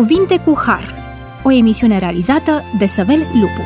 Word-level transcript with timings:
Cuvinte 0.00 0.38
cu 0.38 0.54
Har, 0.66 0.94
o 1.44 1.52
emisiune 1.52 1.98
realizată 1.98 2.62
de 2.78 2.86
Săvel 2.86 3.18
Lupu. 3.18 3.62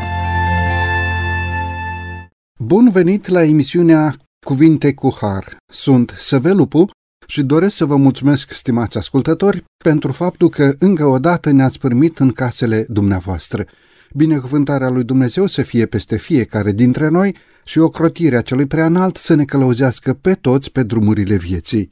Bun 2.58 2.90
venit 2.90 3.28
la 3.28 3.42
emisiunea 3.42 4.16
Cuvinte 4.46 4.94
cu 4.94 5.16
Har. 5.20 5.56
Sunt 5.72 6.14
Săvel 6.16 6.56
Lupu 6.56 6.90
și 7.26 7.42
doresc 7.42 7.76
să 7.76 7.84
vă 7.84 7.96
mulțumesc, 7.96 8.52
stimați 8.52 8.96
ascultători, 8.96 9.64
pentru 9.84 10.12
faptul 10.12 10.48
că 10.48 10.74
încă 10.78 11.04
o 11.04 11.18
dată 11.18 11.50
ne-ați 11.50 11.78
primit 11.78 12.18
în 12.18 12.30
casele 12.30 12.84
dumneavoastră. 12.88 13.64
Binecuvântarea 14.12 14.90
lui 14.90 15.04
Dumnezeu 15.04 15.46
să 15.46 15.62
fie 15.62 15.86
peste 15.86 16.16
fiecare 16.16 16.72
dintre 16.72 17.08
noi 17.08 17.36
și 17.64 17.78
ocrotirea 17.78 18.40
celui 18.40 18.66
preanalt 18.66 19.16
să 19.16 19.34
ne 19.34 19.44
călăuzească 19.44 20.12
pe 20.12 20.34
toți 20.34 20.70
pe 20.70 20.82
drumurile 20.82 21.36
vieții. 21.36 21.90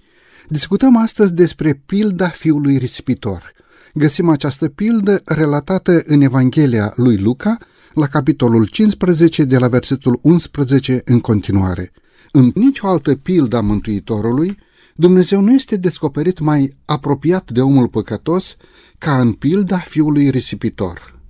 Discutăm 0.48 0.97
astăzi 0.97 1.34
despre 1.34 1.83
pilda 1.87 2.29
fiului 2.29 2.77
risipitor. 2.77 3.61
Găsim 3.95 4.28
această 4.28 4.69
pildă 4.69 5.23
relatată 5.24 6.02
în 6.06 6.20
Evanghelia 6.20 6.92
lui 6.96 7.16
Luca, 7.16 7.56
la 7.95 8.06
capitolul 8.06 8.66
15, 8.66 9.45
de 9.45 9.59
la 9.59 9.69
versetul 9.69 10.19
11 10.23 11.02
în 11.05 11.20
continuare. 11.20 11.92
În 12.30 12.50
nicio 12.55 12.86
altă 12.88 13.14
pildă 13.14 13.56
a 13.56 13.60
Mântuitorului, 13.60 14.59
Dumnezeu 14.97 15.41
nu 15.41 15.52
este 15.52 15.77
descoperit 15.77 16.38
mai 16.38 16.73
apropiat 16.84 17.50
de 17.50 17.60
omul 17.60 17.88
păcătos 17.88 18.56
ca 18.98 19.20
în 19.20 19.33
pilda 19.33 19.78
fiului 19.78 20.30
risipitor. 20.30 21.20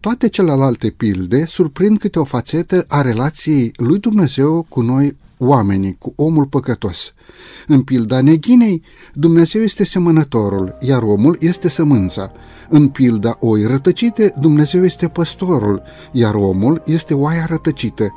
Toate 0.00 0.28
celelalte 0.28 0.90
pilde 0.90 1.44
surprind 1.46 1.98
câte 1.98 2.18
o 2.18 2.24
fațetă 2.24 2.84
a 2.88 3.02
relației 3.02 3.72
lui 3.76 3.98
Dumnezeu 3.98 4.66
cu 4.68 4.80
noi 4.80 5.16
oamenii, 5.42 5.96
cu 5.98 6.12
omul 6.16 6.46
păcătos. 6.46 7.12
În 7.66 7.82
pilda 7.82 8.20
neghinei, 8.20 8.82
Dumnezeu 9.14 9.62
este 9.62 9.84
semănătorul, 9.84 10.76
iar 10.80 11.02
omul 11.02 11.36
este 11.40 11.68
sămânța. 11.68 12.32
În 12.68 12.88
pilda 12.88 13.36
oi 13.40 13.64
rătăcite, 13.64 14.34
Dumnezeu 14.40 14.84
este 14.84 15.08
păstorul, 15.08 15.82
iar 16.12 16.34
omul 16.34 16.82
este 16.86 17.14
oaia 17.14 17.46
rătăcită. 17.48 18.08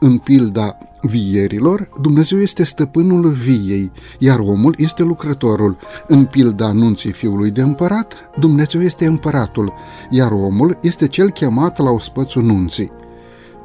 În 0.00 0.18
pilda 0.18 0.78
vierilor, 1.02 1.88
Dumnezeu 2.00 2.40
este 2.40 2.64
stăpânul 2.64 3.30
viei, 3.30 3.92
iar 4.18 4.38
omul 4.38 4.74
este 4.78 5.02
lucrătorul. 5.02 5.76
În 6.06 6.24
pilda 6.24 6.66
anunții 6.66 7.12
fiului 7.12 7.50
de 7.50 7.60
împărat, 7.60 8.14
Dumnezeu 8.38 8.82
este 8.82 9.06
împăratul, 9.06 9.72
iar 10.10 10.32
omul 10.32 10.78
este 10.82 11.06
cel 11.06 11.30
chemat 11.30 11.78
la 11.78 11.90
ospățul 11.90 12.42
nunții. 12.42 12.90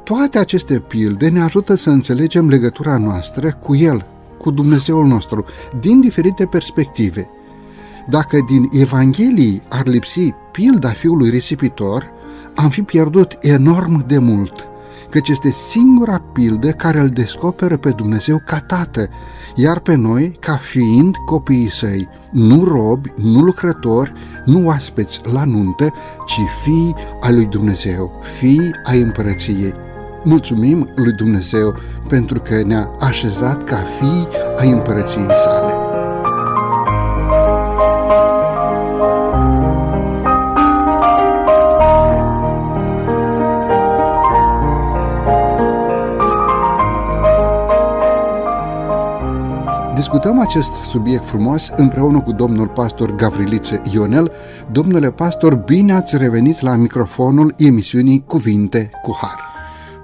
Toate 0.04 0.38
aceste 0.38 0.78
pilde 0.78 1.28
ne 1.28 1.42
ajută 1.42 1.74
să 1.74 1.90
înțelegem 1.90 2.48
legătura 2.48 2.96
noastră 2.96 3.52
cu 3.52 3.74
El, 3.76 4.06
cu 4.38 4.50
Dumnezeul 4.50 5.06
nostru, 5.06 5.44
din 5.80 6.00
diferite 6.00 6.46
perspective. 6.46 7.30
Dacă 8.08 8.38
din 8.48 8.68
Evanghelii 8.72 9.62
ar 9.68 9.86
lipsi 9.86 10.34
pilda 10.52 10.88
fiului 10.88 11.30
risipitor, 11.30 12.10
am 12.54 12.68
fi 12.68 12.82
pierdut 12.82 13.38
enorm 13.40 14.06
de 14.06 14.18
mult, 14.18 14.68
căci 15.10 15.28
este 15.28 15.50
singura 15.50 16.22
pildă 16.32 16.70
care 16.70 17.00
îl 17.00 17.08
descoperă 17.08 17.76
pe 17.76 17.90
Dumnezeu 17.90 18.42
ca 18.46 18.58
tată, 18.58 19.08
iar 19.54 19.78
pe 19.78 19.94
noi 19.94 20.36
ca 20.40 20.56
fiind 20.56 21.16
copiii 21.26 21.70
săi, 21.70 22.08
nu 22.30 22.64
robi, 22.64 23.12
nu 23.16 23.40
lucrători, 23.40 24.12
nu 24.44 24.66
oaspeți 24.66 25.20
la 25.32 25.44
nuntă, 25.44 25.92
ci 26.26 26.40
fii 26.62 26.94
ai 27.20 27.34
lui 27.34 27.46
Dumnezeu, 27.46 28.12
fii 28.38 28.70
ai 28.84 29.00
împărăției. 29.00 29.74
Mulțumim 30.24 30.88
lui 30.94 31.12
Dumnezeu 31.12 31.74
pentru 32.08 32.40
că 32.40 32.62
ne-a 32.62 32.90
așezat 32.98 33.62
ca 33.64 33.76
fii 33.76 34.28
ai 34.56 34.70
împărăției 34.70 35.24
sale. 35.24 35.74
Discutăm 49.94 50.38
acest 50.40 50.70
subiect 50.84 51.24
frumos 51.24 51.70
împreună 51.76 52.20
cu 52.20 52.32
domnul 52.32 52.68
pastor 52.68 53.14
Gavrilice 53.14 53.80
Ionel. 53.92 54.32
Domnule 54.72 55.10
pastor, 55.10 55.54
bine 55.54 55.92
ați 55.92 56.16
revenit 56.16 56.60
la 56.60 56.74
microfonul 56.74 57.54
emisiunii 57.56 58.24
Cuvinte 58.26 58.90
cu 59.02 59.18
Har. 59.20 59.49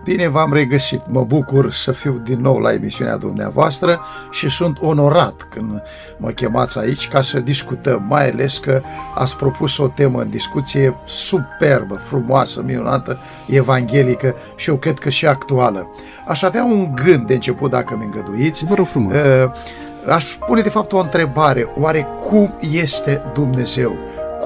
Bine 0.07 0.29
v-am 0.29 0.53
regăsit, 0.53 1.01
mă 1.07 1.25
bucur 1.25 1.73
să 1.73 1.93
fiu 1.93 2.21
din 2.25 2.41
nou 2.41 2.59
la 2.59 2.73
emisiunea 2.73 3.17
dumneavoastră 3.17 4.01
și 4.31 4.49
sunt 4.49 4.79
onorat 4.81 5.49
când 5.51 5.83
mă 6.17 6.31
chemați 6.31 6.79
aici 6.79 7.09
ca 7.09 7.23
să 7.23 7.41
discutăm, 7.41 8.05
mai 8.09 8.31
ales 8.31 8.59
că 8.59 8.83
ați 9.15 9.37
propus 9.37 9.79
o 9.79 9.89
temă 9.89 10.21
în 10.21 10.31
discuție 10.31 10.97
superbă, 11.05 11.95
frumoasă, 11.95 12.63
minunată, 12.63 13.19
evanghelică 13.47 14.35
și 14.57 14.71
eu 14.71 14.77
cred 14.77 14.99
că 14.99 15.09
și 15.09 15.27
actuală. 15.27 15.91
Aș 16.27 16.43
avea 16.43 16.65
un 16.65 16.95
gând 16.95 17.27
de 17.27 17.35
început, 17.35 17.71
dacă 17.71 17.97
mi 17.99 18.05
îngăduiți. 18.05 18.65
Vă 18.65 18.75
rog 18.75 18.87
frumos. 18.87 19.13
Uh, 19.13 19.51
aș 20.09 20.25
pune 20.47 20.61
de 20.61 20.69
fapt 20.69 20.93
o 20.93 20.99
întrebare, 20.99 21.67
oare 21.79 22.07
cum 22.29 22.55
este 22.61 23.23
Dumnezeu? 23.35 23.97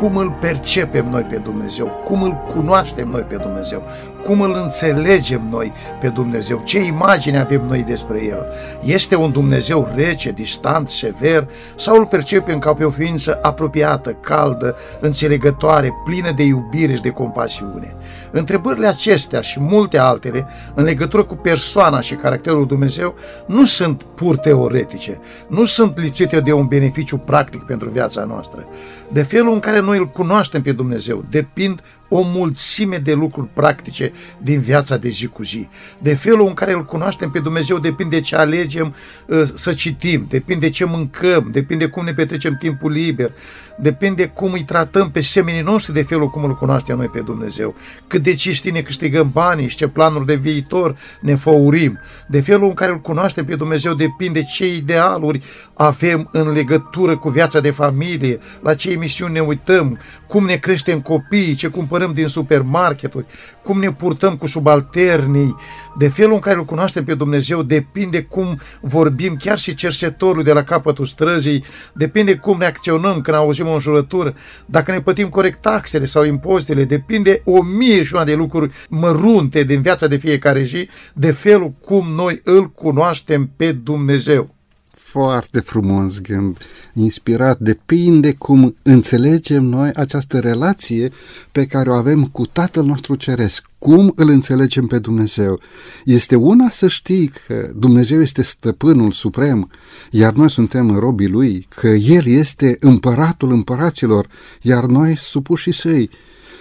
cum 0.00 0.16
îl 0.16 0.36
percepem 0.40 1.08
noi 1.10 1.22
pe 1.22 1.36
Dumnezeu, 1.36 1.86
cum 2.04 2.22
îl 2.22 2.32
cunoaștem 2.32 3.08
noi 3.08 3.20
pe 3.20 3.36
Dumnezeu, 3.36 3.82
cum 4.22 4.40
îl 4.40 4.58
înțelegem 4.62 5.48
noi 5.50 5.72
pe 6.00 6.08
Dumnezeu, 6.08 6.62
ce 6.64 6.78
imagine 6.78 7.38
avem 7.38 7.62
noi 7.68 7.82
despre 7.82 8.24
El. 8.24 8.46
Este 8.84 9.14
un 9.14 9.32
Dumnezeu 9.32 9.92
rece, 9.94 10.30
distant, 10.30 10.88
sever 10.88 11.48
sau 11.76 11.96
îl 11.96 12.06
percepem 12.06 12.58
ca 12.58 12.74
pe 12.74 12.84
o 12.84 12.90
ființă 12.90 13.38
apropiată, 13.42 14.12
caldă, 14.12 14.76
înțelegătoare, 15.00 15.92
plină 16.04 16.30
de 16.36 16.42
iubire 16.42 16.94
și 16.94 17.02
de 17.02 17.10
compasiune? 17.10 17.96
Întrebările 18.30 18.86
acestea 18.86 19.40
și 19.40 19.60
multe 19.60 19.98
altele 19.98 20.46
în 20.74 20.84
legătură 20.84 21.24
cu 21.24 21.34
persoana 21.34 22.00
și 22.00 22.14
caracterul 22.14 22.66
Dumnezeu 22.66 23.14
nu 23.46 23.64
sunt 23.64 24.02
pur 24.02 24.36
teoretice, 24.36 25.20
nu 25.48 25.64
sunt 25.64 25.98
lipsite 25.98 26.40
de 26.40 26.52
un 26.52 26.66
beneficiu 26.66 27.16
practic 27.16 27.62
pentru 27.62 27.88
viața 27.88 28.24
noastră. 28.24 28.66
De 29.12 29.22
felul 29.22 29.52
în 29.52 29.60
care 29.60 29.80
noi 29.80 29.98
îl 29.98 30.08
cunoaștem 30.08 30.62
pe 30.62 30.72
Dumnezeu 30.72 31.24
depind 31.30 31.80
o 32.12 32.22
mulțime 32.24 32.96
de 32.96 33.12
lucruri 33.12 33.48
practice 33.52 34.12
din 34.42 34.60
viața 34.60 34.96
de 34.96 35.08
zi 35.08 35.26
cu 35.26 35.42
zi. 35.42 35.68
De 35.98 36.14
felul 36.14 36.46
în 36.46 36.54
care 36.54 36.72
îl 36.72 36.84
cunoaștem 36.84 37.30
pe 37.30 37.38
Dumnezeu 37.38 37.78
depinde 37.78 38.20
ce 38.20 38.36
alegem 38.36 38.94
uh, 39.26 39.42
să 39.54 39.72
citim, 39.72 40.26
depinde 40.28 40.70
ce 40.70 40.84
mâncăm, 40.84 41.48
depinde 41.52 41.86
cum 41.86 42.04
ne 42.04 42.12
petrecem 42.12 42.56
timpul 42.58 42.90
liber, 42.90 43.32
depinde 43.78 44.26
cum 44.26 44.52
îi 44.52 44.64
tratăm 44.64 45.10
pe 45.10 45.20
semenii 45.20 45.62
noștri 45.62 45.92
de 45.92 46.02
felul 46.02 46.30
cum 46.30 46.44
îl 46.44 46.54
cunoaștem 46.54 46.96
noi 46.96 47.08
pe 47.08 47.20
Dumnezeu, 47.20 47.74
cât 48.06 48.22
de 48.22 48.34
cinsti 48.34 48.70
ne 48.70 48.80
câștigăm 48.80 49.30
banii 49.32 49.68
și 49.68 49.76
ce 49.76 49.88
planuri 49.88 50.26
de 50.26 50.34
viitor 50.34 50.96
ne 51.20 51.34
făurim. 51.34 51.98
De 52.28 52.40
felul 52.40 52.68
în 52.68 52.74
care 52.74 52.92
îl 52.92 53.00
cunoaștem 53.00 53.44
pe 53.44 53.54
Dumnezeu 53.54 53.94
depinde 53.94 54.42
ce 54.42 54.74
idealuri 54.74 55.42
avem 55.74 56.28
în 56.32 56.52
legătură 56.52 57.18
cu 57.18 57.28
viața 57.28 57.60
de 57.60 57.70
familie, 57.70 58.38
la 58.62 58.74
ce 58.74 58.90
emisiuni 58.90 59.32
ne 59.32 59.40
uităm, 59.40 59.98
cum 60.26 60.44
ne 60.44 60.56
creștem 60.56 61.00
copiii, 61.00 61.54
ce 61.54 61.68
cumpărăm 61.68 61.99
cumpărăm 62.00 62.12
din 62.12 62.26
supermarketuri, 62.26 63.26
cum 63.62 63.78
ne 63.78 63.92
purtăm 63.92 64.36
cu 64.36 64.46
subalternii, 64.46 65.56
de 65.98 66.08
felul 66.08 66.32
în 66.32 66.38
care 66.38 66.56
îl 66.56 66.64
cunoaștem 66.64 67.04
pe 67.04 67.14
Dumnezeu, 67.14 67.62
depinde 67.62 68.22
cum 68.22 68.60
vorbim 68.80 69.36
chiar 69.36 69.58
și 69.58 69.74
cercetorul 69.74 70.42
de 70.42 70.52
la 70.52 70.62
capătul 70.62 71.04
străzii, 71.04 71.64
depinde 71.92 72.34
cum 72.34 72.58
reacționăm 72.58 73.20
când 73.20 73.36
auzim 73.36 73.66
o 73.66 73.72
înjurătură, 73.72 74.34
dacă 74.66 74.92
ne 74.92 75.00
plătim 75.00 75.28
corect 75.28 75.60
taxele 75.60 76.04
sau 76.04 76.24
impozitele, 76.24 76.84
depinde 76.84 77.42
o 77.44 77.62
mie 77.62 78.02
și 78.02 78.14
una 78.14 78.24
de 78.24 78.34
lucruri 78.34 78.72
mărunte 78.88 79.62
din 79.62 79.82
viața 79.82 80.06
de 80.06 80.16
fiecare 80.16 80.62
zi, 80.62 80.88
de 81.14 81.30
felul 81.30 81.72
cum 81.84 82.12
noi 82.14 82.40
îl 82.44 82.70
cunoaștem 82.70 83.50
pe 83.56 83.72
Dumnezeu 83.72 84.54
foarte 85.10 85.60
frumos 85.60 86.20
gând, 86.20 86.58
inspirat, 86.94 87.58
depinde 87.58 88.32
cum 88.32 88.76
înțelegem 88.82 89.64
noi 89.64 89.90
această 89.94 90.38
relație 90.38 91.10
pe 91.52 91.66
care 91.66 91.90
o 91.90 91.92
avem 91.92 92.24
cu 92.24 92.46
Tatăl 92.46 92.84
nostru 92.84 93.14
Ceresc, 93.14 93.64
cum 93.78 94.12
îl 94.16 94.28
înțelegem 94.28 94.86
pe 94.86 94.98
Dumnezeu. 94.98 95.60
Este 96.04 96.36
una 96.36 96.68
să 96.68 96.88
știi 96.88 97.32
că 97.46 97.70
Dumnezeu 97.76 98.20
este 98.20 98.42
stăpânul 98.42 99.12
suprem, 99.12 99.70
iar 100.10 100.32
noi 100.32 100.50
suntem 100.50 100.98
robii 100.98 101.28
lui, 101.28 101.66
că 101.68 101.88
El 101.88 102.26
este 102.26 102.76
împăratul 102.80 103.50
împăraților, 103.50 104.28
iar 104.62 104.84
noi 104.84 105.16
supușii 105.16 105.74
săi, 105.74 106.10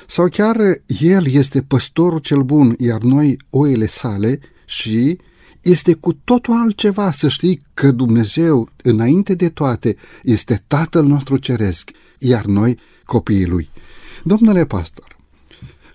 sau 0.07 0.27
chiar 0.27 0.57
El 0.99 1.27
este 1.27 1.61
păstorul 1.61 2.19
cel 2.19 2.41
bun, 2.41 2.75
iar 2.77 3.01
noi 3.01 3.37
oile 3.49 3.87
sale 3.87 4.39
și 4.65 5.17
este 5.61 5.93
cu 5.93 6.13
totul 6.13 6.53
altceva 6.53 7.11
să 7.11 7.27
știi 7.27 7.61
că 7.73 7.91
Dumnezeu, 7.91 8.69
înainte 8.83 9.35
de 9.35 9.49
toate, 9.49 9.95
este 10.23 10.63
Tatăl 10.67 11.05
nostru 11.05 11.37
Ceresc, 11.37 11.89
iar 12.19 12.45
noi 12.45 12.79
copiii 13.05 13.47
Lui. 13.47 13.69
Domnule 14.23 14.65
pastor, 14.65 15.17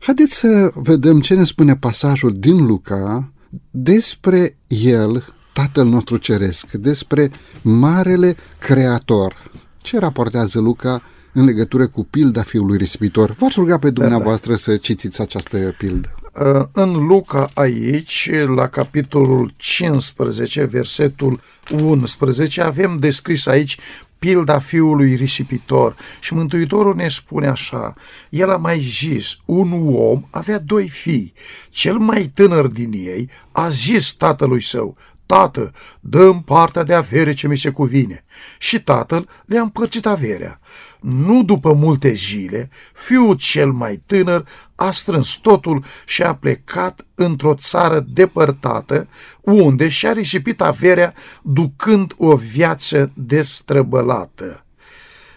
haideți 0.01 0.35
să 0.35 0.73
vedem 0.75 1.21
ce 1.21 1.35
ne 1.35 1.45
spune 1.45 1.77
pasajul 1.77 2.33
din 2.39 2.67
Luca 2.67 3.33
despre 3.71 4.59
El, 4.67 5.25
Tatăl 5.53 5.87
nostru 5.87 6.17
Ceresc, 6.17 6.71
despre 6.73 7.31
Marele 7.63 8.37
Creator. 8.59 9.51
Ce 9.83 9.99
raportează 9.99 10.61
Luca 10.61 11.03
în 11.33 11.45
legătură 11.45 11.87
cu 11.87 12.05
pilda 12.05 12.43
fiului 12.43 12.77
risipitor. 12.77 13.35
V-aș 13.39 13.55
ruga 13.55 13.79
pe 13.79 13.91
dumneavoastră 13.91 14.51
da, 14.51 14.57
da. 14.57 14.63
să 14.63 14.77
citiți 14.77 15.21
această 15.21 15.75
pildă. 15.79 16.15
Uh, 16.41 16.65
în 16.73 17.07
Luca 17.07 17.51
aici, 17.55 18.31
la 18.57 18.69
capitolul 18.69 19.53
15, 19.57 20.65
versetul 20.65 21.41
11, 21.83 22.63
avem 22.63 22.97
descris 22.99 23.47
aici 23.47 23.79
pilda 24.19 24.59
fiului 24.59 25.15
risipitor 25.15 25.97
și 26.21 26.35
Mântuitorul 26.35 26.95
ne 26.95 27.09
spune 27.09 27.47
așa, 27.47 27.95
el 28.31 28.51
a 28.51 28.57
mai 28.57 28.79
zis, 28.81 29.37
un 29.45 29.95
om 29.95 30.25
avea 30.31 30.59
doi 30.59 30.89
fii, 30.89 31.33
cel 31.69 31.99
mai 31.99 32.31
tânăr 32.35 32.67
din 32.67 32.93
ei 32.93 33.31
a 33.53 33.69
zis 33.69 34.13
tatălui 34.13 34.63
său, 34.63 34.97
Tată, 35.27 35.73
dăm 36.01 36.43
partea 36.43 36.83
de 36.83 36.95
avere 36.95 37.35
ce 37.35 37.49
mi 37.49 37.59
se 37.59 37.71
cuvine. 37.71 38.25
Și 38.59 38.83
tatăl 38.83 39.29
le-a 39.47 39.61
împărțit 39.61 40.07
averea. 40.07 40.61
Nu 41.05 41.43
după 41.43 41.73
multe 41.73 42.13
zile, 42.13 42.71
fiul 42.93 43.35
cel 43.35 43.73
mai 43.73 44.03
tânăr 44.07 44.47
a 44.75 44.91
strâns 44.91 45.35
totul 45.35 45.85
și 46.07 46.23
a 46.23 46.35
plecat 46.35 47.07
într-o 47.15 47.55
țară 47.55 48.05
depărtată, 48.09 49.09
unde 49.41 49.89
și-a 49.89 50.13
risipit 50.13 50.61
averea 50.61 51.15
ducând 51.43 52.15
o 52.17 52.37
viață 52.37 53.13
destrăbălată. 53.15 54.65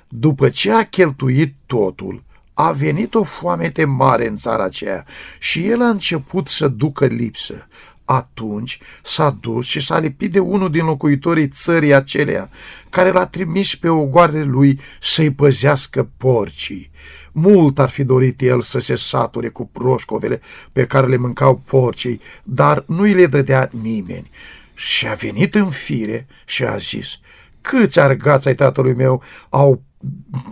După 0.08 0.50
ce 0.50 0.72
a 0.72 0.86
cheltuit 0.86 1.56
totul, 1.66 2.24
a 2.54 2.72
venit 2.72 3.16
o 3.16 3.24
foamete 3.24 3.86
mare 3.86 4.28
în 4.28 4.36
țara 4.36 4.64
aceea 4.64 5.06
și 5.40 5.68
el 5.68 5.81
a 5.81 5.90
început 5.90 6.48
să 6.48 6.68
ducă 6.68 7.06
lipsă. 7.06 7.68
Atunci 8.09 8.80
s-a 9.04 9.38
dus 9.39 9.65
și 9.65 9.80
s-a 9.80 10.00
lipit 10.00 10.31
de 10.31 10.39
unul 10.39 10.71
din 10.71 10.86
locuitorii 10.86 11.48
țării 11.48 11.94
acelea, 11.94 12.50
care 12.89 13.12
l-a 13.12 13.25
trimis 13.25 13.75
pe 13.75 13.89
ogoarele 13.89 14.44
lui 14.44 14.80
să-i 15.01 15.31
păzească 15.31 16.09
porcii. 16.18 16.92
Mult 17.31 17.80
ar 17.80 17.89
fi 17.89 18.04
dorit 18.04 18.42
el 18.42 18.62
să 18.62 18.80
se 18.80 18.95
sature 18.95 19.50
cu 19.50 19.65
proșcovele 19.65 20.42
pe 20.71 20.86
care 20.86 21.07
le 21.07 21.18
mâncau 21.18 21.62
porcii, 21.65 22.21
dar 22.44 22.83
nu 22.88 23.01
îi 23.01 23.13
le 23.13 23.25
dădea 23.25 23.69
nimeni. 23.81 24.30
Și 24.74 25.07
a 25.07 25.13
venit 25.13 25.56
în 25.56 25.69
fire 25.69 26.27
și 26.45 26.63
a 26.63 26.77
zis, 26.77 27.19
câți 27.62 28.00
argați 28.00 28.48
ai 28.48 28.56
tatălui 28.56 28.94
meu 28.94 29.24
au 29.50 29.81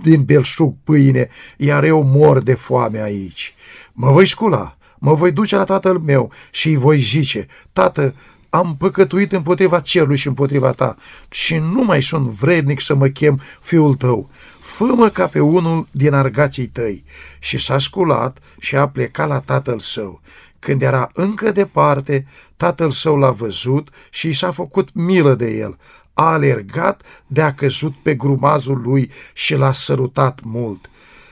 din 0.01 0.23
belșug 0.23 0.75
pâine, 0.83 1.29
iar 1.57 1.83
eu 1.83 2.03
mor 2.03 2.39
de 2.39 2.53
foame 2.53 3.01
aici. 3.01 3.53
Mă 3.93 4.11
voi 4.11 4.25
scula 4.27 4.75
mă 5.05 5.13
voi 5.13 5.31
duce 5.31 5.55
la 5.55 5.63
tatăl 5.63 5.97
meu 5.97 6.31
și 6.51 6.67
îi 6.67 6.75
voi 6.75 6.99
zice, 6.99 7.47
tată, 7.73 8.13
am 8.49 8.75
păcătuit 8.77 9.31
împotriva 9.31 9.79
cerului 9.79 10.17
și 10.17 10.27
împotriva 10.27 10.71
ta 10.71 10.95
și 11.29 11.57
nu 11.57 11.83
mai 11.83 12.03
sunt 12.03 12.27
vrednic 12.27 12.81
să 12.81 12.95
mă 12.95 13.07
chem 13.07 13.41
fiul 13.61 13.95
tău. 13.95 14.29
Fă-mă 14.59 15.09
ca 15.09 15.27
pe 15.27 15.39
unul 15.39 15.87
din 15.91 16.13
argații 16.13 16.67
tăi. 16.67 17.03
Și 17.39 17.57
s-a 17.57 17.77
sculat 17.77 18.37
și 18.59 18.75
a 18.75 18.87
plecat 18.87 19.27
la 19.27 19.39
tatăl 19.39 19.79
său. 19.79 20.21
Când 20.59 20.81
era 20.81 21.09
încă 21.13 21.51
departe, 21.51 22.27
tatăl 22.57 22.91
său 22.91 23.17
l-a 23.17 23.31
văzut 23.31 23.89
și 24.09 24.27
i 24.27 24.33
s-a 24.33 24.51
făcut 24.51 24.89
milă 24.93 25.35
de 25.35 25.51
el. 25.51 25.77
A 26.13 26.31
alergat 26.31 27.01
de 27.27 27.41
a 27.41 27.53
căzut 27.53 27.93
pe 28.03 28.15
grumazul 28.15 28.81
lui 28.81 29.11
și 29.33 29.55
l-a 29.55 29.71
sărutat 29.71 30.39
mult. 30.43 30.89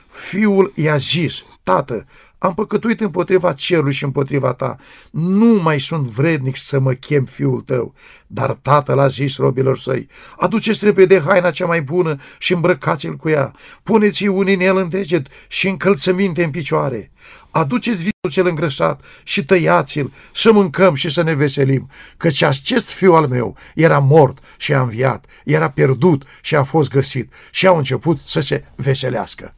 Fiul 0.08 0.72
i-a 0.74 0.96
zis, 0.96 1.44
tată, 1.62 2.06
am 2.44 2.54
păcătuit 2.54 3.00
împotriva 3.00 3.52
cerului 3.52 3.92
și 3.92 4.04
împotriva 4.04 4.52
ta. 4.52 4.76
Nu 5.10 5.60
mai 5.62 5.80
sunt 5.80 6.06
vrednic 6.06 6.56
să 6.56 6.78
mă 6.78 6.92
chem 6.92 7.24
fiul 7.24 7.60
tău. 7.60 7.94
Dar 8.26 8.50
tatăl 8.50 8.98
a 8.98 9.06
zis 9.06 9.36
robilor 9.36 9.78
săi, 9.78 10.08
aduceți 10.38 10.84
repede 10.84 11.20
haina 11.20 11.50
cea 11.50 11.66
mai 11.66 11.82
bună 11.82 12.16
și 12.38 12.52
îmbrăcați-l 12.52 13.16
cu 13.16 13.28
ea. 13.28 13.54
Puneți-i 13.82 14.26
un 14.26 14.48
inel 14.48 14.76
în 14.76 14.88
deget 14.88 15.26
și 15.48 15.68
încălțăminte 15.68 16.44
în 16.44 16.50
picioare. 16.50 17.12
Aduceți 17.50 17.98
viul 17.98 18.30
cel 18.30 18.46
îngrășat 18.46 19.04
și 19.22 19.44
tăiați-l, 19.44 20.12
să 20.34 20.52
mâncăm 20.52 20.94
și 20.94 21.10
să 21.10 21.22
ne 21.22 21.34
veselim, 21.34 21.90
căci 22.16 22.42
acest 22.42 22.90
fiu 22.90 23.12
al 23.12 23.26
meu 23.26 23.56
era 23.74 23.98
mort 23.98 24.38
și 24.56 24.74
a 24.74 24.80
înviat, 24.80 25.26
era 25.44 25.70
pierdut 25.70 26.22
și 26.42 26.56
a 26.56 26.62
fost 26.62 26.90
găsit 26.90 27.32
și 27.50 27.66
au 27.66 27.76
început 27.76 28.18
să 28.20 28.40
se 28.40 28.64
veselească 28.76 29.54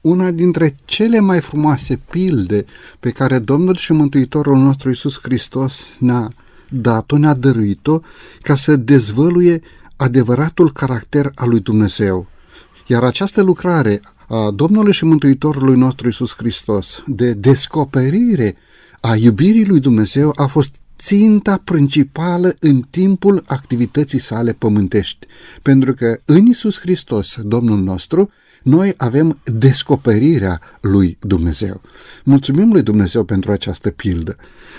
una 0.00 0.30
dintre 0.30 0.74
cele 0.84 1.20
mai 1.20 1.40
frumoase 1.40 2.00
pilde 2.10 2.64
pe 3.00 3.10
care 3.10 3.38
Domnul 3.38 3.76
și 3.76 3.92
Mântuitorul 3.92 4.56
nostru 4.56 4.88
Iisus 4.88 5.18
Hristos 5.22 5.96
ne-a 5.98 6.32
dat-o, 6.70 7.18
ne-a 7.18 7.34
dăruit-o, 7.34 8.00
ca 8.42 8.54
să 8.54 8.76
dezvăluie 8.76 9.60
adevăratul 9.96 10.72
caracter 10.72 11.30
al 11.34 11.48
lui 11.48 11.60
Dumnezeu. 11.60 12.28
Iar 12.86 13.04
această 13.04 13.42
lucrare 13.42 14.00
a 14.28 14.50
Domnului 14.50 14.92
și 14.92 15.04
Mântuitorului 15.04 15.76
nostru 15.76 16.06
Iisus 16.06 16.34
Hristos 16.36 17.02
de 17.06 17.32
descoperire 17.32 18.56
a 19.00 19.16
iubirii 19.16 19.66
lui 19.66 19.80
Dumnezeu 19.80 20.32
a 20.36 20.46
fost 20.46 20.74
ținta 20.98 21.60
principală 21.64 22.54
în 22.58 22.80
timpul 22.90 23.42
activității 23.46 24.20
sale 24.20 24.52
pământești. 24.52 25.26
Pentru 25.62 25.94
că 25.94 26.20
în 26.24 26.46
Iisus 26.46 26.80
Hristos, 26.80 27.36
Domnul 27.42 27.78
nostru, 27.78 28.30
noi 28.62 28.94
avem 28.96 29.40
descoperirea 29.44 30.60
lui 30.80 31.18
Dumnezeu. 31.20 31.80
Mulțumim 32.24 32.72
lui 32.72 32.82
Dumnezeu 32.82 33.24
pentru 33.24 33.52
această 33.52 33.90
pildă. 33.90 34.36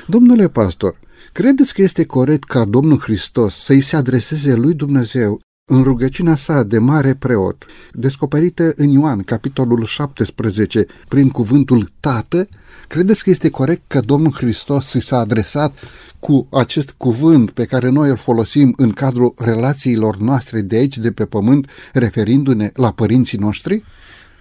Domnule 0.07 0.49
pastor, 0.49 0.99
credeți 1.31 1.73
că 1.73 1.81
este 1.81 2.05
corect 2.05 2.43
ca 2.43 2.65
Domnul 2.65 2.99
Hristos 2.99 3.55
să-i 3.55 3.81
se 3.81 3.95
adreseze 3.95 4.53
lui 4.53 4.73
Dumnezeu 4.73 5.39
în 5.71 5.83
rugăciunea 5.83 6.35
sa 6.35 6.63
de 6.63 6.77
mare 6.77 7.13
preot, 7.13 7.65
descoperită 7.91 8.73
în 8.75 8.89
Ioan, 8.89 9.19
capitolul 9.19 9.85
17, 9.85 10.85
prin 11.07 11.29
cuvântul 11.29 11.91
Tată, 11.99 12.47
credeți 12.87 13.23
că 13.23 13.29
este 13.29 13.49
corect 13.49 13.81
că 13.87 13.99
Domnul 13.99 14.31
Hristos 14.31 14.85
s-a 14.85 15.17
adresat 15.17 15.79
cu 16.19 16.47
acest 16.51 16.93
cuvânt 16.97 17.51
pe 17.51 17.65
care 17.65 17.89
noi 17.89 18.09
îl 18.09 18.15
folosim 18.15 18.73
în 18.77 18.89
cadrul 18.89 19.33
relațiilor 19.37 20.17
noastre 20.17 20.61
de 20.61 20.75
aici, 20.75 20.97
de 20.97 21.11
pe 21.11 21.25
pământ, 21.25 21.69
referindu-ne 21.93 22.71
la 22.73 22.91
părinții 22.91 23.37
noștri? 23.37 23.83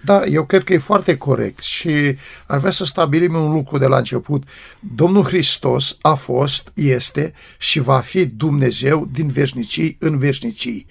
Da, 0.03 0.25
eu 0.25 0.45
cred 0.45 0.63
că 0.63 0.73
e 0.73 0.77
foarte 0.77 1.17
corect 1.17 1.61
și 1.61 2.17
ar 2.45 2.57
vrea 2.57 2.71
să 2.71 2.85
stabilim 2.85 3.33
un 3.33 3.51
lucru 3.51 3.77
de 3.77 3.85
la 3.85 3.97
început. 3.97 4.43
Domnul 4.95 5.23
Hristos 5.23 5.97
a 6.01 6.13
fost, 6.13 6.71
este 6.73 7.33
și 7.57 7.79
va 7.79 7.99
fi 7.99 8.25
Dumnezeu 8.25 9.07
din 9.11 9.27
veșnicii 9.27 9.97
în 9.99 10.17
veșnicii. 10.17 10.85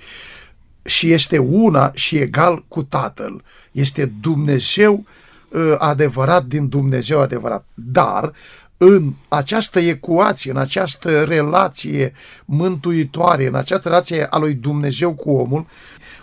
Și 0.82 1.12
este 1.12 1.38
una 1.38 1.90
și 1.94 2.16
egal 2.16 2.64
cu 2.68 2.82
Tatăl. 2.82 3.42
Este 3.72 4.12
Dumnezeu 4.20 5.04
uh, 5.48 5.74
adevărat 5.78 6.44
din 6.44 6.68
Dumnezeu 6.68 7.20
adevărat. 7.20 7.64
Dar 7.74 8.32
în 8.76 9.12
această 9.28 9.78
ecuație, 9.78 10.50
în 10.50 10.56
această 10.56 11.24
relație 11.24 12.12
mântuitoare, 12.44 13.46
în 13.46 13.54
această 13.54 13.88
relație 13.88 14.26
a 14.26 14.38
lui 14.38 14.54
Dumnezeu 14.54 15.14
cu 15.14 15.30
omul, 15.30 15.66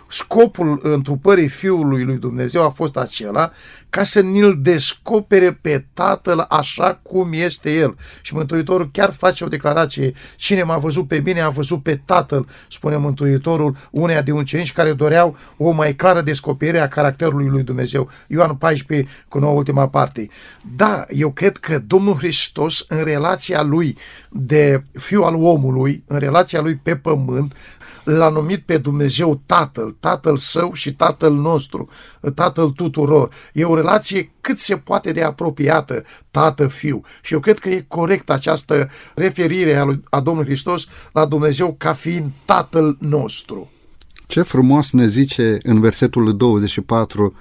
scopul 0.08 0.80
întrupării 0.82 1.48
Fiului 1.48 2.04
lui 2.04 2.16
Dumnezeu 2.16 2.62
a 2.62 2.68
fost 2.68 2.96
acela 2.96 3.52
ca 3.90 4.02
să 4.02 4.20
ne-l 4.20 4.58
descopere 4.62 5.52
pe 5.52 5.84
Tatăl 5.94 6.46
așa 6.48 7.00
cum 7.02 7.32
este 7.32 7.74
El. 7.74 7.96
Și 8.22 8.34
Mântuitorul 8.34 8.90
chiar 8.92 9.12
face 9.12 9.44
o 9.44 9.48
declarație, 9.48 10.12
cine 10.36 10.62
m-a 10.62 10.78
văzut 10.78 11.08
pe 11.08 11.20
mine 11.24 11.40
a 11.40 11.48
văzut 11.48 11.82
pe 11.82 12.00
Tatăl, 12.04 12.46
spune 12.70 12.96
Mântuitorul 12.96 13.76
uneia 13.90 14.22
de 14.22 14.32
uncenici 14.32 14.72
care 14.72 14.92
doreau 14.92 15.36
o 15.56 15.70
mai 15.70 15.94
clară 15.94 16.20
descoperire 16.20 16.80
a 16.80 16.88
caracterului 16.88 17.48
lui 17.48 17.62
Dumnezeu. 17.62 18.08
Ioan 18.26 18.56
14 18.56 19.08
cu 19.28 19.38
nouă 19.38 19.56
ultima 19.56 19.88
parte. 19.88 20.28
Da, 20.76 21.04
eu 21.08 21.30
cred 21.30 21.56
că 21.56 21.78
Domnul 21.78 22.14
Hristos 22.14 22.84
în 22.88 23.04
relația 23.04 23.62
lui 23.62 23.96
de 24.30 24.82
fiu 24.92 25.22
al 25.22 25.34
omului, 25.34 26.04
în 26.06 26.18
relația 26.18 26.60
lui 26.60 26.76
pe 26.76 26.96
pământ, 26.96 27.56
l-a 28.04 28.28
numit 28.28 28.62
pe 28.62 28.78
Dumnezeu 28.78 29.42
Tatăl, 29.46 29.96
Tatăl 30.00 30.36
său 30.36 30.72
și 30.72 30.94
Tatăl 30.94 31.32
nostru, 31.32 31.88
Tatăl 32.34 32.70
tuturor. 32.70 33.30
E 33.52 33.64
o 33.64 33.74
relație 33.80 34.30
cât 34.40 34.58
se 34.58 34.76
poate 34.76 35.12
de 35.12 35.22
apropiată 35.22 36.04
tată-fiu. 36.30 37.02
Și 37.22 37.32
eu 37.32 37.40
cred 37.40 37.58
că 37.58 37.68
e 37.68 37.84
corect 37.88 38.30
această 38.30 38.88
referire 39.14 39.76
a, 39.76 39.84
lui, 39.84 40.02
a 40.10 40.20
Domnului 40.20 40.48
Hristos 40.48 40.86
la 41.12 41.24
Dumnezeu 41.24 41.74
ca 41.78 41.92
fiind 41.92 42.30
Tatăl 42.44 42.96
nostru. 43.00 43.70
Ce 44.26 44.42
frumos 44.42 44.92
ne 44.92 45.06
zice 45.06 45.58
în 45.62 45.80
versetul 45.80 46.36
24, 46.36 47.36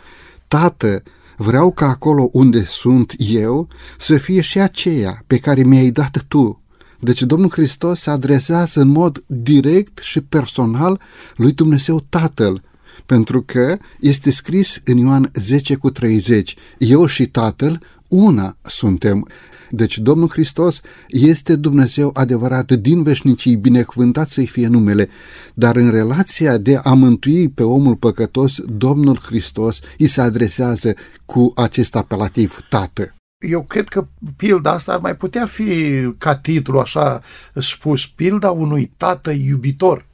Tată, 0.47 1.03
vreau 1.37 1.71
ca 1.71 1.87
acolo 1.87 2.29
unde 2.31 2.65
sunt 2.65 3.13
eu 3.17 3.67
să 3.97 4.17
fie 4.17 4.41
și 4.41 4.59
aceea 4.59 5.23
pe 5.27 5.37
care 5.37 5.63
mi-ai 5.63 5.89
dat 5.89 6.23
tu. 6.27 6.61
Deci 6.99 7.21
Domnul 7.21 7.49
Hristos 7.49 7.99
se 7.99 8.09
adresează 8.09 8.81
în 8.81 8.87
mod 8.87 9.23
direct 9.25 9.97
și 9.97 10.21
personal 10.21 11.01
lui 11.35 11.51
Dumnezeu 11.51 12.05
Tatăl 12.09 12.61
pentru 13.07 13.41
că 13.41 13.77
este 13.99 14.31
scris 14.31 14.81
în 14.85 14.97
Ioan 14.97 15.29
10 15.33 15.75
cu 15.75 15.89
30, 15.89 16.55
eu 16.77 17.05
și 17.05 17.27
Tatăl 17.27 17.81
una 18.07 18.57
suntem. 18.61 19.27
Deci 19.69 19.97
Domnul 19.97 20.29
Hristos 20.29 20.81
este 21.07 21.55
Dumnezeu 21.55 22.11
adevărat 22.13 22.71
din 22.71 23.03
veșnicii, 23.03 23.55
binecuvântat 23.55 24.29
să-i 24.29 24.47
fie 24.47 24.67
numele, 24.67 25.09
dar 25.53 25.75
în 25.75 25.91
relația 25.91 26.57
de 26.57 26.79
a 26.83 26.93
mântui 26.93 27.49
pe 27.49 27.63
omul 27.63 27.95
păcătos, 27.95 28.61
Domnul 28.65 29.19
Hristos 29.25 29.79
îi 29.97 30.07
se 30.07 30.21
adresează 30.21 30.93
cu 31.25 31.51
acest 31.55 31.95
apelativ 31.95 32.57
Tată. 32.69 33.11
Eu 33.45 33.61
cred 33.61 33.87
că 33.87 34.07
pilda 34.35 34.71
asta 34.71 34.93
ar 34.93 34.99
mai 34.99 35.15
putea 35.15 35.45
fi 35.45 35.69
ca 36.17 36.35
titlu 36.35 36.79
așa 36.79 37.21
spus, 37.55 38.07
pilda 38.07 38.51
unui 38.51 38.91
tată 38.97 39.31
iubitor. 39.31 40.05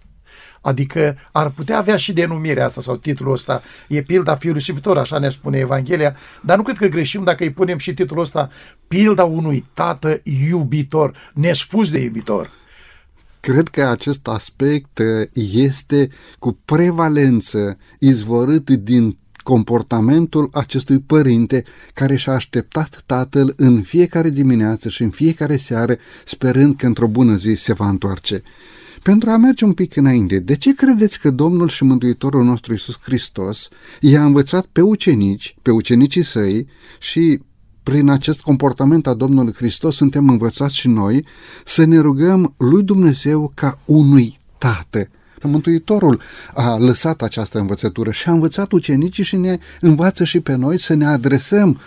Adică 0.63 1.17
ar 1.31 1.49
putea 1.49 1.77
avea 1.77 1.95
și 1.95 2.13
denumirea 2.13 2.65
asta 2.65 2.81
sau 2.81 2.95
titlul 2.95 3.31
ăsta. 3.31 3.61
E 3.87 4.01
pilda 4.01 4.35
fiului 4.35 4.63
iubitor, 4.67 4.97
așa 4.97 5.17
ne 5.17 5.29
spune 5.29 5.57
Evanghelia, 5.57 6.15
dar 6.41 6.57
nu 6.57 6.63
cred 6.63 6.77
că 6.77 6.85
greșim 6.85 7.23
dacă 7.23 7.43
îi 7.43 7.51
punem 7.51 7.77
și 7.77 7.93
titlul 7.93 8.21
ăsta 8.21 8.49
pilda 8.87 9.23
unui 9.23 9.65
tată 9.73 10.21
iubitor, 10.49 11.31
nespus 11.33 11.91
de 11.91 11.99
iubitor. 11.99 12.51
Cred 13.39 13.67
că 13.67 13.83
acest 13.83 14.27
aspect 14.27 15.01
este 15.53 16.09
cu 16.39 16.59
prevalență 16.65 17.77
izvorât 17.99 18.69
din 18.69 19.17
comportamentul 19.43 20.49
acestui 20.53 20.99
părinte 20.99 21.63
care 21.93 22.15
și-a 22.15 22.33
așteptat 22.33 23.03
tatăl 23.05 23.53
în 23.57 23.81
fiecare 23.81 24.29
dimineață 24.29 24.89
și 24.89 25.03
în 25.03 25.09
fiecare 25.09 25.57
seară, 25.57 25.95
sperând 26.25 26.75
că 26.75 26.85
într-o 26.85 27.07
bună 27.07 27.35
zi 27.35 27.53
se 27.53 27.73
va 27.73 27.87
întoarce. 27.87 28.43
Pentru 29.03 29.29
a 29.29 29.37
merge 29.37 29.65
un 29.65 29.73
pic 29.73 29.95
înainte, 29.95 30.39
de 30.39 30.55
ce 30.55 30.75
credeți 30.75 31.19
că 31.19 31.29
Domnul 31.29 31.67
și 31.67 31.83
Mântuitorul 31.83 32.43
nostru 32.43 32.73
Isus 32.73 32.99
Hristos 33.01 33.67
i-a 33.99 34.23
învățat 34.23 34.65
pe 34.65 34.81
ucenici, 34.81 35.55
pe 35.61 35.71
ucenicii 35.71 36.23
săi 36.23 36.67
și 36.99 37.39
prin 37.83 38.09
acest 38.09 38.41
comportament 38.41 39.07
a 39.07 39.13
Domnului 39.13 39.53
Hristos 39.53 39.95
suntem 39.95 40.29
învățați 40.29 40.75
și 40.75 40.87
noi 40.87 41.25
să 41.65 41.85
ne 41.85 41.99
rugăm 41.99 42.53
lui 42.57 42.83
Dumnezeu 42.83 43.51
ca 43.55 43.79
unui 43.85 44.37
tată. 44.57 45.07
Mântuitorul 45.43 46.21
a 46.53 46.77
lăsat 46.77 47.21
această 47.21 47.59
învățătură 47.59 48.11
și 48.11 48.27
a 48.27 48.31
învățat 48.31 48.71
ucenicii 48.71 49.23
și 49.23 49.35
ne 49.35 49.57
învață 49.79 50.23
și 50.23 50.39
pe 50.39 50.55
noi 50.55 50.79
să 50.79 50.93
ne 50.93 51.05
adresăm 51.05 51.79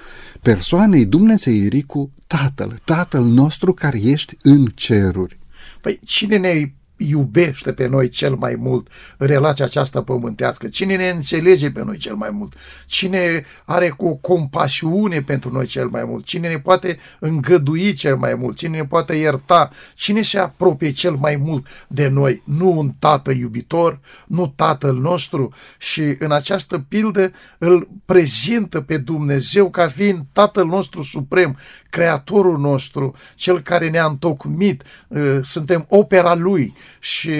persoanei 0.42 1.04
Dumnezeirii 1.04 1.82
cu 1.82 2.12
Tatăl, 2.26 2.78
Tatăl 2.84 3.24
nostru 3.24 3.72
care 3.72 4.00
ești 4.02 4.36
în 4.42 4.66
ceruri. 4.74 5.38
Păi 5.80 6.00
cine 6.04 6.36
ne 6.36 6.72
iubește 6.96 7.72
pe 7.72 7.86
noi 7.86 8.08
cel 8.08 8.34
mai 8.34 8.54
mult 8.54 8.88
în 9.16 9.26
relația 9.26 9.64
aceasta 9.64 10.02
pământească, 10.02 10.68
cine 10.68 10.96
ne 10.96 11.08
înțelege 11.08 11.70
pe 11.70 11.84
noi 11.84 11.96
cel 11.96 12.14
mai 12.14 12.30
mult, 12.30 12.54
cine 12.86 13.44
are 13.64 13.88
cu 13.88 14.16
compasiune 14.16 15.22
pentru 15.22 15.52
noi 15.52 15.66
cel 15.66 15.88
mai 15.88 16.04
mult, 16.04 16.24
cine 16.24 16.48
ne 16.48 16.58
poate 16.58 16.98
îngădui 17.18 17.92
cel 17.92 18.16
mai 18.16 18.34
mult, 18.34 18.56
cine 18.56 18.76
ne 18.76 18.84
poate 18.84 19.14
ierta, 19.14 19.70
cine 19.94 20.22
se 20.22 20.38
apropie 20.38 20.90
cel 20.90 21.14
mai 21.14 21.36
mult 21.36 21.66
de 21.88 22.08
noi, 22.08 22.42
nu 22.44 22.78
un 22.78 22.92
tată 22.98 23.30
iubitor, 23.30 24.00
nu 24.26 24.52
tatăl 24.56 24.94
nostru. 24.94 25.52
Și 25.78 26.16
în 26.18 26.32
această 26.32 26.78
pildă 26.88 27.32
îl 27.58 27.88
prezintă 28.04 28.80
pe 28.80 28.96
Dumnezeu 28.96 29.70
ca 29.70 29.88
fiind 29.88 30.24
tatăl 30.32 30.66
nostru 30.66 31.02
suprem, 31.02 31.58
creatorul 31.96 32.58
nostru, 32.58 33.14
cel 33.34 33.60
care 33.62 33.90
ne-a 33.90 34.04
întocmit, 34.04 34.82
ă, 35.14 35.42
suntem 35.42 35.86
opera 35.88 36.34
lui, 36.34 36.74
și 37.00 37.32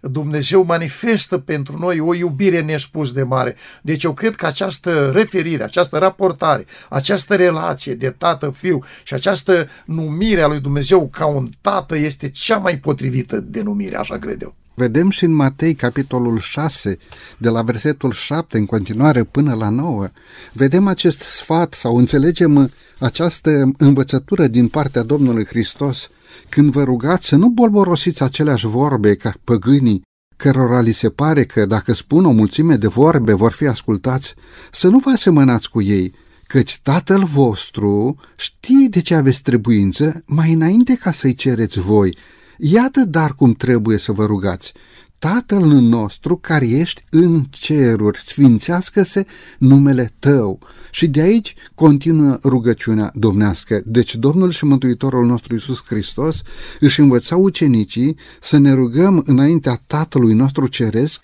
Dumnezeu 0.00 0.62
manifestă 0.62 1.38
pentru 1.38 1.78
noi 1.78 2.00
o 2.00 2.14
iubire 2.14 2.60
nespus 2.60 3.12
de 3.12 3.22
mare. 3.22 3.56
Deci 3.82 4.02
eu 4.04 4.12
cred 4.12 4.34
că 4.34 4.46
această 4.46 5.10
referire, 5.10 5.62
această 5.62 5.98
raportare, 5.98 6.64
această 6.88 7.36
relație 7.36 7.94
de 7.94 8.10
tată-fiu 8.10 8.84
și 9.02 9.14
această 9.14 9.68
numire 9.84 10.42
a 10.42 10.46
lui 10.46 10.60
Dumnezeu 10.60 11.08
ca 11.08 11.26
un 11.26 11.48
tată 11.60 11.96
este 11.96 12.30
cea 12.30 12.56
mai 12.58 12.78
potrivită 12.78 13.40
denumire, 13.40 13.96
așa 13.96 14.18
cred 14.18 14.42
eu. 14.42 14.54
Vedem 14.78 15.10
și 15.10 15.24
în 15.24 15.32
Matei, 15.32 15.74
capitolul 15.74 16.38
6, 16.38 16.98
de 17.38 17.48
la 17.48 17.62
versetul 17.62 18.12
7 18.12 18.58
în 18.58 18.66
continuare 18.66 19.24
până 19.24 19.54
la 19.54 19.68
9, 19.68 20.08
vedem 20.52 20.86
acest 20.86 21.18
sfat 21.18 21.74
sau 21.74 21.96
înțelegem 21.96 22.70
această 22.98 23.70
învățătură 23.76 24.46
din 24.46 24.68
partea 24.68 25.02
Domnului 25.02 25.44
Hristos 25.44 26.08
când 26.48 26.72
vă 26.72 26.82
rugați 26.82 27.26
să 27.26 27.36
nu 27.36 27.48
bolborosiți 27.48 28.22
aceleași 28.22 28.66
vorbe 28.66 29.14
ca 29.14 29.34
păgânii, 29.44 30.02
cărora 30.36 30.80
li 30.80 30.92
se 30.92 31.10
pare 31.10 31.44
că 31.44 31.66
dacă 31.66 31.92
spun 31.92 32.24
o 32.24 32.30
mulțime 32.30 32.76
de 32.76 32.86
vorbe 32.86 33.34
vor 33.34 33.52
fi 33.52 33.66
ascultați, 33.66 34.34
să 34.72 34.88
nu 34.88 34.98
vă 34.98 35.10
asemănați 35.10 35.70
cu 35.70 35.82
ei, 35.82 36.14
căci 36.46 36.78
Tatăl 36.82 37.24
vostru 37.24 38.16
știe 38.36 38.86
de 38.90 39.00
ce 39.00 39.14
aveți 39.14 39.42
trebuință 39.42 40.22
mai 40.26 40.52
înainte 40.52 40.94
ca 40.94 41.12
să-i 41.12 41.34
cereți 41.34 41.80
voi. 41.80 42.16
Iată 42.60 43.04
dar 43.04 43.34
cum 43.34 43.52
trebuie 43.52 43.98
să 43.98 44.12
vă 44.12 44.24
rugați. 44.24 44.72
Tatăl 45.18 45.64
nostru 45.64 46.36
care 46.36 46.66
ești 46.66 47.04
în 47.10 47.44
ceruri, 47.50 48.18
sfințească-se 48.24 49.26
numele 49.58 50.14
tău. 50.18 50.58
Și 50.90 51.06
de 51.06 51.20
aici 51.20 51.54
continuă 51.74 52.38
rugăciunea 52.42 53.10
domnească. 53.14 53.80
Deci 53.84 54.16
Domnul 54.16 54.50
și 54.50 54.64
Mântuitorul 54.64 55.26
nostru 55.26 55.54
Iisus 55.54 55.82
Hristos 55.84 56.42
își 56.80 57.00
învăța 57.00 57.36
ucenicii 57.36 58.16
să 58.40 58.58
ne 58.58 58.72
rugăm 58.72 59.22
înaintea 59.26 59.82
Tatălui 59.86 60.34
nostru 60.34 60.66
Ceresc, 60.66 61.20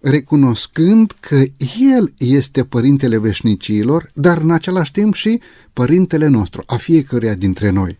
recunoscând 0.00 1.14
că 1.20 1.42
El 1.80 2.14
este 2.18 2.64
Părintele 2.64 3.18
Veșnicilor, 3.18 4.10
dar 4.14 4.38
în 4.38 4.50
același 4.50 4.92
timp 4.92 5.14
și 5.14 5.40
Părintele 5.72 6.26
nostru, 6.26 6.62
a 6.66 6.76
fiecăruia 6.76 7.34
dintre 7.34 7.70
noi. 7.70 7.98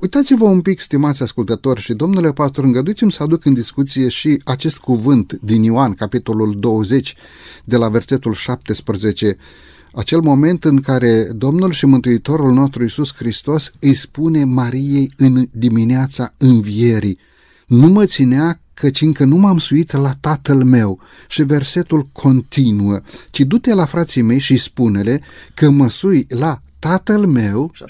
Uitați-vă 0.00 0.44
un 0.44 0.60
pic, 0.60 0.80
stimați 0.80 1.22
ascultători, 1.22 1.80
și 1.80 1.92
domnule 1.92 2.32
pastor, 2.32 2.64
îngăduiți-mi 2.64 3.12
să 3.12 3.22
aduc 3.22 3.44
în 3.44 3.54
discuție 3.54 4.08
și 4.08 4.40
acest 4.44 4.78
cuvânt 4.78 5.32
din 5.42 5.62
Ioan, 5.62 5.92
capitolul 5.92 6.56
20, 6.58 7.14
de 7.64 7.76
la 7.76 7.88
versetul 7.88 8.34
17, 8.34 9.36
acel 9.92 10.20
moment 10.20 10.64
în 10.64 10.80
care 10.80 11.28
Domnul 11.32 11.72
și 11.72 11.86
Mântuitorul 11.86 12.52
nostru 12.52 12.82
Iisus 12.82 13.14
Hristos 13.14 13.72
îi 13.78 13.94
spune 13.94 14.44
Mariei 14.44 15.12
în 15.16 15.46
dimineața 15.52 16.34
învierii, 16.36 17.18
nu 17.66 17.86
mă 17.86 18.04
ținea 18.04 18.60
căci 18.74 19.00
încă 19.00 19.24
nu 19.24 19.36
m-am 19.36 19.58
suit 19.58 19.92
la 19.92 20.12
tatăl 20.20 20.64
meu. 20.64 21.00
Și 21.28 21.42
versetul 21.42 22.06
continuă, 22.12 23.00
ci 23.30 23.40
du-te 23.40 23.74
la 23.74 23.84
frații 23.84 24.22
mei 24.22 24.38
și 24.38 24.56
spune-le 24.56 25.20
că 25.54 25.70
mă 25.70 25.88
sui 25.88 26.26
la 26.28 26.62
tatăl 26.78 27.26
meu 27.26 27.70
și 27.74 27.84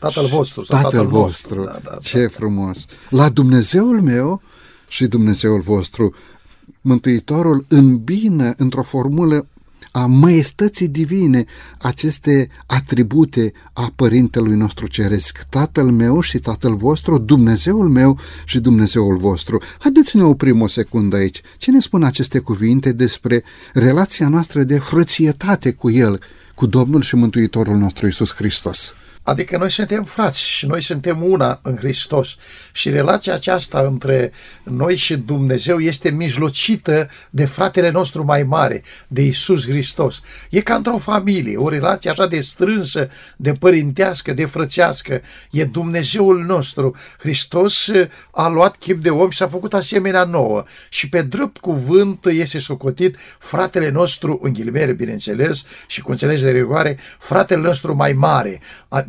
Tatăl 0.00 0.26
vostru. 0.26 0.64
Sau 0.64 0.76
tatăl, 0.76 0.90
tatăl 0.90 1.06
vostru. 1.06 1.54
vostru. 1.54 1.80
Da, 1.82 1.90
da, 1.90 1.96
Ce 2.02 2.22
da, 2.22 2.28
frumos. 2.28 2.84
La 3.08 3.28
Dumnezeul 3.28 4.02
meu 4.02 4.42
și 4.88 5.06
Dumnezeul 5.06 5.60
vostru. 5.60 6.14
Mântuitorul 6.80 7.64
îmbină 7.68 8.52
într-o 8.56 8.82
formulă 8.82 9.46
a 9.92 10.06
măestății 10.06 10.88
divine 10.88 11.44
aceste 11.78 12.48
atribute 12.66 13.52
a 13.72 13.92
Părintelui 13.96 14.54
nostru 14.54 14.86
Ceresc, 14.86 15.38
Tatăl 15.48 15.90
meu 15.90 16.20
și 16.20 16.38
Tatăl 16.38 16.76
vostru, 16.76 17.18
Dumnezeul 17.18 17.88
meu 17.88 18.18
și 18.44 18.60
Dumnezeul 18.60 19.16
vostru. 19.16 19.62
Haideți 19.78 20.10
să 20.10 20.16
ne 20.16 20.24
oprim 20.24 20.60
o 20.60 20.66
secundă 20.66 21.16
aici. 21.16 21.40
Ce 21.58 21.70
ne 21.70 21.80
spun 21.80 22.02
aceste 22.02 22.38
cuvinte 22.38 22.92
despre 22.92 23.42
relația 23.72 24.28
noastră 24.28 24.62
de 24.62 24.78
frățietate 24.78 25.72
cu 25.72 25.90
El, 25.90 26.20
cu 26.54 26.66
Domnul 26.66 27.02
și 27.02 27.14
Mântuitorul 27.14 27.76
nostru 27.76 28.06
Isus 28.06 28.34
Hristos? 28.34 28.94
Adică 29.22 29.56
noi 29.56 29.70
suntem 29.70 30.04
frați 30.04 30.44
și 30.44 30.66
noi 30.66 30.82
suntem 30.82 31.24
una 31.24 31.60
în 31.62 31.76
Hristos. 31.76 32.28
Și 32.72 32.90
relația 32.90 33.34
aceasta 33.34 33.80
între 33.80 34.32
noi 34.62 34.96
și 34.96 35.16
Dumnezeu 35.16 35.78
este 35.78 36.10
mijlocită 36.10 37.08
de 37.30 37.44
fratele 37.44 37.90
nostru 37.90 38.24
mai 38.24 38.42
mare, 38.42 38.82
de 39.08 39.22
Isus 39.22 39.68
Hristos. 39.68 40.20
E 40.50 40.60
ca 40.60 40.74
într-o 40.74 40.98
familie, 40.98 41.56
o 41.56 41.68
relație 41.68 42.10
așa 42.10 42.26
de 42.26 42.40
strânsă, 42.40 43.08
de 43.36 43.52
părintească, 43.52 44.32
de 44.32 44.44
frățească. 44.44 45.20
E 45.50 45.64
Dumnezeul 45.64 46.44
nostru. 46.44 46.94
Hristos 47.18 47.90
a 48.30 48.48
luat 48.48 48.76
chip 48.76 49.02
de 49.02 49.10
om 49.10 49.30
și 49.30 49.38
s-a 49.38 49.48
făcut 49.48 49.74
asemenea 49.74 50.24
nouă. 50.24 50.64
Și 50.88 51.08
pe 51.08 51.22
drept 51.22 51.58
cuvânt 51.58 52.26
este 52.26 52.58
socotit 52.58 53.16
fratele 53.38 53.90
nostru, 53.90 54.38
în 54.42 54.52
ghilimele, 54.52 54.92
bineînțeles, 54.92 55.64
și 55.86 56.00
cu 56.00 56.10
înțelegere 56.10 56.52
de 56.52 56.58
rigoare, 56.58 56.98
fratele 57.18 57.60
nostru 57.60 57.94
mai 57.94 58.12
mare, 58.12 58.60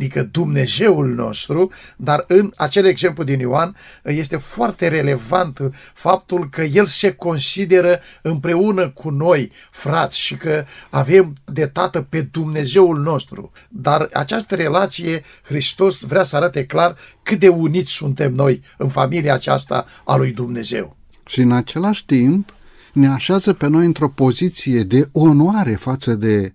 adică 0.01 0.19
adică 0.19 0.29
Dumnezeul 0.31 1.13
nostru, 1.13 1.71
dar 1.97 2.23
în 2.27 2.51
acel 2.55 2.85
exemplu 2.85 3.23
din 3.23 3.39
Ioan 3.39 3.75
este 4.03 4.37
foarte 4.37 4.87
relevant 4.87 5.59
faptul 5.93 6.49
că 6.49 6.61
El 6.61 6.85
se 6.85 7.11
consideră 7.11 7.99
împreună 8.21 8.89
cu 8.89 9.09
noi 9.09 9.51
frați 9.71 10.19
și 10.19 10.35
că 10.35 10.65
avem 10.89 11.33
de 11.45 11.65
tată 11.65 12.01
pe 12.01 12.21
Dumnezeul 12.21 12.99
nostru. 12.99 13.51
Dar 13.69 14.09
această 14.13 14.55
relație, 14.55 15.23
Hristos 15.43 16.01
vrea 16.01 16.23
să 16.23 16.35
arate 16.35 16.65
clar 16.65 16.95
cât 17.23 17.39
de 17.39 17.47
uniți 17.47 17.91
suntem 17.91 18.33
noi 18.33 18.61
în 18.77 18.89
familia 18.89 19.33
aceasta 19.33 19.85
a 20.05 20.15
lui 20.15 20.31
Dumnezeu. 20.31 20.95
Și 21.25 21.39
în 21.39 21.51
același 21.51 22.05
timp, 22.05 22.53
ne 22.93 23.07
așează 23.07 23.53
pe 23.53 23.67
noi 23.67 23.85
într-o 23.85 24.09
poziție 24.09 24.81
de 24.81 25.09
onoare 25.11 25.75
față 25.75 26.13
de 26.15 26.51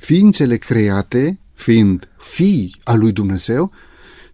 ființele 0.00 0.56
create, 0.56 1.39
fiind 1.60 2.08
fii 2.18 2.76
al 2.84 2.98
lui 2.98 3.12
Dumnezeu, 3.12 3.72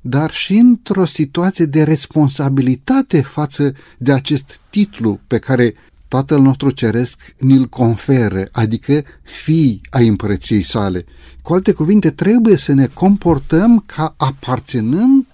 dar 0.00 0.30
și 0.30 0.56
într-o 0.56 1.04
situație 1.04 1.64
de 1.64 1.82
responsabilitate 1.82 3.22
față 3.22 3.74
de 3.98 4.12
acest 4.12 4.60
titlu 4.70 5.20
pe 5.26 5.38
care 5.38 5.74
Tatăl 6.08 6.40
nostru 6.40 6.70
Ceresc 6.70 7.34
ni-l 7.38 7.66
conferă, 7.66 8.48
adică 8.52 9.02
fii 9.22 9.80
ai 9.90 10.06
împărăției 10.06 10.62
sale. 10.62 11.04
Cu 11.42 11.54
alte 11.54 11.72
cuvinte, 11.72 12.10
trebuie 12.10 12.56
să 12.56 12.72
ne 12.72 12.86
comportăm 12.86 13.82
ca 13.86 14.14
aparținând 14.16 15.26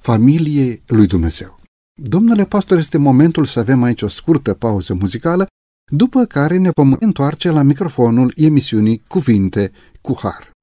familiei 0.00 0.82
lui 0.86 1.06
Dumnezeu. 1.06 1.60
Domnule 2.02 2.44
pastor, 2.44 2.78
este 2.78 2.98
momentul 2.98 3.44
să 3.44 3.58
avem 3.58 3.82
aici 3.82 4.02
o 4.02 4.08
scurtă 4.08 4.54
pauză 4.54 4.94
muzicală, 4.94 5.46
după 5.92 6.24
care 6.24 6.56
ne 6.56 6.70
vom 6.74 6.96
întoarce 6.98 7.50
la 7.50 7.62
microfonul 7.62 8.32
emisiunii 8.36 9.02
Cuvinte 9.08 9.72
cu 10.00 10.18
Har. 10.22 10.53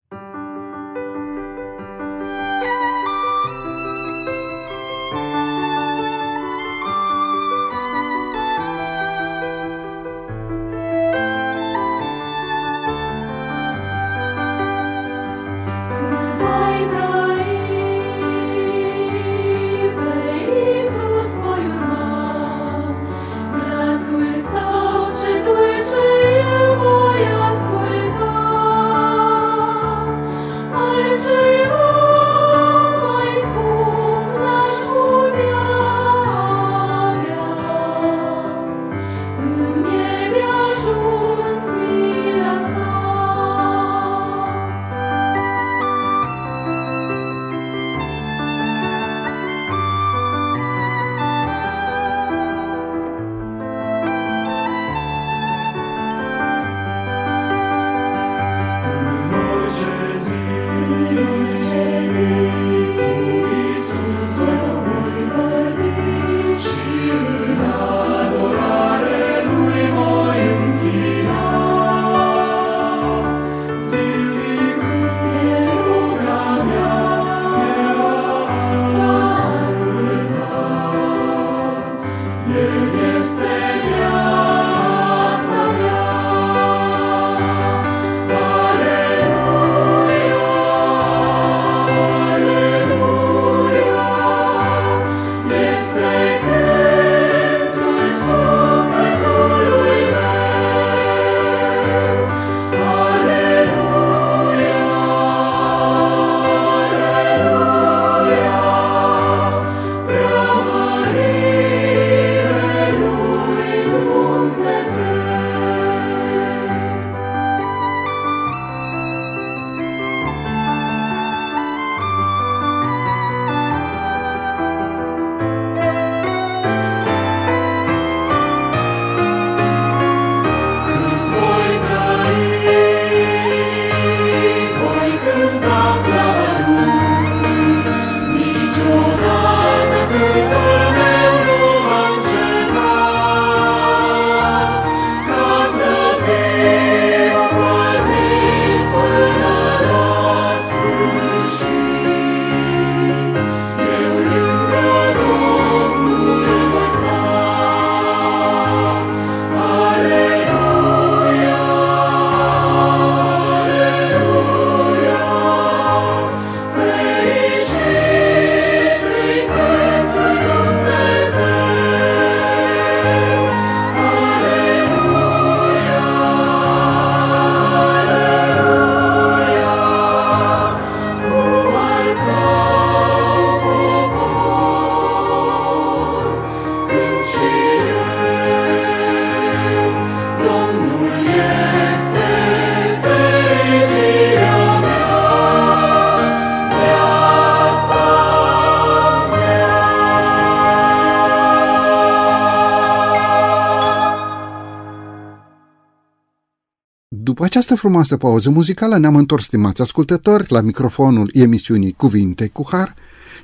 Frumoasă 207.82 208.18
pauză 208.18 208.50
muzicală 208.50 208.98
ne-am 208.98 209.16
întors, 209.16 209.44
stimați 209.44 209.82
ascultători, 209.82 210.46
la 210.52 210.62
microfonul 210.62 211.30
emisiunii 211.34 211.92
Cuvinte 211.92 212.48
cu 212.48 212.68
Har. 212.70 212.96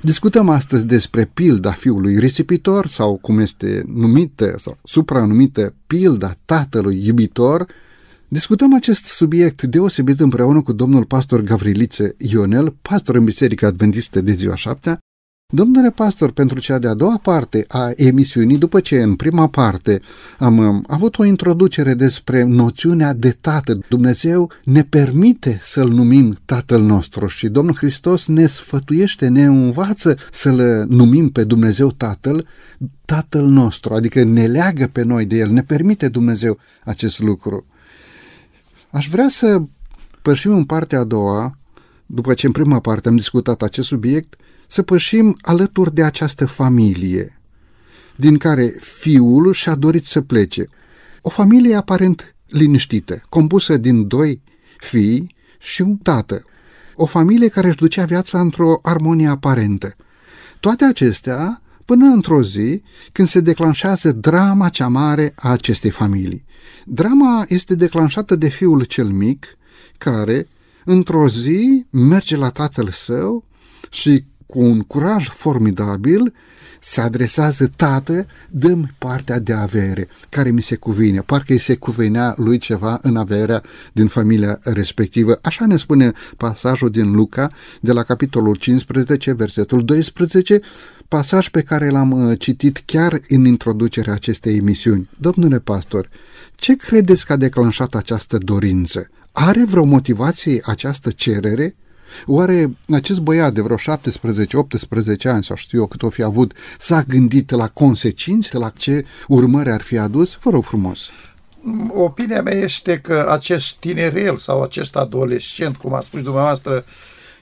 Discutăm 0.02 0.48
astăzi 0.48 0.86
despre 0.86 1.30
pilda 1.34 1.70
fiului 1.70 2.18
risipitor 2.18 2.86
sau 2.86 3.18
cum 3.20 3.38
este 3.38 3.82
numită 3.86 4.54
sau 4.58 4.78
supranumită 4.84 5.74
pilda 5.86 6.34
tatălui 6.44 7.06
iubitor. 7.06 7.66
Discutăm 8.28 8.74
acest 8.74 9.04
subiect 9.04 9.62
deosebit 9.62 10.20
împreună 10.20 10.62
cu 10.62 10.72
domnul 10.72 11.04
pastor 11.04 11.40
Gavrilice 11.40 12.14
Ionel, 12.18 12.76
pastor 12.82 13.14
în 13.14 13.24
Biserica 13.24 13.66
Adventistă 13.66 14.20
de 14.20 14.32
ziua 14.32 14.56
șaptea, 14.56 14.98
Domnule 15.52 15.90
pastor, 15.90 16.30
pentru 16.30 16.60
cea 16.60 16.78
de-a 16.78 16.94
doua 16.94 17.18
parte 17.22 17.64
a 17.68 17.90
emisiunii, 17.96 18.58
după 18.58 18.80
ce 18.80 19.02
în 19.02 19.16
prima 19.16 19.48
parte 19.48 20.00
am, 20.38 20.60
am 20.60 20.84
avut 20.88 21.18
o 21.18 21.24
introducere 21.24 21.94
despre 21.94 22.42
noțiunea 22.42 23.12
de 23.12 23.30
tată, 23.40 23.78
Dumnezeu 23.88 24.50
ne 24.64 24.82
permite 24.84 25.58
să-L 25.62 25.88
numim 25.88 26.36
Tatăl 26.44 26.82
nostru 26.82 27.26
și 27.26 27.48
Domnul 27.48 27.74
Hristos 27.74 28.26
ne 28.26 28.46
sfătuiește, 28.46 29.28
ne 29.28 29.44
învață 29.44 30.16
să-L 30.30 30.84
numim 30.88 31.28
pe 31.28 31.44
Dumnezeu 31.44 31.90
Tatăl, 31.90 32.46
Tatăl 33.04 33.46
nostru, 33.46 33.94
adică 33.94 34.24
ne 34.24 34.46
leagă 34.46 34.86
pe 34.92 35.02
noi 35.02 35.24
de 35.24 35.36
El, 35.36 35.50
ne 35.50 35.62
permite 35.62 36.08
Dumnezeu 36.08 36.58
acest 36.84 37.20
lucru. 37.20 37.66
Aș 38.90 39.08
vrea 39.08 39.28
să 39.28 39.62
pășim 40.22 40.52
în 40.52 40.64
partea 40.64 40.98
a 40.98 41.04
doua, 41.04 41.58
după 42.06 42.34
ce 42.34 42.46
în 42.46 42.52
prima 42.52 42.80
parte 42.80 43.08
am 43.08 43.16
discutat 43.16 43.62
acest 43.62 43.86
subiect, 43.86 44.36
să 44.68 44.82
pășim 44.82 45.38
alături 45.40 45.94
de 45.94 46.02
această 46.02 46.46
familie, 46.46 47.40
din 48.16 48.36
care 48.36 48.66
fiul 48.80 49.52
și-a 49.52 49.74
dorit 49.74 50.04
să 50.04 50.20
plece. 50.20 50.64
O 51.22 51.28
familie 51.28 51.74
aparent 51.74 52.34
liniștită, 52.46 53.22
compusă 53.28 53.76
din 53.76 54.06
doi 54.06 54.42
fii 54.78 55.34
și 55.58 55.82
un 55.82 55.96
tată. 55.96 56.42
O 56.94 57.06
familie 57.06 57.48
care 57.48 57.66
își 57.66 57.76
ducea 57.76 58.04
viața 58.04 58.40
într-o 58.40 58.78
armonie 58.82 59.28
aparentă. 59.28 59.96
Toate 60.60 60.84
acestea 60.84 61.62
până 61.84 62.06
într-o 62.06 62.42
zi 62.42 62.82
când 63.12 63.28
se 63.28 63.40
declanșează 63.40 64.12
drama 64.12 64.68
cea 64.68 64.88
mare 64.88 65.32
a 65.36 65.50
acestei 65.50 65.90
familii. 65.90 66.44
Drama 66.84 67.44
este 67.48 67.74
declanșată 67.74 68.36
de 68.36 68.48
fiul 68.48 68.84
cel 68.84 69.08
mic, 69.08 69.46
care, 69.98 70.48
într-o 70.84 71.28
zi, 71.28 71.86
merge 71.90 72.36
la 72.36 72.48
tatăl 72.48 72.88
său 72.92 73.44
și, 73.90 74.24
cu 74.48 74.60
un 74.60 74.80
curaj 74.80 75.28
formidabil, 75.28 76.32
se 76.80 77.00
adresează, 77.00 77.70
tată, 77.76 78.26
dăm 78.50 78.94
partea 78.98 79.38
de 79.38 79.52
avere 79.52 80.08
care 80.28 80.50
mi 80.50 80.62
se 80.62 80.76
cuvine. 80.76 81.20
Parcă 81.20 81.52
îi 81.52 81.58
se 81.58 81.74
cuvenea 81.74 82.34
lui 82.36 82.58
ceva 82.58 82.98
în 83.02 83.16
averea 83.16 83.62
din 83.92 84.06
familia 84.06 84.58
respectivă. 84.62 85.38
Așa 85.42 85.66
ne 85.66 85.76
spune 85.76 86.12
pasajul 86.36 86.90
din 86.90 87.10
Luca, 87.10 87.50
de 87.80 87.92
la 87.92 88.02
capitolul 88.02 88.54
15, 88.54 89.32
versetul 89.32 89.84
12, 89.84 90.60
pasaj 91.08 91.48
pe 91.48 91.62
care 91.62 91.88
l-am 91.88 92.10
uh, 92.10 92.38
citit 92.38 92.82
chiar 92.84 93.20
în 93.28 93.44
introducerea 93.44 94.12
acestei 94.12 94.56
emisiuni. 94.56 95.10
Domnule 95.18 95.58
pastor, 95.58 96.08
ce 96.54 96.76
credeți 96.76 97.26
că 97.26 97.32
a 97.32 97.36
declanșat 97.36 97.94
această 97.94 98.38
dorință? 98.38 99.08
Are 99.32 99.64
vreo 99.64 99.84
motivație 99.84 100.62
această 100.64 101.10
cerere? 101.10 101.76
Oare 102.26 102.70
acest 102.94 103.20
băiat 103.20 103.52
de 103.52 103.60
vreo 103.60 103.76
17-18 103.76 103.80
ani, 105.22 105.44
sau 105.44 105.56
știu 105.56 105.78
eu 105.78 105.86
cât 105.86 106.02
o 106.02 106.08
fi 106.08 106.22
avut, 106.22 106.52
s-a 106.78 107.02
gândit 107.02 107.50
la 107.50 107.68
consecințe, 107.68 108.58
la 108.58 108.70
ce 108.70 109.04
urmări 109.28 109.70
ar 109.70 109.80
fi 109.80 109.98
adus? 109.98 110.38
Vă 110.42 110.50
rog 110.50 110.64
frumos. 110.64 111.10
Opinia 111.94 112.42
mea 112.42 112.54
este 112.54 112.98
că 112.98 113.26
acest 113.30 113.74
tinerel 113.74 114.36
sau 114.36 114.62
acest 114.62 114.96
adolescent, 114.96 115.76
cum 115.76 115.94
a 115.94 116.00
spus 116.00 116.22
dumneavoastră, 116.22 116.84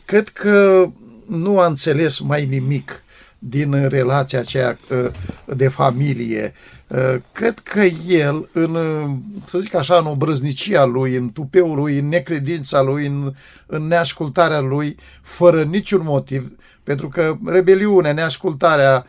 cred 0.04 0.28
că 0.28 0.88
nu 1.26 1.58
a 1.58 1.66
înțeles 1.66 2.18
mai 2.18 2.46
nimic 2.46 3.02
din 3.38 3.88
relația 3.88 4.38
aceea 4.38 4.78
uh, 4.90 5.10
de 5.56 5.68
familie. 5.68 6.54
Uh, 6.88 7.14
cred 7.32 7.58
că 7.58 7.80
el, 8.08 8.48
în, 8.52 8.74
uh, 8.74 9.10
să 9.44 9.58
zic 9.58 9.74
așa, 9.74 9.96
în 9.96 10.06
obrăznicia 10.06 10.84
lui, 10.84 11.14
în 11.14 11.32
tupeul 11.32 11.76
lui, 11.76 11.98
în 11.98 12.08
necredința 12.08 12.82
lui, 12.82 13.06
în, 13.06 13.32
în 13.66 13.86
neascultarea 13.86 14.60
lui, 14.60 14.96
fără 15.22 15.62
niciun 15.62 16.00
motiv, 16.04 16.52
pentru 16.82 17.08
că 17.08 17.36
rebeliunea, 17.44 18.12
neascultarea, 18.12 19.06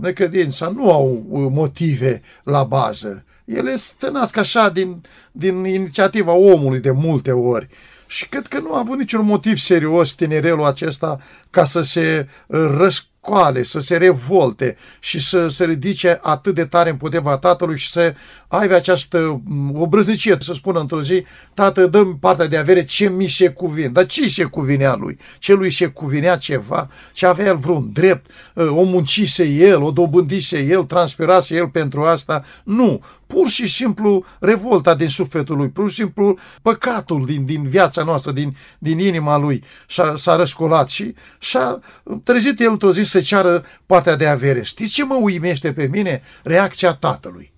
necredința 0.00 0.68
nu 0.68 0.92
au 0.92 1.26
motive 1.52 2.22
la 2.42 2.62
bază. 2.62 3.24
Ele 3.44 3.76
se 3.76 4.10
nasc 4.10 4.36
așa 4.36 4.68
din, 4.68 5.00
din 5.32 5.64
inițiativa 5.64 6.32
omului 6.32 6.80
de 6.80 6.90
multe 6.90 7.32
ori. 7.32 7.68
Și 8.06 8.28
cred 8.28 8.46
că 8.46 8.58
nu 8.58 8.74
a 8.74 8.78
avut 8.78 8.98
niciun 8.98 9.24
motiv 9.24 9.56
serios 9.56 10.12
tinerelul 10.12 10.64
acesta 10.64 11.20
ca 11.50 11.64
să 11.64 11.80
se 11.80 12.28
răsc 12.46 13.04
scoale, 13.28 13.62
să 13.62 13.80
se 13.80 13.96
revolte 13.96 14.76
și 15.00 15.20
să 15.20 15.48
se 15.48 15.64
ridice 15.64 16.18
atât 16.22 16.54
de 16.54 16.64
tare 16.64 16.90
împotriva 16.90 17.38
tatălui 17.38 17.78
și 17.78 17.90
să 17.90 18.14
aibă 18.48 18.74
această 18.74 19.42
obrăznicie, 19.74 20.36
să 20.40 20.52
spună 20.52 20.80
într-o 20.80 21.02
zi, 21.02 21.24
tată, 21.54 21.86
dă 21.86 22.04
partea 22.20 22.46
de 22.46 22.56
avere 22.56 22.84
ce 22.84 23.08
mi 23.08 23.26
se 23.26 23.48
cuvine. 23.48 23.88
Dar 23.88 24.06
ce 24.06 24.28
se 24.28 24.44
cuvinea 24.44 24.94
lui? 24.94 25.18
Ce 25.38 25.52
lui 25.52 25.72
se 25.72 25.86
cuvinea 25.86 26.36
ceva? 26.36 26.88
Ce 27.12 27.26
avea 27.26 27.46
el 27.46 27.56
vreun 27.56 27.90
drept? 27.92 28.30
Ă, 28.56 28.70
o 28.70 28.82
muncise 28.82 29.44
el, 29.44 29.82
o 29.82 29.90
dobândise 29.90 30.58
el, 30.58 30.82
transpirase 30.84 31.56
el 31.56 31.68
pentru 31.68 32.02
asta? 32.02 32.44
Nu. 32.64 33.00
Pur 33.26 33.48
și 33.48 33.66
simplu 33.66 34.24
revolta 34.40 34.94
din 34.94 35.08
sufletul 35.08 35.56
lui, 35.56 35.68
pur 35.68 35.90
și 35.90 35.96
simplu 35.96 36.38
păcatul 36.62 37.24
din, 37.26 37.44
din 37.44 37.62
viața 37.62 38.02
noastră, 38.02 38.32
din, 38.32 38.56
din 38.78 38.98
inima 38.98 39.36
lui 39.36 39.64
s-a, 39.88 40.12
s-a 40.16 40.36
răscolat 40.36 40.88
și 40.88 41.14
și-a 41.38 41.80
trezit 42.24 42.60
el 42.60 42.70
într-o 42.70 42.92
zi 42.92 43.02
să 43.02 43.17
ceară 43.20 43.64
partea 43.86 44.16
de 44.16 44.26
avere. 44.26 44.62
Știți 44.62 44.92
ce 44.92 45.04
mă 45.04 45.14
uimește 45.14 45.72
pe 45.72 45.86
mine? 45.86 46.22
Reacția 46.42 46.92
tatălui. 46.94 47.52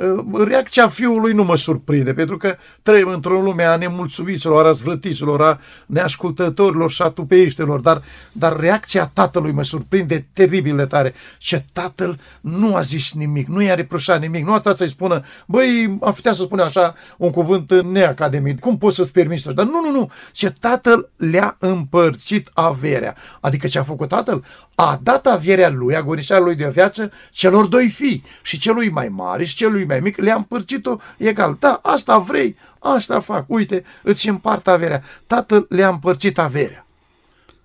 Uh, 0.00 0.44
reacția 0.46 0.88
fiului 0.88 1.32
nu 1.32 1.44
mă 1.44 1.56
surprinde, 1.56 2.14
pentru 2.14 2.36
că 2.36 2.56
trăim 2.82 3.08
într-o 3.08 3.40
lume 3.40 3.64
a 3.64 3.76
nemulțumiților, 3.76 4.64
a 4.64 4.66
răzvrătiților, 4.66 5.42
a 5.42 5.58
neascultătorilor 5.86 6.90
și 6.90 7.02
a 7.02 7.08
tupeiștilor, 7.08 7.80
dar, 7.80 8.02
dar 8.32 8.56
reacția 8.56 9.10
tatălui 9.14 9.52
mă 9.52 9.64
surprinde 9.64 10.28
teribil 10.32 10.76
de 10.76 10.86
tare. 10.86 11.14
Ce 11.38 11.64
tatăl 11.72 12.20
nu 12.40 12.76
a 12.76 12.80
zis 12.80 13.12
nimic, 13.12 13.48
nu 13.48 13.62
i-a 13.62 13.74
reproșat 13.74 14.20
nimic, 14.20 14.46
nu 14.46 14.52
a 14.52 14.58
stat 14.58 14.76
să-i 14.76 14.88
spună, 14.88 15.22
băi, 15.46 15.98
am 16.00 16.12
putea 16.12 16.32
să 16.32 16.42
spune 16.42 16.62
așa 16.62 16.94
un 17.18 17.30
cuvânt 17.30 17.82
neacademic, 17.82 18.58
cum 18.58 18.78
poți 18.78 18.96
să-ți 18.96 19.12
permiți 19.12 19.54
Dar 19.54 19.66
nu, 19.66 19.80
nu, 19.84 19.90
nu, 19.90 20.10
ce 20.32 20.50
tatăl 20.60 21.10
le-a 21.16 21.56
împărțit 21.58 22.50
averea. 22.52 23.16
Adică 23.40 23.66
ce 23.66 23.78
a 23.78 23.82
făcut 23.82 24.08
tatăl? 24.08 24.44
A 24.74 25.00
dat 25.02 25.26
averea 25.26 25.70
lui, 25.70 25.96
agonișarea 25.96 26.44
lui 26.44 26.54
de 26.54 26.70
viață, 26.72 27.10
celor 27.30 27.66
doi 27.66 27.88
fii, 27.88 28.24
și 28.42 28.58
celui 28.58 28.90
mai 28.90 29.08
mare 29.08 29.44
și 29.44 29.56
celui 29.56 29.84
mai 29.90 30.00
mic, 30.00 30.16
le-a 30.16 30.34
împărțit-o 30.34 30.96
egal. 31.18 31.56
Da, 31.60 31.80
asta 31.82 32.18
vrei, 32.18 32.56
asta 32.78 33.20
fac, 33.20 33.44
uite, 33.48 33.84
îți 34.02 34.28
împart 34.28 34.68
averea. 34.68 35.02
Tatăl 35.26 35.66
le-a 35.68 35.88
împărțit 35.88 36.38
averea. 36.38 36.86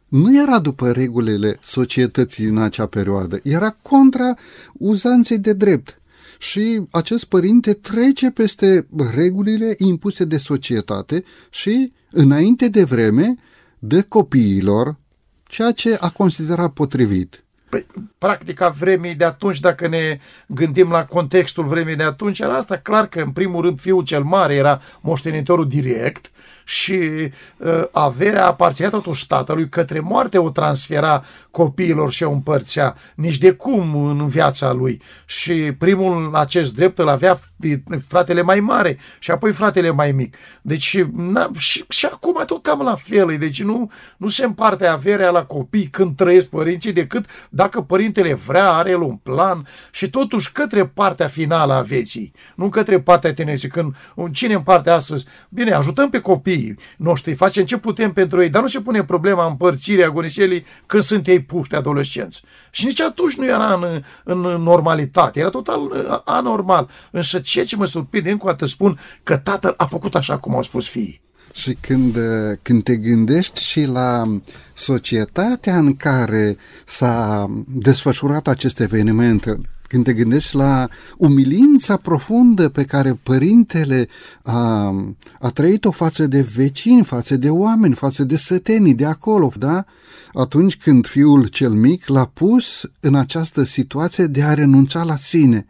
Nu 0.08 0.42
era 0.42 0.60
după 0.60 0.92
regulile 0.92 1.58
societății 1.62 2.46
în 2.46 2.58
acea 2.58 2.86
perioadă, 2.86 3.40
era 3.44 3.78
contra 3.82 4.34
uzanței 4.74 5.40
de 5.40 5.54
drept. 5.54 6.00
Și 6.40 6.82
acest 6.92 7.26
părinte 7.26 7.74
trece 7.74 8.30
peste 8.30 8.88
regulile 9.16 9.76
impuse 9.78 10.26
de 10.26 10.38
societate 10.38 11.24
și, 11.50 11.94
înainte 12.12 12.68
de 12.68 12.84
vreme, 12.84 13.36
dă 13.80 14.02
copiilor 14.04 14.98
ceea 15.44 15.72
ce 15.72 15.98
a 16.00 16.10
considerat 16.10 16.74
potrivit. 16.74 17.45
Păi, 17.76 17.86
practica 18.18 18.70
vremii 18.70 19.16
de 19.16 19.26
atunci, 19.26 19.60
dacă 19.60 19.88
ne 19.88 20.20
gândim 20.48 20.90
la 20.90 21.06
contextul 21.06 21.64
vremii 21.64 21.96
de 21.96 22.04
atunci, 22.04 22.40
era 22.40 22.54
asta 22.54 22.78
clar 22.78 23.08
că, 23.08 23.20
în 23.20 23.32
primul 23.32 23.62
rând, 23.62 23.80
fiul 23.80 24.04
cel 24.04 24.24
mare 24.24 24.56
era 24.56 24.82
moștenitorul 25.02 25.68
direct 25.68 26.32
și 26.66 27.00
uh, 27.58 27.84
averea 27.92 28.48
aparținea 28.48 28.90
totuși 28.90 29.28
tatălui 29.28 29.70
către 29.70 30.00
moarte 30.00 30.38
o 30.38 30.50
transfera 30.50 31.24
copiilor 31.52 32.12
și 32.12 32.24
o 32.24 32.32
împărțea, 32.32 32.96
nici 33.16 33.38
de 33.38 33.52
cum 33.52 33.96
în 33.96 34.28
viața 34.28 34.72
lui. 34.72 35.02
Și 35.26 35.54
primul 35.54 36.36
acest 36.36 36.76
drept 36.76 37.00
îl 37.00 37.10
avea 37.10 37.40
fratele 38.08 38.42
mai 38.42 38.60
mare 38.60 38.98
și 39.20 39.32
apoi 39.32 39.52
fratele 39.54 39.90
mai 39.90 40.12
mic. 40.12 40.38
Deci 40.62 41.04
na, 41.04 41.50
și, 41.58 41.86
și 41.90 42.06
acum 42.06 42.44
tot 42.46 42.64
cam 42.64 42.82
la 42.82 42.96
fel, 42.96 43.38
deci 43.40 43.64
nu, 43.64 43.92
nu 44.18 44.28
se 44.28 44.46
împarte 44.46 44.86
averea 44.86 45.30
la 45.30 45.46
copii 45.46 45.88
când 45.88 46.16
trăiesc 46.16 46.50
părinții 46.50 46.94
decât 46.94 47.26
dacă 47.50 47.65
părintele 47.70 48.34
vrea, 48.34 48.72
are 48.72 48.90
el 48.90 49.02
un 49.02 49.16
plan 49.16 49.68
și 49.92 50.10
totuși 50.10 50.52
către 50.52 50.86
partea 50.86 51.28
finală 51.28 51.74
a 51.74 51.82
vieții, 51.82 52.34
nu 52.56 52.70
către 52.70 53.00
partea 53.00 53.34
tinerii. 53.34 53.70
Când 53.70 53.96
cine 54.32 54.54
împarte 54.54 54.90
astăzi, 54.90 55.26
bine, 55.50 55.72
ajutăm 55.72 56.10
pe 56.10 56.20
copiii 56.20 56.78
noștri, 56.98 57.34
facem 57.34 57.66
ce 57.66 57.78
putem 57.78 58.14
pentru 58.14 58.42
ei, 58.42 58.50
dar 58.50 58.62
nu 58.62 58.68
se 58.68 58.82
pune 58.82 59.04
problema 59.04 59.46
împărțirii 59.46 60.04
agonișelii 60.04 60.66
când 60.86 61.04
sunt 61.04 61.28
ei 61.28 61.42
puști 61.44 61.76
adolescenți. 61.76 62.44
Și 62.72 62.86
nici 62.86 63.02
atunci 63.02 63.36
nu 63.36 63.46
era 63.46 63.74
în, 63.74 64.04
în 64.24 64.40
normalitate, 64.62 65.40
era 65.40 65.50
total 65.50 65.82
uh, 65.82 66.20
anormal. 66.26 66.90
Însă 67.12 67.40
ceea 67.40 67.66
ce 67.66 67.76
mă 67.76 67.86
surprinde, 67.86 68.32
încă 68.32 68.46
o 68.46 68.50
dată 68.50 68.66
spun 68.66 69.00
că 69.24 69.38
tatăl 69.38 69.74
a 69.78 69.86
făcut 69.86 70.16
așa 70.16 70.38
cum 70.38 70.56
au 70.56 70.64
spus 70.64 70.90
fiii. 70.90 71.25
Și 71.56 71.78
când, 71.80 72.18
când 72.62 72.84
te 72.84 72.96
gândești 72.96 73.64
și 73.64 73.86
la 73.86 74.40
societatea 74.74 75.78
în 75.78 75.96
care 75.96 76.58
s-a 76.86 77.48
desfășurat 77.68 78.48
acest 78.48 78.80
eveniment, 78.80 79.60
când 79.88 80.04
te 80.04 80.14
gândești 80.14 80.56
la 80.56 80.88
umilința 81.18 81.98
profundă 81.98 82.70
pe 82.70 82.84
care 82.84 83.20
părintele 83.24 84.08
a, 84.44 84.96
a 85.40 85.50
trăit-o 85.54 85.92
față 85.92 86.28
de 86.28 86.42
vecini, 86.42 87.04
față 87.04 87.36
de 87.36 87.50
oameni, 87.50 87.94
față 87.94 88.24
de 88.24 88.38
sătenii 88.38 88.96
de 88.96 89.06
acolo, 89.06 89.52
da? 89.58 89.86
Atunci 90.34 90.78
când 90.78 91.08
fiul 91.08 91.48
cel 91.48 91.72
mic 91.72 92.08
l-a 92.08 92.26
pus 92.26 92.90
în 93.00 93.16
această 93.16 93.64
situație 93.64 94.26
de 94.26 94.44
a 94.44 94.54
renunța 94.54 95.04
la 95.04 95.16
sine. 95.16 95.66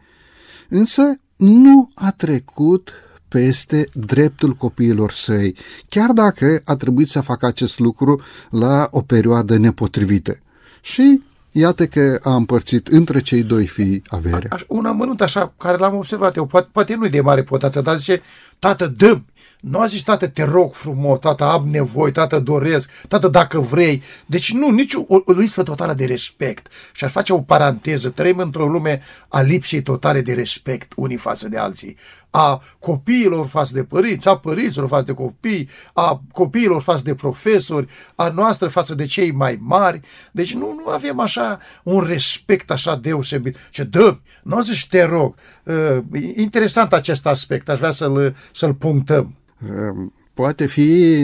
Însă 0.68 1.02
nu 1.36 1.90
a 1.94 2.10
trecut 2.10 2.90
peste 3.36 3.88
dreptul 3.92 4.52
copiilor 4.52 5.12
săi, 5.12 5.56
chiar 5.88 6.10
dacă 6.10 6.60
a 6.64 6.76
trebuit 6.76 7.08
să 7.08 7.20
facă 7.20 7.46
acest 7.46 7.78
lucru 7.78 8.22
la 8.50 8.88
o 8.90 9.02
perioadă 9.02 9.58
nepotrivită. 9.58 10.36
Și 10.80 11.22
iată 11.52 11.86
că 11.86 12.18
a 12.22 12.34
împărțit 12.34 12.86
între 12.86 13.20
cei 13.20 13.42
doi 13.42 13.66
fii 13.66 14.02
averea. 14.08 14.58
Un 14.66 14.86
amănunt 14.86 15.20
așa, 15.20 15.54
care 15.56 15.76
l-am 15.76 15.96
observat 15.96 16.36
eu, 16.36 16.46
poate, 16.46 16.68
poate 16.72 16.94
nu-i 16.94 17.10
de 17.10 17.20
mare 17.20 17.42
potață, 17.42 17.80
dar 17.80 17.98
zice, 17.98 18.22
tată, 18.58 18.86
dă 18.96 19.20
nu 19.60 19.80
a 19.80 19.86
zis, 19.86 20.02
tată, 20.02 20.26
te 20.26 20.44
rog 20.44 20.74
frumos, 20.74 21.18
tată, 21.18 21.44
am 21.44 21.68
nevoie, 21.68 22.12
tată, 22.12 22.38
doresc, 22.38 22.90
tată, 23.08 23.28
dacă 23.28 23.60
vrei. 23.60 24.02
Deci 24.26 24.52
nu, 24.52 24.70
nici 24.70 24.94
o, 24.94 25.04
o 25.08 25.32
lipsă 25.32 25.62
totală 25.62 25.94
de 25.94 26.04
respect. 26.04 26.66
Și 26.92 27.04
ar 27.04 27.10
face 27.10 27.32
o 27.32 27.40
paranteză, 27.40 28.10
trăim 28.10 28.38
într-o 28.38 28.66
lume 28.66 29.02
a 29.28 29.40
lipsei 29.40 29.82
totale 29.82 30.20
de 30.20 30.34
respect 30.34 30.92
unii 30.96 31.16
față 31.16 31.48
de 31.48 31.58
alții. 31.58 31.96
A 32.38 32.62
copiilor 32.78 33.46
față 33.46 33.74
de 33.74 33.84
părinți, 33.84 34.28
a 34.28 34.36
părinților 34.36 34.88
față 34.88 35.04
de 35.04 35.12
copii, 35.12 35.68
a 35.92 36.22
copiilor 36.32 36.82
față 36.82 37.02
de 37.04 37.14
profesori, 37.14 37.86
a 38.14 38.28
noastră 38.28 38.68
față 38.68 38.94
de 38.94 39.04
cei 39.04 39.32
mai 39.32 39.58
mari. 39.62 40.00
Deci 40.32 40.54
nu, 40.54 40.82
nu 40.84 40.90
avem 40.92 41.20
așa 41.20 41.58
un 41.82 42.00
respect 42.00 42.70
așa 42.70 42.96
deosebit. 42.96 43.56
Ce 43.70 43.82
dă, 43.82 44.18
nu 44.42 44.62
zici 44.62 44.88
te 44.88 45.04
rog. 45.04 45.34
Uh, 45.64 45.98
interesant 46.34 46.92
acest 46.92 47.26
aspect, 47.26 47.68
aș 47.68 47.78
vrea 47.78 47.90
să-l, 47.90 48.36
să-l 48.52 48.74
punctăm. 48.74 49.34
Ehm, 49.62 50.12
poate 50.34 50.66
fi 50.66 51.14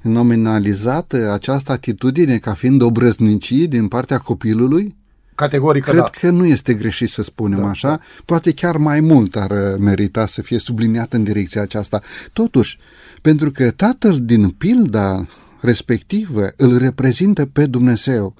nominalizată 0.00 1.30
această 1.32 1.72
atitudine 1.72 2.38
ca 2.38 2.54
fiind 2.54 2.82
o 2.82 2.90
brăznicie 2.90 3.66
din 3.66 3.88
partea 3.88 4.18
copilului? 4.18 4.97
Categoric 5.38 5.84
Cred 5.84 5.96
da. 5.96 6.10
că 6.20 6.30
nu 6.30 6.46
este 6.46 6.74
greșit 6.74 7.08
să 7.08 7.22
spunem 7.22 7.60
da, 7.60 7.68
așa. 7.68 7.88
Da. 7.88 8.00
Poate 8.24 8.52
chiar 8.52 8.76
mai 8.76 9.00
mult 9.00 9.36
ar 9.36 9.52
merita 9.78 10.26
să 10.26 10.42
fie 10.42 10.58
subliniat 10.58 11.12
în 11.12 11.24
direcția 11.24 11.62
aceasta. 11.62 12.00
Totuși, 12.32 12.78
pentru 13.22 13.50
că 13.50 13.70
tatăl 13.70 14.18
din 14.22 14.48
pilda 14.48 15.26
respectivă 15.60 16.48
îl 16.56 16.78
reprezintă 16.78 17.46
pe 17.46 17.66
Dumnezeu, 17.66 18.34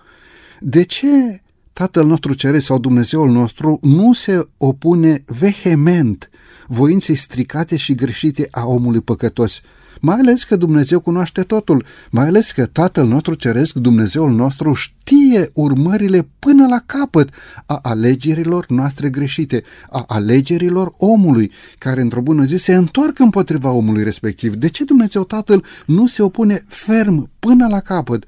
de 0.61 0.84
ce 0.84 1.40
Tatăl 1.78 2.06
nostru 2.06 2.34
ceresc 2.34 2.64
sau 2.64 2.78
Dumnezeul 2.78 3.30
nostru 3.30 3.78
nu 3.82 4.12
se 4.12 4.48
opune 4.56 5.24
vehement 5.26 6.30
voinței 6.66 7.14
stricate 7.14 7.76
și 7.76 7.94
greșite 7.94 8.48
a 8.50 8.66
omului 8.66 9.00
păcătos, 9.00 9.61
mai 10.01 10.16
ales 10.18 10.44
că 10.44 10.57
Dumnezeu 10.57 11.01
cunoaște 11.01 11.42
totul, 11.42 11.85
mai 12.11 12.27
ales 12.27 12.51
că 12.51 12.66
Tatăl 12.66 13.07
nostru 13.07 13.35
Ceresc, 13.35 13.74
Dumnezeul 13.74 14.31
nostru, 14.31 14.72
știe 14.72 15.51
urmările 15.55 16.29
până 16.38 16.66
la 16.66 16.83
capăt 16.87 17.29
a 17.66 17.79
alegerilor 17.83 18.66
noastre 18.68 19.09
greșite, 19.09 19.62
a 19.90 20.05
alegerilor 20.07 20.94
omului, 20.96 21.53
care 21.79 22.01
într-o 22.01 22.20
bună 22.20 22.44
zi 22.44 22.57
se 22.57 22.74
întorc 22.74 23.18
împotriva 23.18 23.70
omului 23.70 24.05
respectiv. 24.05 24.55
De 24.55 24.68
ce 24.68 24.85
Dumnezeu 24.85 25.24
Tatăl 25.24 25.64
nu 25.87 26.07
se 26.07 26.22
opune 26.22 26.64
ferm 26.68 27.31
până 27.38 27.66
la 27.66 27.81
capăt? 27.81 28.24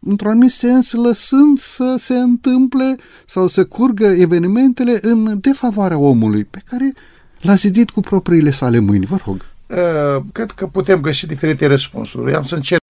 într-un 0.00 0.30
anumit 0.30 0.50
sens, 0.50 0.92
lăsând 0.92 1.58
să 1.58 1.94
se 1.98 2.14
întâmple 2.14 2.96
sau 3.26 3.48
să 3.48 3.64
curgă 3.64 4.06
evenimentele 4.06 4.98
în 5.02 5.38
defavoarea 5.40 5.98
omului, 5.98 6.44
pe 6.44 6.62
care 6.70 6.92
l-a 7.40 7.54
zidit 7.54 7.90
cu 7.90 8.00
propriile 8.00 8.50
sale 8.50 8.78
mâini. 8.78 9.06
Vă 9.06 9.18
rog. 9.24 9.55
Uh, 9.66 10.22
cred 10.32 10.50
că 10.50 10.66
putem 10.66 11.00
găsi 11.00 11.26
diferite 11.26 11.66
răspunsuri. 11.66 12.34
Am 12.34 12.42
să 12.42 12.54
încerc 12.54 12.82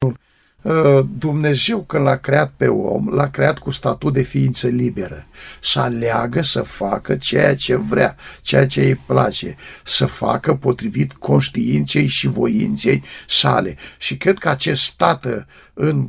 uh, 0.63 1.05
Dumnezeu 1.19 1.83
când 1.83 2.05
l-a 2.05 2.17
creat 2.17 2.53
pe 2.57 2.67
om, 2.67 3.09
l-a 3.09 3.29
creat 3.29 3.59
cu 3.59 3.71
statut 3.71 4.13
de 4.13 4.23
ființă 4.23 4.67
liberă. 4.67 5.27
Să 5.61 5.81
aleagă 5.81 6.43
să 6.43 6.63
facă 6.63 7.17
ceea 7.17 7.57
ce 7.57 7.77
vrea, 7.77 8.17
ceea 8.41 8.67
ce 8.67 8.81
îi 8.81 8.95
place, 8.95 9.57
să 9.85 10.07
facă 10.07 10.55
potrivit 10.55 11.13
conștiinței 11.13 12.07
și 12.07 12.27
voinței 12.27 13.03
sale. 13.29 13.77
Și 13.99 14.17
cred 14.17 14.39
că 14.39 14.49
acest 14.49 14.93
tată 14.97 15.47
în, 15.75 16.09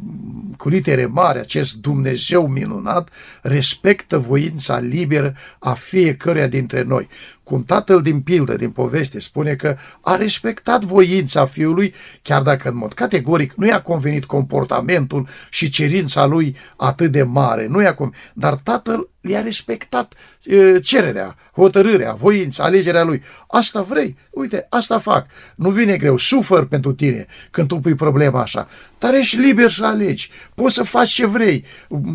cu 0.58 0.70
litere 0.70 1.06
mari, 1.06 1.40
acest 1.40 1.76
Dumnezeu 1.76 2.48
minunat 2.48 3.10
respectă 3.42 4.18
voința 4.18 4.80
liberă 4.80 5.36
a 5.60 5.74
fiecăruia 5.74 6.48
dintre 6.48 6.84
noi. 6.84 7.08
Cum 7.48 7.64
tatăl 7.64 8.02
din 8.02 8.22
pildă, 8.22 8.56
din 8.56 8.70
poveste, 8.70 9.20
spune 9.20 9.56
că 9.56 9.76
a 10.02 10.16
respectat 10.16 10.84
voința 10.84 11.46
fiului, 11.46 11.94
chiar 12.22 12.42
dacă 12.42 12.70
în 12.70 12.78
mod 12.78 12.94
categoric 12.94 13.54
nu 13.54 13.66
i-a 13.66 13.82
convenit 13.82 14.26
comportamentul 14.26 15.28
și 15.50 15.70
cerința 15.70 16.26
lui 16.26 16.56
atât 16.78 17.12
de 17.12 17.24
mare, 17.24 17.68
nu 17.68 17.82
i-a 17.82 17.94
convenit, 17.94 18.32
dar 18.34 18.54
tatăl 18.54 19.10
i-a 19.22 19.42
respectat 19.42 20.14
e, 20.44 20.80
cererea, 20.80 21.36
hotărârea, 21.54 22.14
voința, 22.14 22.64
alegerea 22.64 23.04
lui. 23.04 23.24
Asta 23.48 23.82
vrei? 23.82 24.18
Uite, 24.32 24.66
asta 24.70 25.00
fac. 25.00 25.26
Nu 25.56 25.70
vine 25.70 25.98
greu, 25.98 26.18
sufăr 26.18 26.66
pentru 26.66 26.94
tine 26.94 27.26
când 27.52 27.68
tu 27.68 27.80
pui 27.80 27.96
problema 27.96 28.42
așa. 28.42 28.68
Dar 28.98 29.14
ești 29.14 29.38
liber 29.38 29.70
să 29.70 29.86
alegi. 29.86 30.30
Poți 30.56 30.74
să 30.74 30.84
faci 30.84 31.10
ce 31.10 31.26
vrei. 31.26 31.66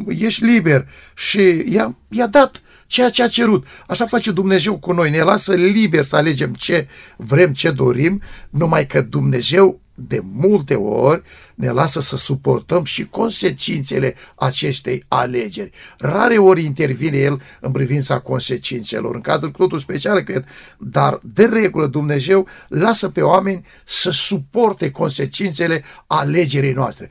Ești 0.09 0.45
liber. 0.45 0.89
Și 1.15 1.65
i-a, 1.69 1.97
i-a 2.13 2.27
dat 2.27 2.63
ceea 2.87 3.11
ce 3.11 3.23
a 3.23 3.29
cerut. 3.29 3.67
Așa 3.87 4.07
face 4.07 4.31
Dumnezeu 4.31 4.79
cu 4.79 4.93
noi. 4.93 5.11
Ne 5.11 5.23
lasă 5.23 5.55
liber 5.55 6.03
să 6.03 6.17
alegem 6.17 6.53
ce 6.53 6.89
vrem, 7.17 7.53
ce 7.53 7.71
dorim, 7.71 8.23
numai 8.51 8.87
că 8.87 9.01
Dumnezeu 9.01 9.81
de 9.95 10.23
multe 10.33 10.75
ori 10.75 11.23
ne 11.55 11.71
lasă 11.71 12.01
să 12.01 12.17
suportăm 12.17 12.85
și 12.85 13.07
consecințele 13.07 14.15
acestei 14.35 15.05
alegeri. 15.09 15.71
Rare 15.99 16.39
ori 16.39 16.65
intervine 16.65 17.17
el 17.17 17.41
în 17.61 17.73
privința 17.73 18.19
consecințelor, 18.19 19.15
în 19.15 19.21
cazul 19.21 19.51
cu 19.51 19.57
totul 19.57 19.79
special, 19.79 20.21
cred, 20.21 20.45
dar 20.79 21.21
de 21.23 21.45
regulă 21.45 21.87
Dumnezeu 21.87 22.47
lasă 22.69 23.09
pe 23.09 23.21
oameni 23.21 23.65
să 23.85 24.11
suporte 24.11 24.91
consecințele 24.91 25.85
alegerii 26.07 26.73
noastre. 26.73 27.09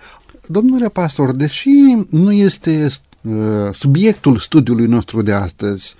Domnule 0.47 0.89
pastor, 0.89 1.31
deși 1.31 1.69
nu 2.09 2.31
este 2.31 2.85
uh, 2.85 2.91
subiectul 3.73 4.37
studiului 4.37 4.85
nostru 4.85 5.21
de 5.21 5.31
astăzi, 5.31 5.95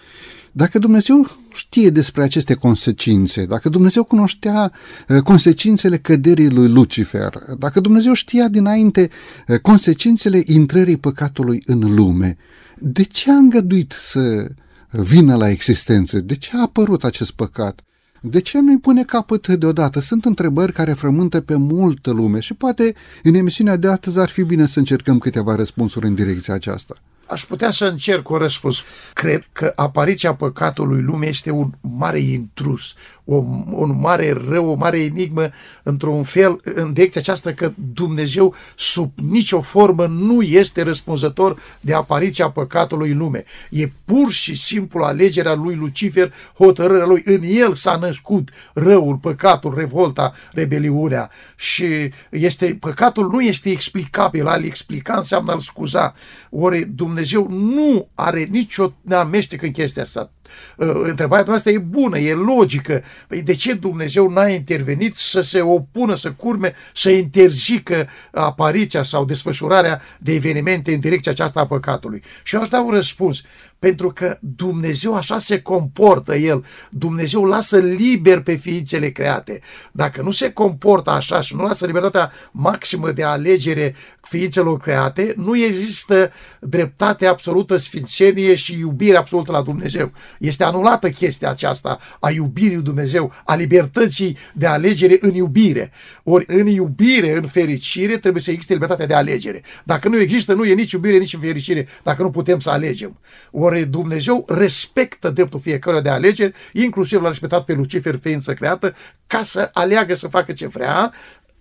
dacă 0.51 0.79
Dumnezeu 0.79 1.37
știe 1.53 1.89
despre 1.89 2.23
aceste 2.23 2.53
consecințe, 2.53 3.45
dacă 3.45 3.69
Dumnezeu 3.69 4.03
cunoștea 4.03 4.71
uh, 5.07 5.21
consecințele 5.21 5.97
căderii 5.97 6.49
lui 6.49 6.67
Lucifer, 6.67 7.33
dacă 7.57 7.79
Dumnezeu 7.79 8.13
știa 8.13 8.47
dinainte 8.47 9.09
uh, 9.47 9.59
consecințele 9.59 10.43
intrării 10.45 10.97
păcatului 10.97 11.61
în 11.65 11.95
lume, 11.95 12.37
de 12.77 13.03
ce 13.03 13.31
a 13.31 13.35
îngăduit 13.35 13.93
să 13.99 14.47
vină 14.89 15.35
la 15.35 15.49
existență? 15.49 16.19
De 16.19 16.35
ce 16.35 16.49
a 16.53 16.61
apărut 16.61 17.03
acest 17.03 17.31
păcat? 17.31 17.81
De 18.21 18.41
ce 18.41 18.59
nu-i 18.59 18.79
pune 18.79 19.03
capăt 19.03 19.47
deodată? 19.47 19.99
Sunt 19.99 20.25
întrebări 20.25 20.73
care 20.73 20.93
frământă 20.93 21.41
pe 21.41 21.55
multă 21.55 22.11
lume 22.11 22.39
și 22.39 22.53
poate 22.53 22.95
în 23.23 23.33
emisiunea 23.33 23.75
de 23.75 23.87
astăzi 23.87 24.19
ar 24.19 24.29
fi 24.29 24.43
bine 24.43 24.65
să 24.65 24.79
încercăm 24.79 25.17
câteva 25.17 25.55
răspunsuri 25.55 26.07
în 26.07 26.15
direcția 26.15 26.53
aceasta. 26.53 26.95
Aș 27.31 27.45
putea 27.45 27.71
să 27.71 27.85
încerc 27.85 28.29
o 28.29 28.37
răspuns. 28.37 28.83
Cred 29.13 29.47
că 29.51 29.73
apariția 29.75 30.33
păcatului 30.33 31.01
lumii 31.01 31.29
este 31.29 31.51
un 31.51 31.71
mare 31.81 32.19
intrus, 32.19 32.93
o, 33.25 33.35
un 33.71 33.99
mare 33.99 34.41
rău, 34.49 34.69
o 34.69 34.73
mare 34.73 34.99
enigmă, 34.99 35.49
într-un 35.83 36.23
fel, 36.23 36.61
în 36.63 36.93
direcția 36.93 37.21
aceasta 37.21 37.53
că 37.53 37.73
Dumnezeu 37.93 38.55
sub 38.75 39.11
nicio 39.15 39.61
formă 39.61 40.05
nu 40.05 40.41
este 40.41 40.81
răspunzător 40.81 41.59
de 41.79 41.93
apariția 41.93 42.49
păcatului 42.49 43.11
în 43.11 43.17
lume. 43.17 43.43
E 43.69 43.91
pur 44.05 44.31
și 44.31 44.55
simplu 44.55 45.03
alegerea 45.03 45.53
lui 45.53 45.75
Lucifer, 45.75 46.33
hotărârea 46.57 47.05
lui. 47.05 47.21
În 47.25 47.41
el 47.43 47.73
s-a 47.73 47.95
născut 47.95 48.49
răul, 48.73 49.15
păcatul, 49.15 49.73
revolta, 49.77 50.33
rebeliunea 50.51 51.29
și 51.55 51.85
este, 52.29 52.77
păcatul 52.79 53.29
nu 53.29 53.41
este 53.41 53.69
explicabil, 53.69 54.47
al 54.47 54.63
explica 54.63 55.13
înseamnă 55.13 55.51
al 55.51 55.59
scuza. 55.59 56.13
Ori 56.49 56.85
Dumnezeu 56.85 57.19
Dumnezeu 57.21 57.47
nu 57.49 58.07
are 58.15 58.43
nicio 58.43 58.93
amestec 59.09 59.61
în 59.61 59.71
chestia 59.71 60.01
asta. 60.01 60.31
Uh, 60.77 60.87
întrebarea 61.03 61.45
noastră 61.47 61.71
e 61.71 61.77
bună, 61.77 62.19
e 62.19 62.33
logică. 62.33 63.03
Păi 63.27 63.41
de 63.41 63.53
ce 63.53 63.73
Dumnezeu 63.73 64.29
n-a 64.29 64.47
intervenit 64.47 65.15
să 65.15 65.41
se 65.41 65.61
opună, 65.61 66.15
să 66.15 66.31
curme, 66.31 66.73
să 66.93 67.09
interzică 67.09 68.07
apariția 68.31 69.03
sau 69.03 69.25
desfășurarea 69.25 70.01
de 70.19 70.33
evenimente 70.33 70.93
în 70.93 70.99
direcția 70.99 71.31
aceasta 71.31 71.59
a 71.59 71.65
păcatului? 71.65 72.23
Și 72.43 72.55
eu 72.55 72.61
aș 72.61 72.67
da 72.67 72.81
un 72.81 72.91
răspuns. 72.91 73.41
Pentru 73.79 74.11
că 74.11 74.37
Dumnezeu 74.39 75.15
așa 75.15 75.37
se 75.37 75.61
comportă 75.61 76.35
El. 76.35 76.65
Dumnezeu 76.89 77.45
lasă 77.45 77.77
liber 77.77 78.41
pe 78.41 78.55
ființele 78.55 79.09
create. 79.09 79.61
Dacă 79.91 80.21
nu 80.21 80.31
se 80.31 80.51
comportă 80.51 81.09
așa 81.09 81.41
și 81.41 81.55
nu 81.55 81.63
lasă 81.63 81.85
libertatea 81.85 82.31
maximă 82.51 83.11
de 83.11 83.23
alegere 83.23 83.95
ființelor 84.21 84.79
create, 84.79 85.33
nu 85.37 85.57
există 85.57 86.31
dreptate 86.59 87.25
absolută, 87.25 87.75
sfințenie 87.75 88.55
și 88.55 88.77
iubire 88.79 89.17
absolută 89.17 89.51
la 89.51 89.61
Dumnezeu. 89.61 90.11
Este 90.41 90.63
anulată 90.63 91.09
chestia 91.09 91.49
aceasta 91.49 91.99
a 92.19 92.31
iubirii 92.31 92.73
lui 92.73 92.83
Dumnezeu, 92.83 93.31
a 93.45 93.55
libertății 93.55 94.37
de 94.53 94.65
alegere 94.65 95.17
în 95.19 95.33
iubire. 95.33 95.91
Ori 96.23 96.45
în 96.47 96.67
iubire, 96.67 97.35
în 97.35 97.43
fericire, 97.43 98.17
trebuie 98.17 98.41
să 98.41 98.51
existe 98.51 98.73
libertatea 98.73 99.05
de 99.05 99.13
alegere. 99.13 99.61
Dacă 99.83 100.07
nu 100.07 100.19
există, 100.19 100.53
nu 100.53 100.65
e 100.65 100.73
nici 100.73 100.91
iubire, 100.91 101.17
nici 101.17 101.37
fericire, 101.37 101.87
dacă 102.03 102.21
nu 102.21 102.29
putem 102.29 102.59
să 102.59 102.69
alegem. 102.69 103.19
Ori 103.51 103.85
Dumnezeu 103.85 104.45
respectă 104.47 105.29
dreptul 105.29 105.59
fiecăruia 105.59 106.01
de 106.01 106.09
alegeri, 106.09 106.53
inclusiv 106.73 107.21
l-a 107.21 107.27
respectat 107.27 107.65
pe 107.65 107.73
Lucifer, 107.73 108.19
ființă 108.21 108.53
creată, 108.53 108.93
ca 109.27 109.43
să 109.43 109.69
aleagă 109.73 110.13
să 110.13 110.27
facă 110.27 110.51
ce 110.51 110.67
vrea, 110.67 111.13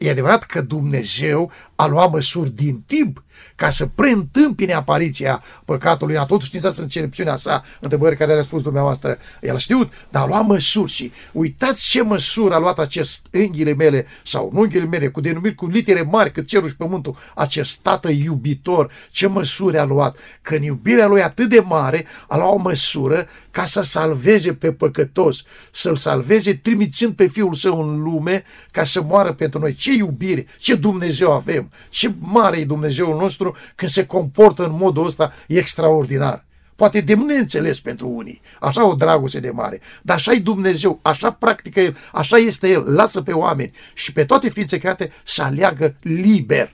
E 0.03 0.11
adevărat 0.11 0.45
că 0.45 0.61
Dumnezeu 0.61 1.51
a 1.75 1.87
luat 1.87 2.11
măsuri 2.11 2.51
din 2.51 2.83
timp 2.87 3.25
ca 3.55 3.71
să 3.71 3.87
preîntâmpine 3.87 4.73
apariția 4.73 5.43
păcatului. 5.65 6.19
A 6.19 6.25
tot 6.25 6.43
știința 6.43 6.71
începțiunea 6.77 7.37
sa, 7.37 7.65
întrebări 7.81 8.17
care 8.17 8.33
le-a 8.33 8.43
spus 8.43 8.63
dumneavoastră. 8.63 9.19
El 9.41 9.55
a 9.55 9.59
știut, 9.59 9.93
dar 10.11 10.23
a 10.23 10.27
luat 10.27 10.47
măsuri 10.47 10.91
și 10.91 11.13
uitați 11.33 11.89
ce 11.89 12.03
măsură 12.03 12.55
a 12.55 12.59
luat 12.59 12.79
acest 12.79 13.27
unghiile 13.33 13.75
mele 13.75 14.07
sau 14.23 14.51
nu 14.53 14.61
unghiile 14.61 14.87
mele, 14.87 15.09
cu 15.09 15.21
denumiri 15.21 15.55
cu 15.55 15.67
litere 15.67 16.03
mari 16.03 16.33
cât 16.33 16.47
cerul 16.47 16.69
și 16.69 16.77
pământul, 16.77 17.17
acest 17.35 17.79
tată 17.79 18.11
iubitor, 18.11 18.93
ce 19.11 19.27
măsuri 19.27 19.79
a 19.79 19.85
luat. 19.85 20.17
Că 20.43 20.55
în 20.55 20.63
iubirea 20.63 21.07
lui 21.07 21.23
atât 21.23 21.49
de 21.49 21.61
mare 21.61 22.07
a 22.29 22.37
luat 22.37 22.53
o 22.53 22.57
măsură 22.57 23.27
ca 23.51 23.65
să 23.65 23.83
salveze 23.83 24.55
pe 24.55 24.73
păcătos, 24.73 25.43
să-l 25.71 25.97
salveze 25.97 26.55
trimițând 26.55 27.13
pe 27.15 27.27
Fiul 27.27 27.55
Său 27.55 27.91
în 27.91 28.03
lume 28.03 28.45
ca 28.71 28.85
să 28.85 29.03
moară 29.03 29.33
pentru 29.33 29.61
noi. 29.61 29.75
Ce 29.75 29.90
iubire, 29.93 30.47
ce 30.59 30.75
Dumnezeu 30.75 31.33
avem, 31.33 31.71
ce 31.89 32.15
mare 32.19 32.57
e 32.59 32.65
Dumnezeul 32.65 33.17
nostru 33.17 33.57
când 33.75 33.91
se 33.91 34.07
comportă 34.07 34.65
în 34.65 34.77
modul 34.79 35.07
ăsta 35.07 35.33
extraordinar. 35.47 36.45
Poate 36.77 37.01
de 37.01 37.15
neînțeles 37.15 37.81
pentru 37.81 38.09
unii, 38.09 38.41
așa 38.61 38.87
o 38.89 38.95
dragoste 38.95 39.41
de 39.41 39.51
mare, 39.51 39.81
dar 40.03 40.17
așa 40.17 40.33
e 40.33 40.39
Dumnezeu, 40.39 40.99
așa 41.03 41.31
practică 41.31 41.81
El, 41.81 41.97
așa 42.13 42.37
este 42.37 42.69
El, 42.69 42.85
lasă 42.93 43.21
pe 43.21 43.33
oameni 43.33 43.73
și 43.95 44.13
pe 44.13 44.25
toate 44.25 44.49
ființe 44.49 44.79
create 44.79 45.11
să 45.25 45.43
aleagă 45.43 45.95
liber. 46.03 46.73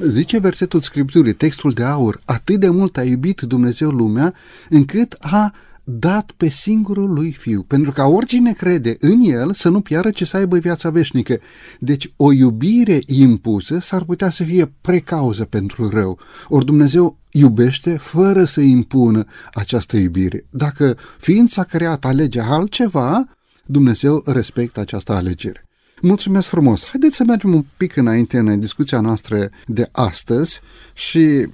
Zice 0.00 0.38
versetul 0.38 0.80
Scripturii, 0.80 1.32
textul 1.32 1.72
de 1.72 1.84
aur, 1.84 2.20
atât 2.24 2.60
de 2.60 2.68
mult 2.68 2.96
a 2.96 3.02
iubit 3.02 3.40
Dumnezeu 3.40 3.90
lumea, 3.90 4.34
încât 4.68 5.16
a 5.20 5.54
dat 5.84 6.32
pe 6.36 6.48
singurul 6.48 7.12
lui 7.12 7.32
fiu, 7.32 7.62
pentru 7.62 7.92
ca 7.92 8.06
oricine 8.06 8.52
crede 8.52 8.96
în 9.00 9.20
el 9.20 9.52
să 9.52 9.68
nu 9.68 9.80
piară, 9.80 10.10
ci 10.10 10.26
să 10.26 10.36
aibă 10.36 10.58
viața 10.58 10.90
veșnică. 10.90 11.38
Deci 11.78 12.12
o 12.16 12.32
iubire 12.32 12.98
impusă 13.06 13.78
s-ar 13.78 14.04
putea 14.04 14.30
să 14.30 14.44
fie 14.44 14.72
precauză 14.80 15.44
pentru 15.44 15.88
rău. 15.88 16.18
Ori 16.48 16.64
Dumnezeu 16.64 17.18
iubește 17.30 17.96
fără 17.96 18.44
să 18.44 18.60
impună 18.60 19.24
această 19.52 19.96
iubire. 19.96 20.46
Dacă 20.50 20.96
ființa 21.18 21.62
creată 21.62 22.06
alege 22.06 22.40
altceva, 22.40 23.24
Dumnezeu 23.66 24.22
respectă 24.26 24.80
această 24.80 25.12
alegere. 25.12 25.66
Mulțumesc 26.02 26.46
frumos! 26.46 26.84
Haideți 26.84 27.16
să 27.16 27.24
mergem 27.26 27.54
un 27.54 27.64
pic 27.76 27.96
înainte 27.96 28.38
în 28.38 28.60
discuția 28.60 29.00
noastră 29.00 29.50
de 29.66 29.88
astăzi 29.92 30.60
și 30.94 31.46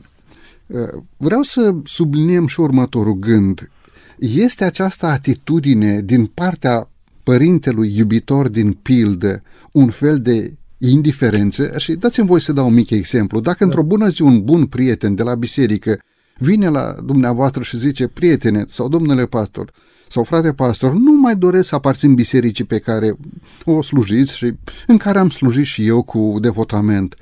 uh, 0.66 1.02
vreau 1.16 1.42
să 1.42 1.74
subliniem 1.84 2.46
și 2.46 2.60
următorul 2.60 3.14
gând 3.14 3.70
este 4.18 4.64
această 4.64 5.06
atitudine 5.06 6.00
din 6.00 6.26
partea 6.26 6.90
părintelui 7.22 7.96
iubitor 7.96 8.48
din 8.48 8.72
pildă 8.72 9.42
un 9.72 9.90
fel 9.90 10.18
de 10.18 10.54
indiferență 10.78 11.72
și 11.76 11.92
dați-mi 11.94 12.26
voi 12.26 12.40
să 12.40 12.52
dau 12.52 12.66
un 12.66 12.74
mic 12.74 12.90
exemplu. 12.90 13.40
Dacă 13.40 13.64
într-o 13.64 13.82
bună 13.82 14.08
zi 14.08 14.22
un 14.22 14.44
bun 14.44 14.66
prieten 14.66 15.14
de 15.14 15.22
la 15.22 15.34
biserică 15.34 15.98
vine 16.38 16.68
la 16.68 16.94
dumneavoastră 17.04 17.62
și 17.62 17.78
zice, 17.78 18.06
prietene 18.06 18.64
sau 18.70 18.88
domnule 18.88 19.26
pastor 19.26 19.72
sau 20.08 20.24
frate 20.24 20.52
pastor, 20.52 20.92
nu 20.92 21.12
mai 21.12 21.36
doresc 21.36 21.68
să 21.68 21.74
aparțin 21.74 22.14
bisericii 22.14 22.64
pe 22.64 22.78
care 22.78 23.16
o 23.64 23.82
slujiți 23.82 24.36
și 24.36 24.54
în 24.86 24.96
care 24.96 25.18
am 25.18 25.30
slujit 25.30 25.66
și 25.66 25.86
eu 25.86 26.02
cu 26.02 26.36
devotament. 26.40 27.14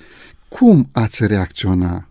Cum 0.49 0.89
ați 0.93 1.27
reacționa? 1.27 2.09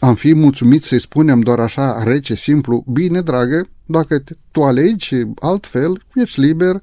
Am 0.00 0.14
fi 0.14 0.34
mulțumit 0.34 0.82
să-i 0.84 1.00
spunem 1.00 1.40
doar 1.40 1.58
așa 1.58 2.02
rece, 2.02 2.34
simplu, 2.34 2.84
bine, 2.92 3.20
dragă, 3.20 3.68
dacă 3.86 4.22
tu 4.50 4.64
alegi 4.64 5.14
altfel, 5.40 6.04
ești 6.14 6.40
liber, 6.40 6.82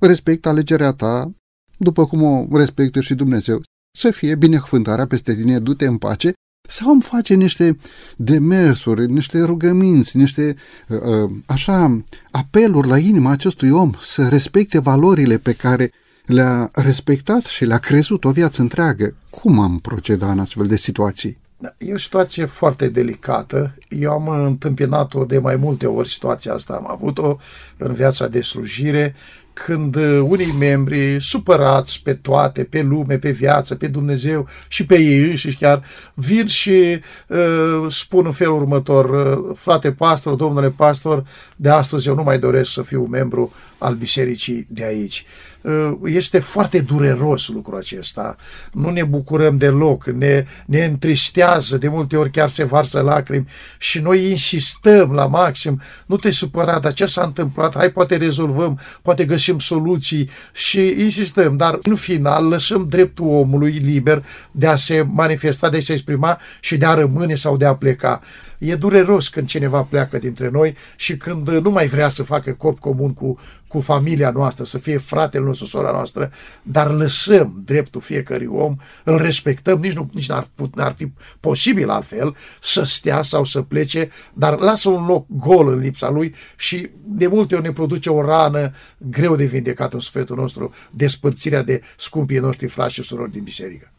respectă 0.00 0.48
alegerea 0.48 0.92
ta, 0.92 1.32
după 1.76 2.06
cum 2.06 2.22
o 2.22 2.46
respectă 2.56 3.00
și 3.00 3.14
Dumnezeu. 3.14 3.62
Să 3.98 4.10
fie 4.10 4.34
binecuvântarea 4.34 5.06
peste 5.06 5.34
tine, 5.34 5.58
du-te 5.58 5.86
în 5.86 5.96
pace, 5.96 6.32
sau 6.68 6.92
îmi 6.92 7.02
face 7.02 7.34
niște 7.34 7.78
demersuri, 8.16 9.12
niște 9.12 9.42
rugăminți, 9.42 10.16
niște 10.16 10.56
uh, 10.88 11.30
așa 11.46 12.04
apeluri 12.30 12.88
la 12.88 12.98
inima 12.98 13.30
acestui 13.30 13.70
om 13.70 13.90
să 14.02 14.28
respecte 14.28 14.78
valorile 14.78 15.38
pe 15.38 15.52
care 15.52 15.90
le-a 16.26 16.68
respectat 16.72 17.42
și 17.44 17.64
le-a 17.64 17.78
crezut 17.78 18.24
o 18.24 18.30
viață 18.30 18.62
întreagă. 18.62 19.16
Cum 19.30 19.58
am 19.58 19.78
procedat 19.78 20.30
în 20.30 20.38
astfel 20.38 20.66
de 20.66 20.76
situații? 20.76 21.42
Da, 21.64 21.74
e 21.78 21.92
o 21.92 21.98
situație 21.98 22.44
foarte 22.44 22.88
delicată. 22.88 23.74
Eu 23.88 24.10
am 24.10 24.28
întâmpinat-o 24.28 25.24
de 25.24 25.38
mai 25.38 25.56
multe 25.56 25.86
ori 25.86 26.08
situația 26.08 26.52
asta. 26.52 26.74
Am 26.74 26.90
avut-o 26.90 27.36
în 27.76 27.92
viața 27.92 28.28
de 28.28 28.40
slujire 28.40 29.14
când 29.54 29.96
unii 30.20 30.54
membri, 30.58 31.16
supărați 31.20 32.00
pe 32.02 32.14
toate, 32.14 32.64
pe 32.64 32.82
lume, 32.82 33.18
pe 33.18 33.30
viață, 33.30 33.74
pe 33.74 33.86
Dumnezeu 33.86 34.48
și 34.68 34.86
pe 34.86 34.98
ei 34.98 35.30
înșiși 35.30 35.56
chiar, 35.56 35.82
vin 36.14 36.46
și 36.46 37.00
uh, 37.26 37.86
spun 37.88 38.26
în 38.26 38.32
felul 38.32 38.60
următor, 38.60 39.10
uh, 39.10 39.56
frate 39.56 39.92
pastor, 39.92 40.34
domnule 40.34 40.70
pastor, 40.70 41.24
de 41.56 41.68
astăzi 41.68 42.08
eu 42.08 42.14
nu 42.14 42.22
mai 42.22 42.38
doresc 42.38 42.72
să 42.72 42.82
fiu 42.82 43.02
membru 43.02 43.52
al 43.78 43.94
bisericii 43.94 44.66
de 44.68 44.84
aici. 44.84 45.24
Uh, 45.60 45.92
este 46.04 46.38
foarte 46.38 46.80
dureros 46.80 47.48
lucrul 47.48 47.78
acesta. 47.78 48.36
Nu 48.72 48.90
ne 48.90 49.04
bucurăm 49.04 49.56
deloc, 49.56 50.06
ne, 50.06 50.44
ne 50.66 50.84
întristează, 50.84 51.78
de 51.78 51.88
multe 51.88 52.16
ori 52.16 52.30
chiar 52.30 52.48
se 52.48 52.64
varsă 52.64 53.00
lacrimi 53.00 53.48
și 53.78 53.98
noi 53.98 54.30
insistăm 54.30 55.12
la 55.12 55.26
maxim, 55.26 55.80
nu 56.06 56.16
te 56.16 56.30
supăra, 56.30 56.78
dar 56.78 56.92
ce 56.92 57.06
s-a 57.06 57.22
întâmplat? 57.22 57.76
Hai, 57.76 57.90
poate 57.90 58.16
rezolvăm, 58.16 58.80
poate 59.02 59.24
găsim 59.24 59.43
soluții 59.58 60.30
și 60.52 60.94
insistăm, 60.98 61.56
dar 61.56 61.78
în 61.82 61.94
final 61.94 62.48
lăsăm 62.48 62.86
dreptul 62.88 63.26
omului 63.26 63.70
liber 63.70 64.24
de 64.50 64.66
a 64.66 64.76
se 64.76 65.06
manifesta, 65.12 65.70
de 65.70 65.76
a 65.76 65.80
se 65.80 65.92
exprima 65.92 66.40
și 66.60 66.76
de 66.76 66.86
a 66.86 66.94
rămâne 66.94 67.34
sau 67.34 67.56
de 67.56 67.64
a 67.64 67.74
pleca. 67.74 68.20
E 68.64 68.74
dureros 68.74 69.28
când 69.28 69.46
cineva 69.46 69.82
pleacă 69.82 70.18
dintre 70.18 70.48
noi 70.48 70.76
și 70.96 71.16
când 71.16 71.48
nu 71.48 71.70
mai 71.70 71.86
vrea 71.86 72.08
să 72.08 72.22
facă 72.22 72.52
corp 72.52 72.78
comun 72.78 73.14
cu, 73.14 73.38
cu 73.68 73.80
familia 73.80 74.30
noastră, 74.30 74.64
să 74.64 74.78
fie 74.78 74.98
fratele 74.98 75.44
nostru, 75.44 75.66
sora 75.66 75.90
noastră, 75.90 76.30
dar 76.62 76.90
lăsăm 76.90 77.62
dreptul 77.64 78.00
fiecărui 78.00 78.46
om, 78.46 78.76
îl 79.04 79.18
respectăm, 79.18 79.80
nici, 79.80 79.92
nu, 79.92 80.10
nici 80.12 80.28
n-ar, 80.28 80.48
put, 80.54 80.76
n-ar 80.76 80.94
fi 80.96 81.12
posibil 81.40 81.90
altfel 81.90 82.36
să 82.62 82.82
stea 82.82 83.22
sau 83.22 83.44
să 83.44 83.62
plece, 83.62 84.08
dar 84.34 84.58
lasă 84.58 84.88
un 84.88 85.06
loc 85.06 85.26
gol 85.28 85.68
în 85.68 85.78
lipsa 85.78 86.10
lui 86.10 86.34
și 86.56 86.90
de 87.04 87.26
multe 87.26 87.54
ori 87.54 87.64
ne 87.64 87.72
produce 87.72 88.10
o 88.10 88.24
rană 88.24 88.72
greu 88.98 89.36
de 89.36 89.44
vindecat 89.44 89.92
în 89.92 90.00
sufletul 90.00 90.36
nostru, 90.36 90.72
despărțirea 90.90 91.62
de 91.62 91.80
scumpii 91.96 92.38
noștri 92.38 92.66
frați 92.66 92.92
și 92.92 93.02
surori 93.02 93.32
din 93.32 93.42
biserică. 93.42 93.92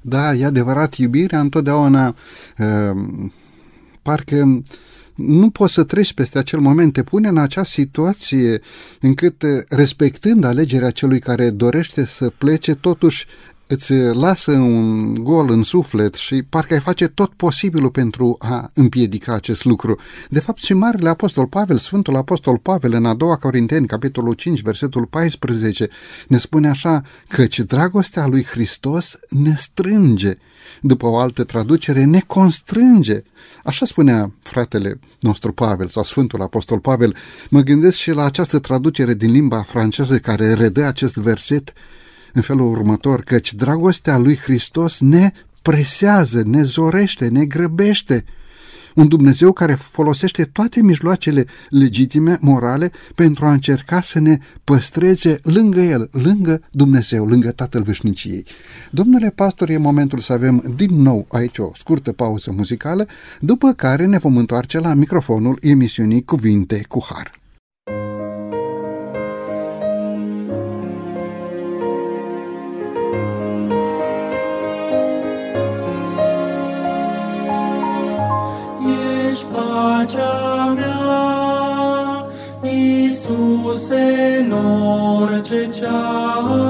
Da, 0.00 0.32
e 0.32 0.44
adevărat, 0.44 0.94
iubirea 0.94 1.40
întotdeauna 1.40 2.16
uh, 2.58 3.30
parcă 4.02 4.62
nu 5.14 5.50
poți 5.50 5.72
să 5.72 5.84
treci 5.84 6.12
peste 6.12 6.38
acel 6.38 6.60
moment, 6.60 6.92
te 6.92 7.02
pune 7.02 7.28
în 7.28 7.38
acea 7.38 7.64
situație 7.64 8.60
încât, 9.00 9.42
respectând 9.68 10.44
alegerea 10.44 10.90
celui 10.90 11.18
care 11.18 11.50
dorește 11.50 12.06
să 12.06 12.32
plece, 12.38 12.74
totuși 12.74 13.26
îți 13.66 13.92
lasă 13.94 14.50
un 14.52 15.14
gol 15.14 15.50
în 15.50 15.62
suflet 15.62 16.14
și 16.14 16.42
parcă 16.42 16.74
ai 16.74 16.80
face 16.80 17.06
tot 17.06 17.32
posibilul 17.32 17.90
pentru 17.90 18.36
a 18.38 18.70
împiedica 18.74 19.34
acest 19.34 19.64
lucru. 19.64 19.98
De 20.28 20.40
fapt, 20.40 20.62
și 20.62 20.74
Marele 20.74 21.08
Apostol 21.08 21.46
Pavel, 21.46 21.76
Sfântul 21.76 22.16
Apostol 22.16 22.58
Pavel, 22.58 22.92
în 22.92 23.04
a 23.04 23.14
doua 23.14 23.36
Corinteni, 23.36 23.86
capitolul 23.86 24.32
5, 24.32 24.62
versetul 24.62 25.06
14, 25.06 25.88
ne 26.28 26.36
spune 26.36 26.68
așa, 26.68 27.02
căci 27.28 27.60
dragostea 27.60 28.26
lui 28.26 28.44
Hristos 28.44 29.18
ne 29.28 29.54
strânge. 29.56 30.36
După 30.80 31.06
o 31.06 31.18
altă 31.18 31.44
traducere, 31.44 32.04
ne 32.04 32.20
constrânge. 32.26 33.22
Așa 33.64 33.86
spunea 33.86 34.32
fratele 34.42 34.98
nostru 35.20 35.52
Pavel 35.52 35.88
sau 35.88 36.04
Sfântul 36.04 36.42
Apostol 36.42 36.80
Pavel. 36.80 37.16
Mă 37.50 37.60
gândesc 37.60 37.96
și 37.96 38.10
la 38.10 38.24
această 38.24 38.58
traducere 38.58 39.14
din 39.14 39.30
limba 39.30 39.62
franceză 39.62 40.18
care 40.18 40.54
redă 40.54 40.84
acest 40.84 41.14
verset 41.14 41.72
în 42.32 42.42
felul 42.42 42.70
următor, 42.70 43.20
căci 43.20 43.54
dragostea 43.54 44.18
lui 44.18 44.36
Hristos 44.36 45.00
ne 45.00 45.32
presează, 45.62 46.42
ne 46.44 46.62
zorește, 46.62 47.28
ne 47.28 47.44
grăbește. 47.44 48.24
Un 48.94 49.08
Dumnezeu 49.08 49.52
care 49.52 49.74
folosește 49.74 50.44
toate 50.44 50.82
mijloacele 50.82 51.46
legitime, 51.68 52.38
morale, 52.40 52.90
pentru 53.14 53.46
a 53.46 53.52
încerca 53.52 54.00
să 54.00 54.20
ne 54.20 54.38
păstreze 54.64 55.38
lângă 55.42 55.80
El, 55.80 56.08
lângă 56.12 56.60
Dumnezeu, 56.70 57.26
lângă 57.26 57.50
Tatăl 57.50 57.82
Veșniciei. 57.82 58.46
Domnule 58.90 59.30
pastor, 59.30 59.68
e 59.68 59.76
momentul 59.76 60.18
să 60.18 60.32
avem 60.32 60.74
din 60.76 61.02
nou 61.02 61.26
aici 61.28 61.58
o 61.58 61.70
scurtă 61.74 62.12
pauză 62.12 62.52
muzicală, 62.56 63.06
după 63.40 63.72
care 63.72 64.06
ne 64.06 64.18
vom 64.18 64.36
întoarce 64.36 64.78
la 64.78 64.94
microfonul 64.94 65.58
emisiunii 65.60 66.22
Cuvinte 66.22 66.84
cu 66.88 67.06
Har. 67.08 67.41
Oh. 85.84 86.61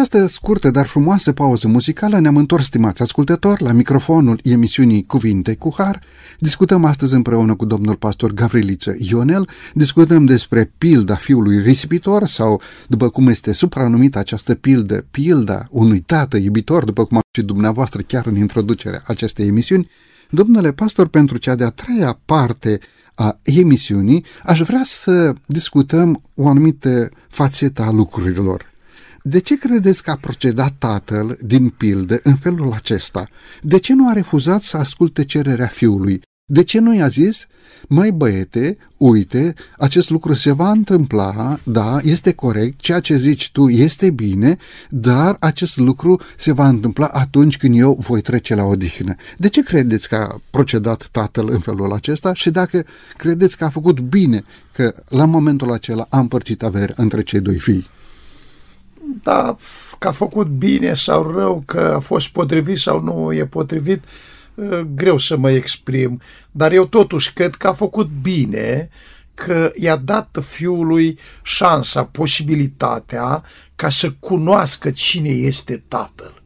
Această 0.00 0.26
scurtă, 0.26 0.70
dar 0.70 0.86
frumoasă 0.86 1.32
pauză 1.32 1.68
muzicală, 1.68 2.18
ne-am 2.18 2.36
întors, 2.36 2.64
stimați 2.64 3.02
ascultători, 3.02 3.62
la 3.62 3.72
microfonul 3.72 4.40
emisiunii 4.42 5.04
Cuvinte 5.04 5.54
cu 5.54 5.74
Har. 5.76 6.00
Discutăm 6.38 6.84
astăzi 6.84 7.14
împreună 7.14 7.54
cu 7.54 7.64
domnul 7.64 7.96
pastor 7.96 8.32
Gavriliță 8.32 8.94
Ionel, 8.98 9.48
discutăm 9.74 10.24
despre 10.24 10.72
pilda 10.78 11.14
fiului 11.14 11.58
risipitor 11.58 12.26
sau, 12.26 12.60
după 12.86 13.08
cum 13.08 13.28
este 13.28 13.52
supranumită 13.52 14.18
această 14.18 14.54
pildă, 14.54 15.06
pilda 15.10 15.66
unui 15.70 16.00
tată 16.00 16.36
iubitor, 16.36 16.84
după 16.84 17.04
cum 17.04 17.16
a 17.16 17.20
și 17.36 17.42
dumneavoastră 17.42 18.02
chiar 18.02 18.26
în 18.26 18.36
introducerea 18.36 19.02
acestei 19.06 19.46
emisiuni. 19.46 19.90
Domnule 20.30 20.72
pastor, 20.72 21.08
pentru 21.08 21.36
cea 21.36 21.54
de-a 21.54 21.70
treia 21.70 22.20
parte 22.24 22.78
a 23.14 23.38
emisiunii, 23.42 24.24
aș 24.44 24.60
vrea 24.60 24.82
să 24.84 25.32
discutăm 25.46 26.22
o 26.34 26.48
anumită 26.48 27.08
fațetă 27.28 27.82
a 27.82 27.90
lucrurilor. 27.90 28.76
De 29.28 29.38
ce 29.38 29.58
credeți 29.58 30.02
că 30.02 30.10
a 30.10 30.16
procedat 30.16 30.74
tatăl 30.78 31.38
din 31.40 31.68
pildă 31.68 32.20
în 32.22 32.36
felul 32.36 32.72
acesta? 32.72 33.28
De 33.62 33.78
ce 33.78 33.94
nu 33.94 34.08
a 34.08 34.12
refuzat 34.12 34.62
să 34.62 34.76
asculte 34.76 35.24
cererea 35.24 35.66
fiului? 35.66 36.20
De 36.44 36.62
ce 36.62 36.78
nu 36.80 36.94
i-a 36.94 37.08
zis, 37.08 37.46
măi 37.88 38.10
băiete, 38.10 38.78
uite, 38.96 39.54
acest 39.78 40.10
lucru 40.10 40.32
se 40.32 40.52
va 40.52 40.70
întâmpla, 40.70 41.60
da, 41.64 41.98
este 42.02 42.32
corect, 42.32 42.80
ceea 42.80 43.00
ce 43.00 43.16
zici 43.16 43.50
tu 43.52 43.68
este 43.68 44.10
bine, 44.10 44.56
dar 44.90 45.36
acest 45.40 45.76
lucru 45.76 46.20
se 46.36 46.52
va 46.52 46.68
întâmpla 46.68 47.06
atunci 47.06 47.56
când 47.56 47.78
eu 47.78 47.98
voi 48.00 48.20
trece 48.20 48.54
la 48.54 48.64
odihnă. 48.64 49.14
De 49.38 49.48
ce 49.48 49.62
credeți 49.62 50.08
că 50.08 50.16
a 50.16 50.40
procedat 50.50 51.08
tatăl 51.10 51.50
în 51.50 51.60
felul 51.60 51.92
acesta 51.92 52.34
și 52.34 52.50
dacă 52.50 52.84
credeți 53.16 53.56
că 53.56 53.64
a 53.64 53.68
făcut 53.68 54.00
bine 54.00 54.42
că 54.72 54.94
la 55.08 55.24
momentul 55.24 55.72
acela 55.72 56.06
a 56.08 56.18
împărțit 56.18 56.62
avere 56.62 56.92
între 56.96 57.22
cei 57.22 57.40
doi 57.40 57.58
fii? 57.58 57.96
Da, 59.22 59.56
că 59.98 60.08
a 60.08 60.12
făcut 60.12 60.46
bine 60.46 60.94
sau 60.94 61.32
rău, 61.32 61.62
că 61.66 61.80
a 61.80 61.98
fost 61.98 62.28
potrivit 62.28 62.78
sau 62.78 63.00
nu 63.00 63.32
e 63.32 63.46
potrivit, 63.46 64.04
ă, 64.58 64.86
greu 64.94 65.18
să 65.18 65.36
mă 65.36 65.50
exprim, 65.50 66.20
dar 66.50 66.72
eu 66.72 66.86
totuși 66.86 67.32
cred 67.32 67.54
că 67.54 67.68
a 67.68 67.72
făcut 67.72 68.08
bine 68.22 68.88
că 69.34 69.70
i-a 69.74 69.96
dat 69.96 70.38
fiului 70.46 71.18
șansa, 71.42 72.04
posibilitatea 72.04 73.42
ca 73.76 73.88
să 73.88 74.10
cunoască 74.10 74.90
cine 74.90 75.28
este 75.28 75.84
tatăl. 75.88 76.42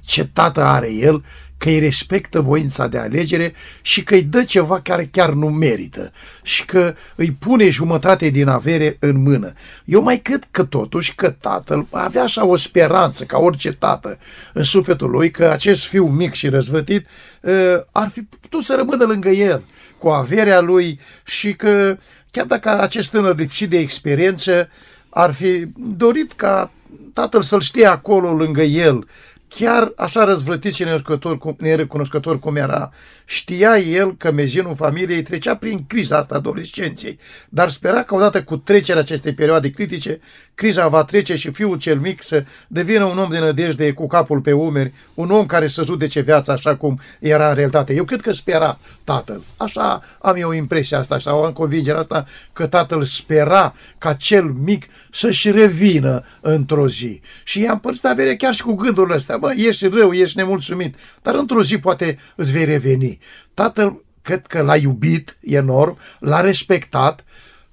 Ce 0.00 0.24
tată 0.26 0.62
are 0.62 0.92
el 0.92 1.24
că 1.58 1.68
îi 1.68 1.78
respectă 1.78 2.40
voința 2.40 2.86
de 2.86 2.98
alegere 2.98 3.52
și 3.82 4.04
că 4.04 4.14
îi 4.14 4.22
dă 4.22 4.44
ceva 4.44 4.80
care 4.80 5.08
chiar 5.12 5.32
nu 5.32 5.50
merită 5.50 6.12
și 6.42 6.64
că 6.64 6.94
îi 7.14 7.32
pune 7.32 7.68
jumătate 7.68 8.28
din 8.28 8.48
avere 8.48 8.96
în 9.00 9.22
mână. 9.22 9.52
Eu 9.84 10.02
mai 10.02 10.18
cred 10.18 10.46
că 10.50 10.64
totuși 10.64 11.14
că 11.14 11.30
tatăl 11.30 11.86
avea 11.90 12.22
așa 12.22 12.44
o 12.44 12.56
speranță, 12.56 13.24
ca 13.24 13.38
orice 13.38 13.72
tată 13.72 14.18
în 14.52 14.62
sufletul 14.62 15.10
lui, 15.10 15.30
că 15.30 15.48
acest 15.48 15.84
fiu 15.84 16.06
mic 16.06 16.32
și 16.32 16.48
răzvătit 16.48 17.06
ă, 17.44 17.86
ar 17.92 18.08
fi 18.08 18.22
putut 18.22 18.62
să 18.62 18.74
rămână 18.76 19.04
lângă 19.04 19.28
el 19.28 19.62
cu 19.98 20.08
averea 20.08 20.60
lui 20.60 21.00
și 21.24 21.54
că 21.54 21.98
chiar 22.30 22.46
dacă 22.46 22.80
acest 22.80 23.10
tânăr 23.10 23.36
lipsit 23.36 23.70
de 23.70 23.78
experiență 23.78 24.68
ar 25.08 25.34
fi 25.34 25.66
dorit 25.76 26.32
ca 26.32 26.70
tatăl 27.12 27.42
să-l 27.42 27.60
știe 27.60 27.86
acolo 27.86 28.32
lângă 28.32 28.62
el, 28.62 29.06
chiar 29.48 29.92
așa 29.96 30.24
răzvrătit 30.24 30.74
și 30.74 30.82
nerecunoscător 30.82 31.38
cum, 31.38 31.56
nerecunoscător 31.58 32.38
cum 32.38 32.56
era, 32.56 32.90
știa 33.24 33.78
el 33.78 34.16
că 34.16 34.32
mezinul 34.32 34.74
familiei 34.74 35.22
trecea 35.22 35.56
prin 35.56 35.84
criza 35.86 36.16
asta 36.16 36.34
adolescenței, 36.34 37.18
dar 37.48 37.68
spera 37.68 38.02
că 38.02 38.14
odată 38.14 38.42
cu 38.42 38.56
trecerea 38.56 39.00
acestei 39.00 39.34
perioade 39.34 39.70
critice, 39.70 40.20
criza 40.54 40.88
va 40.88 41.04
trece 41.04 41.36
și 41.36 41.50
fiul 41.50 41.78
cel 41.78 41.98
mic 41.98 42.22
să 42.22 42.44
devină 42.68 43.04
un 43.04 43.18
om 43.18 43.30
de 43.30 43.38
nădejde 43.38 43.92
cu 43.92 44.06
capul 44.06 44.40
pe 44.40 44.52
umeri, 44.52 44.92
un 45.14 45.30
om 45.30 45.46
care 45.46 45.68
să 45.68 45.84
judece 45.84 46.20
viața 46.20 46.52
așa 46.52 46.76
cum 46.76 47.00
era 47.20 47.48
în 47.48 47.54
realitate. 47.54 47.94
Eu 47.94 48.04
cred 48.04 48.20
că 48.20 48.32
spera 48.32 48.78
tatăl. 49.04 49.42
Așa 49.56 50.00
am 50.20 50.36
eu 50.36 50.52
impresia 50.52 50.98
asta, 50.98 51.14
așa 51.14 51.30
am 51.30 51.52
convingerea 51.52 52.00
asta 52.00 52.24
că 52.52 52.66
tatăl 52.66 53.04
spera 53.04 53.74
ca 53.98 54.12
cel 54.12 54.44
mic 54.44 54.86
să-și 55.10 55.50
revină 55.50 56.22
într-o 56.40 56.88
zi. 56.88 57.20
Și 57.44 57.60
i-am 57.60 57.80
părțit 57.80 58.04
avere 58.04 58.36
chiar 58.36 58.54
și 58.54 58.62
cu 58.62 58.74
gândurile 58.74 59.14
astea. 59.14 59.38
Bă, 59.46 59.52
ești 59.56 59.86
rău, 59.86 60.12
ești 60.12 60.36
nemulțumit, 60.36 60.94
dar 61.22 61.34
într-o 61.34 61.62
zi 61.62 61.78
poate 61.78 62.18
îți 62.34 62.52
vei 62.52 62.64
reveni. 62.64 63.18
Tatăl 63.54 64.04
cred 64.22 64.46
că 64.46 64.62
l-a 64.62 64.76
iubit 64.76 65.36
enorm, 65.40 65.98
l-a 66.18 66.40
respectat, 66.40 67.24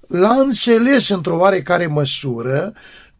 l-a 0.08 0.34
înțeles 0.34 1.08
într-o 1.08 1.36
oarecare 1.36 1.86
măsură 1.86 2.72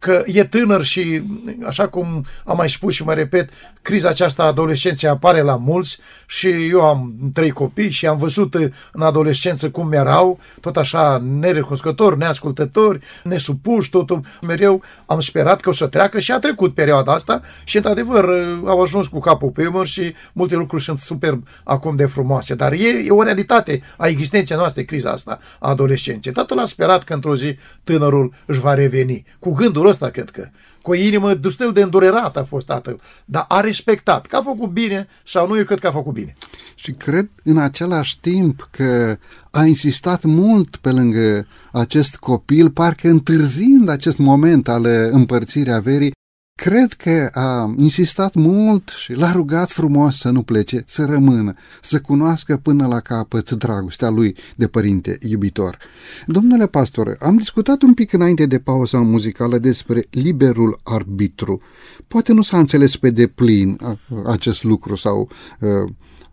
că 0.05 0.23
e 0.25 0.43
tânăr 0.43 0.83
și, 0.83 1.21
așa 1.67 1.87
cum 1.87 2.25
am 2.43 2.57
mai 2.57 2.69
spus 2.69 2.93
și 2.93 3.03
mai 3.03 3.15
repet, 3.15 3.49
criza 3.81 4.09
aceasta 4.09 4.43
a 4.43 4.45
adolescenței 4.45 5.09
apare 5.09 5.41
la 5.41 5.55
mulți 5.55 5.99
și 6.27 6.67
eu 6.69 6.81
am 6.81 7.13
trei 7.33 7.51
copii 7.51 7.89
și 7.89 8.07
am 8.07 8.17
văzut 8.17 8.53
în 8.91 9.01
adolescență 9.01 9.69
cum 9.69 9.91
erau, 9.91 10.39
tot 10.61 10.77
așa 10.77 11.23
nerecunoscători, 11.39 12.17
neascultători, 12.17 12.99
nesupuși, 13.23 13.89
totul 13.89 14.19
mereu 14.41 14.81
am 15.05 15.19
sperat 15.19 15.59
că 15.61 15.69
o 15.69 15.71
să 15.71 15.87
treacă 15.87 16.19
și 16.19 16.31
a 16.31 16.39
trecut 16.39 16.73
perioada 16.73 17.13
asta 17.13 17.41
și 17.63 17.75
într-adevăr 17.75 18.25
au 18.65 18.81
ajuns 18.81 19.07
cu 19.07 19.19
capul 19.19 19.49
pe 19.49 19.67
umăr 19.67 19.87
și 19.87 20.13
multe 20.33 20.55
lucruri 20.55 20.83
sunt 20.83 20.99
super 20.99 21.39
acum 21.63 21.95
de 21.95 22.05
frumoase, 22.05 22.55
dar 22.55 22.71
e, 22.71 22.87
e 23.05 23.09
o 23.09 23.23
realitate 23.23 23.81
a 23.97 24.07
existenței 24.07 24.57
noastre 24.57 24.83
criza 24.83 25.09
asta 25.09 25.39
a 25.59 25.69
adolescenței. 25.69 26.31
Tatăl 26.31 26.59
a 26.59 26.65
sperat 26.65 27.03
că 27.03 27.13
într-o 27.13 27.35
zi 27.35 27.57
tânărul 27.83 28.33
își 28.45 28.59
va 28.59 28.73
reveni. 28.73 29.25
Cu 29.39 29.51
gândul 29.51 29.87
ăsta, 29.87 29.94
cred 29.99 30.29
că. 30.29 30.47
Cu 30.81 30.91
o 30.91 30.95
inimă 30.95 31.33
destul 31.33 31.73
de 31.73 31.81
îndurerată 31.81 32.39
a 32.39 32.43
fost 32.43 32.65
tatăl, 32.65 33.01
dar 33.25 33.45
a 33.47 33.59
respectat. 33.59 34.25
Că 34.25 34.35
a 34.35 34.41
făcut 34.41 34.69
bine 34.69 35.07
sau 35.23 35.47
nu, 35.47 35.57
eu 35.57 35.63
cred 35.63 35.79
că 35.79 35.87
a 35.87 35.91
făcut 35.91 36.13
bine. 36.13 36.35
Și 36.75 36.91
cred 36.91 37.29
în 37.43 37.57
același 37.57 38.19
timp 38.19 38.67
că 38.71 39.17
a 39.51 39.65
insistat 39.65 40.23
mult 40.23 40.75
pe 40.75 40.91
lângă 40.91 41.47
acest 41.71 42.15
copil, 42.15 42.71
parcă 42.71 43.07
întârzind 43.07 43.89
acest 43.89 44.17
moment 44.17 44.67
al 44.67 44.85
împărțirii 45.11 45.73
averii, 45.73 46.11
Cred 46.55 46.93
că 46.93 47.29
a 47.33 47.73
insistat 47.77 48.33
mult 48.33 48.89
și 48.89 49.13
l-a 49.13 49.31
rugat 49.31 49.69
frumos 49.69 50.17
să 50.17 50.29
nu 50.29 50.43
plece, 50.43 50.83
să 50.85 51.05
rămână, 51.05 51.53
să 51.81 51.99
cunoască 51.99 52.57
până 52.57 52.87
la 52.87 52.99
capăt 52.99 53.51
dragostea 53.51 54.09
lui 54.09 54.35
de 54.55 54.67
părinte 54.67 55.17
iubitor. 55.21 55.77
Domnule 56.25 56.67
pastor, 56.67 57.17
am 57.19 57.37
discutat 57.37 57.81
un 57.81 57.93
pic 57.93 58.13
înainte 58.13 58.45
de 58.45 58.59
pauza 58.59 58.99
muzicală 58.99 59.57
despre 59.57 60.05
liberul 60.09 60.79
arbitru. 60.83 61.61
Poate 62.07 62.33
nu 62.33 62.41
s-a 62.41 62.57
înțeles 62.57 62.97
pe 62.97 63.09
deplin 63.09 63.77
acest 64.25 64.63
lucru 64.63 64.95
sau 64.95 65.29
uh, 65.59 65.69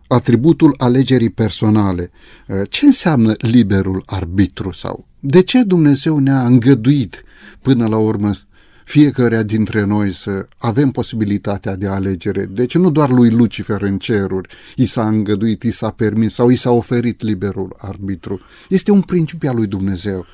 atributul 0.07 0.73
alegerii 0.77 1.29
personale. 1.29 2.11
Uh, 2.47 2.61
ce 2.69 2.85
înseamnă 2.85 3.33
liberul 3.37 4.03
arbitru 4.05 4.71
sau 4.73 5.07
de 5.19 5.41
ce 5.41 5.63
Dumnezeu 5.63 6.19
ne-a 6.19 6.45
îngăduit 6.45 7.23
până 7.61 7.87
la 7.87 7.97
urmă 7.97 8.31
fiecare 8.85 9.43
dintre 9.43 9.83
noi 9.83 10.13
să 10.13 10.47
avem 10.57 10.91
posibilitatea 10.91 11.75
de 11.75 11.87
alegere. 11.87 12.45
Deci 12.45 12.75
nu 12.75 12.89
doar 12.89 13.09
lui 13.09 13.29
Lucifer 13.29 13.81
în 13.81 13.97
ceruri 13.97 14.49
i 14.75 14.85
s-a 14.85 15.07
îngăduit, 15.07 15.63
i 15.63 15.71
s-a 15.71 15.89
permis 15.89 16.33
sau 16.33 16.49
i 16.49 16.55
s-a 16.55 16.71
oferit 16.71 17.21
liberul 17.21 17.75
arbitru. 17.77 18.39
Este 18.69 18.91
un 18.91 19.01
principiu 19.01 19.49
al 19.49 19.55
lui 19.55 19.67
Dumnezeu. 19.67 20.25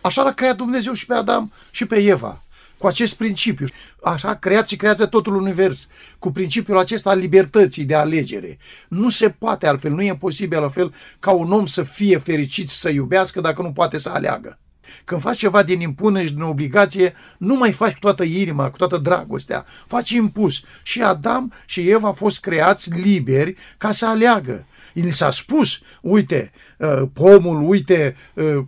Așa 0.00 0.22
a 0.22 0.32
creat 0.32 0.56
Dumnezeu 0.56 0.92
și 0.92 1.06
pe 1.06 1.14
Adam 1.14 1.52
și 1.70 1.84
pe 1.84 1.96
Eva 1.96 2.40
cu 2.78 2.86
acest 2.86 3.14
principiu. 3.14 3.66
Așa 4.02 4.28
a 4.28 4.34
creat 4.34 4.68
și 4.68 4.76
creează 4.76 5.06
totul 5.06 5.34
univers, 5.34 5.86
cu 6.18 6.32
principiul 6.32 6.78
acesta 6.78 7.10
al 7.10 7.18
libertății 7.18 7.84
de 7.84 7.94
alegere. 7.94 8.58
Nu 8.88 9.08
se 9.08 9.30
poate 9.30 9.66
altfel, 9.66 9.92
nu 9.92 10.02
e 10.02 10.16
posibil 10.16 10.58
altfel 10.58 10.94
ca 11.18 11.30
un 11.30 11.52
om 11.52 11.66
să 11.66 11.82
fie 11.82 12.18
fericit 12.18 12.68
să 12.68 12.88
iubească 12.88 13.40
dacă 13.40 13.62
nu 13.62 13.72
poate 13.72 13.98
să 13.98 14.08
aleagă. 14.08 14.58
Când 15.04 15.20
faci 15.20 15.36
ceva 15.36 15.62
din 15.62 15.80
impunere 15.80 16.26
și 16.26 16.32
din 16.32 16.42
obligație, 16.42 17.14
nu 17.38 17.56
mai 17.56 17.72
faci 17.72 17.92
cu 17.92 17.98
toată 17.98 18.22
inima, 18.22 18.70
cu 18.70 18.76
toată 18.76 18.96
dragostea. 18.96 19.64
Faci 19.86 20.10
impus. 20.10 20.62
Și 20.82 21.02
Adam 21.02 21.52
și 21.66 21.88
Eva 21.88 22.06
au 22.06 22.12
fost 22.12 22.40
creați 22.40 22.90
liberi 22.90 23.54
ca 23.78 23.90
să 23.90 24.06
aleagă. 24.06 24.66
Il 24.94 25.10
s-a 25.10 25.30
spus, 25.30 25.80
uite, 26.00 26.52
uh, 26.78 27.02
pomul, 27.12 27.68
uite, 27.68 28.16
uh, 28.34 28.64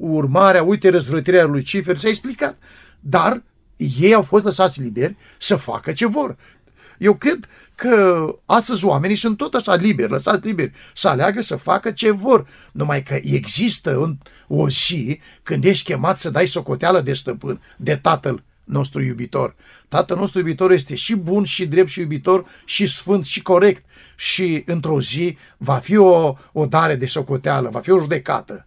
urmarea, 0.00 0.62
uite 0.62 0.88
răzvrătirea 0.88 1.44
lui 1.44 1.58
Lucifer, 1.58 1.96
s-a 1.96 2.08
explicat. 2.08 2.58
Dar 3.00 3.42
ei 4.00 4.14
au 4.14 4.22
fost 4.22 4.44
lăsați 4.44 4.80
liberi 4.80 5.16
să 5.38 5.56
facă 5.56 5.92
ce 5.92 6.06
vor. 6.06 6.36
Eu 7.00 7.14
cred 7.14 7.48
că 7.74 8.24
astăzi 8.46 8.84
oamenii 8.84 9.16
sunt 9.16 9.36
tot 9.36 9.54
așa 9.54 9.74
liberi, 9.74 10.10
lăsați 10.10 10.46
liberi 10.46 10.72
să 10.94 11.08
aleagă 11.08 11.40
să 11.40 11.56
facă 11.56 11.90
ce 11.90 12.10
vor. 12.10 12.46
Numai 12.72 13.02
că 13.02 13.18
există 13.22 14.18
o 14.48 14.68
zi 14.68 15.20
când 15.42 15.64
ești 15.64 15.92
chemat 15.92 16.20
să 16.20 16.30
dai 16.30 16.46
socoteală 16.46 17.00
de 17.00 17.12
stăpân, 17.12 17.60
de 17.76 17.96
tatăl 17.96 18.42
nostru 18.64 19.02
iubitor. 19.02 19.54
Tatăl 19.88 20.16
nostru 20.16 20.38
iubitor 20.38 20.70
este 20.70 20.94
și 20.94 21.14
bun, 21.14 21.44
și 21.44 21.66
drept, 21.66 21.88
și 21.88 22.00
iubitor, 22.00 22.44
și 22.64 22.86
sfânt, 22.86 23.24
și 23.24 23.42
corect. 23.42 23.84
Și 24.16 24.62
într-o 24.66 25.00
zi 25.00 25.36
va 25.56 25.74
fi 25.74 25.96
o, 25.96 26.34
o 26.52 26.66
dare 26.66 26.94
de 26.94 27.06
socoteală, 27.06 27.68
va 27.68 27.80
fi 27.80 27.90
o 27.90 27.98
judecată. 27.98 28.64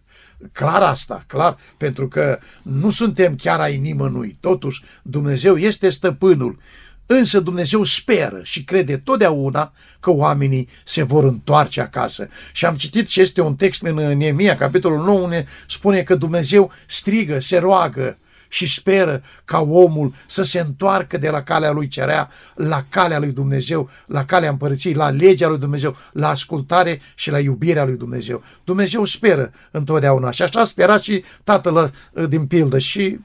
Clar 0.52 0.82
asta, 0.82 1.24
clar, 1.26 1.58
pentru 1.76 2.08
că 2.08 2.38
nu 2.62 2.90
suntem 2.90 3.36
chiar 3.36 3.60
ai 3.60 3.76
nimănui. 3.76 4.36
Totuși, 4.40 4.82
Dumnezeu 5.02 5.56
este 5.56 5.88
stăpânul 5.88 6.58
Însă 7.06 7.40
Dumnezeu 7.40 7.84
speră 7.84 8.40
și 8.42 8.64
crede 8.64 8.96
totdeauna 8.96 9.72
că 10.00 10.10
oamenii 10.10 10.68
se 10.84 11.02
vor 11.02 11.24
întoarce 11.24 11.80
acasă. 11.80 12.28
Și 12.52 12.66
am 12.66 12.74
citit 12.74 13.08
și 13.08 13.20
este 13.20 13.40
un 13.40 13.56
text 13.56 13.82
în 13.82 13.94
Neemia, 13.94 14.56
capitolul 14.56 15.04
9, 15.04 15.20
unde 15.20 15.46
spune 15.68 16.02
că 16.02 16.14
Dumnezeu 16.14 16.72
strigă, 16.86 17.38
se 17.38 17.58
roagă 17.58 18.18
și 18.54 18.66
speră 18.66 19.22
ca 19.44 19.60
omul 19.60 20.14
să 20.26 20.42
se 20.42 20.60
întoarcă 20.60 21.18
de 21.18 21.30
la 21.30 21.42
calea 21.42 21.70
lui 21.70 21.88
cerea 21.88 22.30
la 22.54 22.84
calea 22.88 23.18
lui 23.18 23.32
Dumnezeu, 23.32 23.90
la 24.06 24.24
calea 24.24 24.50
împărăției, 24.50 24.94
la 24.94 25.10
legea 25.10 25.48
lui 25.48 25.58
Dumnezeu, 25.58 25.96
la 26.12 26.28
ascultare 26.28 27.00
și 27.14 27.30
la 27.30 27.38
iubirea 27.38 27.84
lui 27.84 27.96
Dumnezeu. 27.96 28.42
Dumnezeu 28.64 29.04
speră 29.04 29.52
întotdeauna 29.70 30.30
și 30.30 30.42
așa 30.42 30.60
a 30.60 30.64
sperat 30.64 31.00
și 31.00 31.24
tatăl 31.44 31.92
din 32.28 32.46
pildă 32.46 32.78
și 32.78 33.18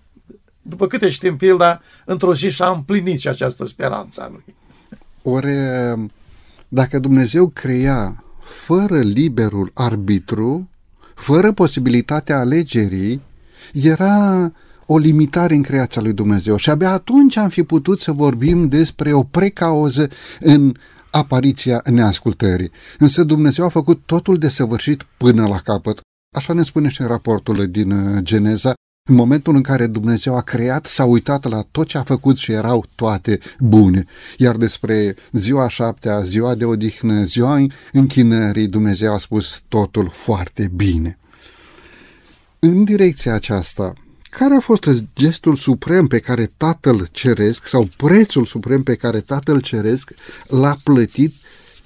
după 0.62 0.88
câte 0.88 1.10
știm 1.10 1.38
pilda, 1.38 1.82
într-o 2.06 2.34
zi 2.34 2.50
și-a 2.50 2.68
împlinit 2.68 3.20
și 3.20 3.28
această 3.28 3.66
speranță 3.66 4.22
a 4.22 4.30
lui. 4.30 4.56
Ori, 5.22 5.54
dacă 6.68 7.00
Dumnezeu 7.00 7.48
crea 7.48 8.24
fără 8.42 9.00
liberul 9.00 9.72
arbitru, 9.74 10.70
fără 11.16 11.52
posibilitatea 11.52 12.40
alegerii, 12.40 13.22
era 13.74 14.52
o 14.86 14.98
limitare 14.98 15.54
în 15.56 15.62
creația 15.62 16.02
lui 16.02 16.14
Dumnezeu 16.14 16.56
și 16.56 16.70
abia 16.70 16.92
atunci 16.92 17.38
am 17.38 17.50
fi 17.50 17.64
putut 17.64 18.00
să 18.00 18.12
vorbim 18.12 18.68
despre 18.68 19.14
o 19.14 19.24
precauză 19.24 20.10
în 20.40 20.74
apariția 21.12 21.82
neascultării. 21.92 22.72
Însă 23.00 23.24
Dumnezeu 23.24 23.66
a 23.66 23.70
făcut 23.70 24.02
totul 24.06 24.38
de 24.38 24.50
săvârșit 24.50 25.06
până 25.18 25.48
la 25.48 25.58
capăt. 25.58 26.00
Așa 26.36 26.54
ne 26.54 26.64
spune 26.64 26.90
și 26.90 27.02
în 27.02 27.08
raportul 27.08 27.68
din 27.68 27.92
uh, 27.92 28.24
Geneza, 28.24 28.74
în 29.10 29.16
momentul 29.16 29.56
în 29.56 29.62
care 29.62 29.88
Dumnezeu 29.88 30.36
a 30.36 30.42
creat, 30.42 30.86
s-a 30.86 31.04
uitat 31.04 31.50
la 31.50 31.66
tot 31.72 31.88
ce 31.88 31.98
a 31.98 32.04
făcut 32.04 32.38
și 32.38 32.52
erau 32.52 32.86
toate 32.96 33.40
bune. 33.60 34.06
Iar 34.38 34.56
despre 34.56 35.16
ziua 35.32 35.70
șaptea, 35.70 36.22
ziua 36.22 36.56
de 36.56 36.66
odihnă, 36.66 37.24
ziua 37.24 37.66
închinării, 37.92 38.68
Dumnezeu 38.68 39.14
a 39.14 39.18
spus 39.18 39.62
totul 39.68 40.10
foarte 40.10 40.72
bine. 40.76 41.18
În 42.60 42.84
direcția 42.84 43.34
aceasta, 43.34 43.94
care 44.30 44.56
a 44.56 44.60
fost 44.60 44.90
gestul 45.16 45.56
suprem 45.56 46.08
pe 46.08 46.20
care 46.20 46.52
Tatăl 46.58 47.08
Ceresc 47.12 47.68
sau 47.68 47.90
prețul 47.98 48.46
suprem 48.46 48.84
pe 48.84 48.96
care 48.96 49.20
Tatăl 49.20 49.62
Ceresc 49.62 50.12
l-a 50.48 50.78
plătit 50.84 51.34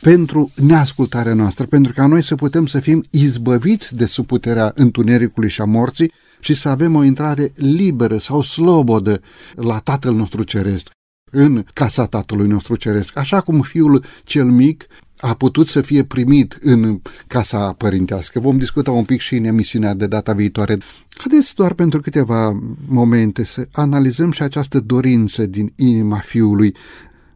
pentru 0.03 0.51
neascultarea 0.55 1.33
noastră, 1.33 1.65
pentru 1.65 1.93
ca 1.93 2.05
noi 2.05 2.23
să 2.23 2.35
putem 2.35 2.65
să 2.65 2.79
fim 2.79 3.03
izbăviți 3.11 3.95
de 3.95 4.05
suputerea 4.05 4.71
întunericului 4.75 5.49
și 5.49 5.61
a 5.61 5.65
morții 5.65 6.11
și 6.39 6.53
să 6.53 6.69
avem 6.69 6.95
o 6.95 7.03
intrare 7.03 7.51
liberă 7.55 8.17
sau 8.17 8.41
slobodă 8.41 9.21
la 9.55 9.79
Tatăl 9.79 10.13
nostru 10.13 10.43
Ceresc, 10.43 10.89
în 11.31 11.65
casa 11.73 12.05
Tatălui 12.05 12.47
nostru 12.47 12.75
Ceresc, 12.75 13.17
așa 13.17 13.41
cum 13.41 13.61
fiul 13.61 14.03
cel 14.23 14.45
mic 14.45 14.87
a 15.17 15.33
putut 15.33 15.67
să 15.67 15.81
fie 15.81 16.03
primit 16.03 16.57
în 16.61 17.01
casa 17.27 17.73
părintească. 17.73 18.39
Vom 18.39 18.57
discuta 18.57 18.91
un 18.91 19.03
pic 19.03 19.19
și 19.19 19.35
în 19.35 19.43
emisiunea 19.43 19.93
de 19.93 20.07
data 20.07 20.33
viitoare. 20.33 20.77
Haideți 21.17 21.55
doar 21.55 21.73
pentru 21.73 21.99
câteva 21.99 22.59
momente 22.87 23.43
să 23.43 23.67
analizăm 23.71 24.31
și 24.31 24.41
această 24.41 24.79
dorință 24.79 25.45
din 25.45 25.73
inima 25.75 26.17
fiului. 26.17 26.75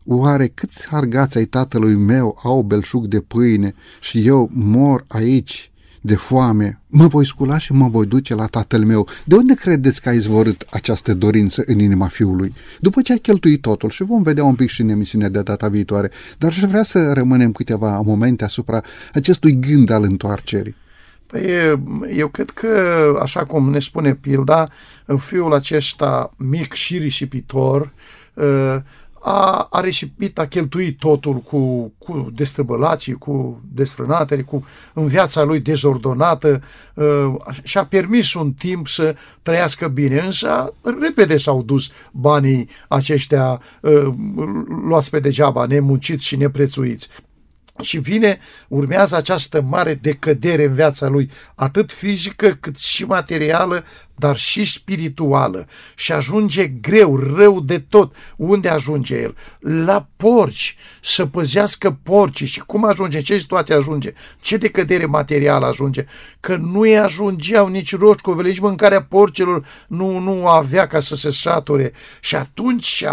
Oare 0.10 0.48
câți 0.48 0.88
argați 0.92 1.38
ai 1.38 1.46
tatălui 1.46 1.96
meu 1.96 2.40
au 2.44 2.62
belșug 2.62 3.06
de 3.06 3.20
pâine 3.20 3.74
și 4.00 4.28
eu 4.28 4.50
mor 4.54 5.06
aici 5.08 5.72
de 6.02 6.16
foame, 6.16 6.82
mă 6.88 7.08
voi 7.08 7.26
scula 7.26 7.58
și 7.58 7.72
mă 7.72 7.88
voi 7.90 8.06
duce 8.06 8.36
la 8.36 8.46
tatăl 8.46 8.86
meu. 8.86 9.08
De 9.24 9.36
unde 9.36 9.54
credeți 9.54 10.02
că 10.02 10.10
a 10.10 10.12
izvorât 10.12 10.66
această 10.72 11.14
dorință 11.14 11.64
în 11.66 11.80
inima 11.80 12.08
fiului? 12.08 12.54
După 12.80 13.02
ce 13.02 13.14
a 13.14 13.18
cheltuit 13.18 13.62
totul 13.62 13.90
și 13.90 14.04
vom 14.04 14.22
vedea 14.22 14.44
un 14.44 14.56
pic 14.56 14.70
și 14.70 14.82
în 14.82 14.90
emisiunea 14.90 15.30
de 15.30 15.42
data 15.42 15.68
viitoare, 15.68 16.12
dar 16.38 16.50
aș 16.50 16.60
vrea 16.60 16.84
să 16.84 17.14
rămânem 17.14 17.52
câteva 17.52 18.02
momente 18.02 18.44
asupra 18.44 18.82
acestui 19.14 19.60
gând 19.60 19.90
al 19.90 20.04
întoarcerii. 20.04 20.76
Păi, 21.28 21.44
eu 22.16 22.28
cred 22.28 22.50
că, 22.50 22.70
așa 23.22 23.46
cum 23.46 23.70
ne 23.70 23.80
spune 23.80 24.14
pilda, 24.14 24.70
fiul 25.18 25.54
acesta 25.54 26.34
mic 26.38 26.74
și 26.74 26.98
risipitor, 26.98 27.94
ă, 28.38 28.84
a, 29.22 29.68
a 29.72 29.80
reșipit, 29.80 30.40
a 30.40 30.48
cheltuit 30.48 30.98
totul 30.98 31.36
cu, 31.36 31.94
cu 31.98 32.32
destrăbălații, 32.36 33.14
cu 33.14 33.62
desfrânatele, 33.74 34.42
cu 34.42 34.66
în 34.94 35.08
viața 35.08 35.44
lui 35.44 35.60
dezordonată 35.60 36.62
uh, 36.94 37.34
și 37.64 37.78
a 37.78 37.86
permis 37.86 38.34
un 38.34 38.54
timp 38.54 38.88
să 38.88 39.16
trăiască 39.42 39.88
bine, 39.88 40.20
însă 40.20 40.74
repede 41.02 41.38
s-au 41.38 41.64
dus 41.64 41.90
banii 42.12 42.70
aceștia 42.88 43.62
uh, 43.82 44.08
luați 44.88 45.10
pe 45.10 45.20
degeaba, 45.20 45.66
nemunciți 45.66 46.26
și 46.26 46.36
neprețuiți. 46.36 47.08
Și 47.82 47.98
vine, 47.98 48.40
urmează 48.68 49.16
această 49.16 49.62
mare 49.62 49.94
decădere 49.94 50.66
în 50.66 50.74
viața 50.74 51.08
lui, 51.08 51.30
atât 51.56 51.92
fizică 51.92 52.58
cât 52.60 52.78
și 52.78 53.06
materială, 53.06 53.84
dar 54.18 54.38
și 54.38 54.66
spirituală. 54.66 55.68
Și 55.96 56.12
ajunge 56.12 56.68
greu, 56.68 57.18
rău 57.18 57.62
de 57.62 57.80
tot. 57.80 58.16
Unde 58.38 58.70
ajunge 58.70 59.22
el? 59.22 59.36
La 59.60 60.08
porci, 60.18 60.76
să 61.02 61.26
păzească 61.26 62.00
porcii. 62.04 62.46
Și 62.46 62.60
cum 62.60 62.86
ajunge? 62.86 63.22
Ce 63.22 63.38
situație 63.38 63.76
ajunge? 63.76 64.14
Ce 64.40 64.58
decădere 64.58 65.06
materială 65.06 65.66
ajunge? 65.66 66.06
Că 66.40 66.56
nu 66.56 66.80
îi 66.80 67.00
ajungeau 67.00 67.68
nici 67.68 67.96
roșcovele, 67.96 68.48
nici 68.48 68.60
mâncarea 68.60 69.04
porcilor 69.04 69.66
nu, 69.88 70.20
nu 70.20 70.48
avea 70.48 70.88
ca 70.88 71.00
să 71.00 71.16
se 71.16 71.30
sature. 71.30 71.92
Și 72.20 72.36
atunci, 72.36 73.06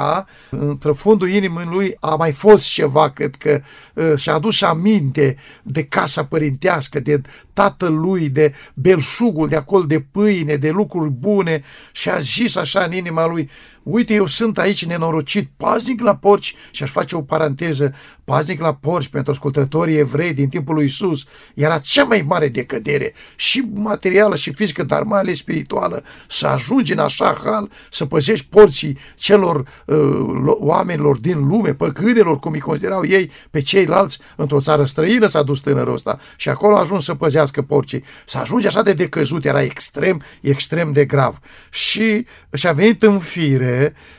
între 0.51 0.93
fundul 0.93 1.31
inimii 1.31 1.67
lui, 1.71 1.97
a 2.01 2.15
mai 2.15 2.33
fost 2.33 2.73
ceva, 2.73 3.11
cred 3.11 3.35
că 3.35 3.61
uh, 3.95 4.13
și-a 4.17 4.35
adus 4.35 4.63
aminte 4.63 5.37
de 5.63 5.85
casa 5.85 6.25
părintească, 6.25 7.01
de 7.01 7.21
tatălui, 7.53 8.29
de 8.29 8.55
belșugul 8.75 9.49
de 9.49 9.57
acolo, 9.57 9.83
de 9.83 10.01
pâine, 10.01 10.57
de 10.57 10.71
lucruri 10.71 10.94
lucruri 10.95 11.21
bune 11.21 11.63
și 11.93 12.11
a 12.11 12.19
zis 12.19 12.57
așa 12.57 12.85
în 12.85 12.93
inima 12.93 13.27
lui, 13.27 13.51
uite, 13.85 14.15
eu 14.15 14.27
sunt 14.27 14.59
aici 14.59 14.87
nenorocit, 14.87 15.51
paznic 15.57 16.01
la 16.01 16.17
porci 16.17 16.55
și 16.71 16.83
aș 16.83 16.91
face 16.91 17.17
o 17.17 17.23
paranteză, 17.23 17.95
paznic 18.25 18.61
la 18.61 18.75
porci 18.75 19.09
pentru 19.09 19.33
ascultătorii 19.33 19.97
evrei 19.97 20.33
din 20.33 20.49
timpul 20.49 20.75
lui 20.75 20.85
Isus, 20.85 21.25
era 21.55 21.79
cea 21.79 22.05
mai 22.05 22.25
mare 22.29 22.49
decădere, 22.49 23.15
și 23.37 23.69
materială 23.75 24.37
și 24.37 24.53
fizică, 24.53 24.83
dar 24.83 25.03
mai 25.03 25.19
ales 25.19 25.39
spirituală, 25.39 26.05
să 26.29 26.47
ajungi 26.47 26.93
în 26.93 26.99
așa 26.99 27.41
hal, 27.45 27.71
să 27.91 28.07
păzești 28.07 28.47
porcii 28.47 28.99
celor 29.17 29.57
uh, 29.87 29.97
oamenilor 30.45 31.19
din 31.19 31.47
lume, 31.47 31.75
păgânelor, 31.75 32.39
cum 32.39 32.53
îi 32.53 32.61
considerau 32.61 33.07
ei, 33.07 33.31
pe 33.51 33.61
ceilalți, 33.61 34.19
într-o 34.37 34.61
țară 34.61 34.85
străină 34.85 35.27
s-a 35.27 35.43
dus 35.43 35.61
tânărul 35.61 35.95
ăsta 35.95 36.19
și 36.37 36.49
acolo 36.49 36.77
a 36.77 36.81
ajuns 36.81 37.05
să 37.05 37.15
păzească 37.15 37.63
porcii. 37.63 38.05
Să 38.27 38.39
ajungi 38.39 38.67
așa 38.67 38.83
de 38.83 38.93
decăzut, 38.93 39.45
era 39.45 39.63
extrem, 39.63 40.23
extrem 40.41 40.93
de 40.93 41.05
grav. 41.05 41.39
Și 41.71 42.27
și-a 42.53 42.73
venit 42.73 43.03
în 43.03 43.19
fire 43.19 43.74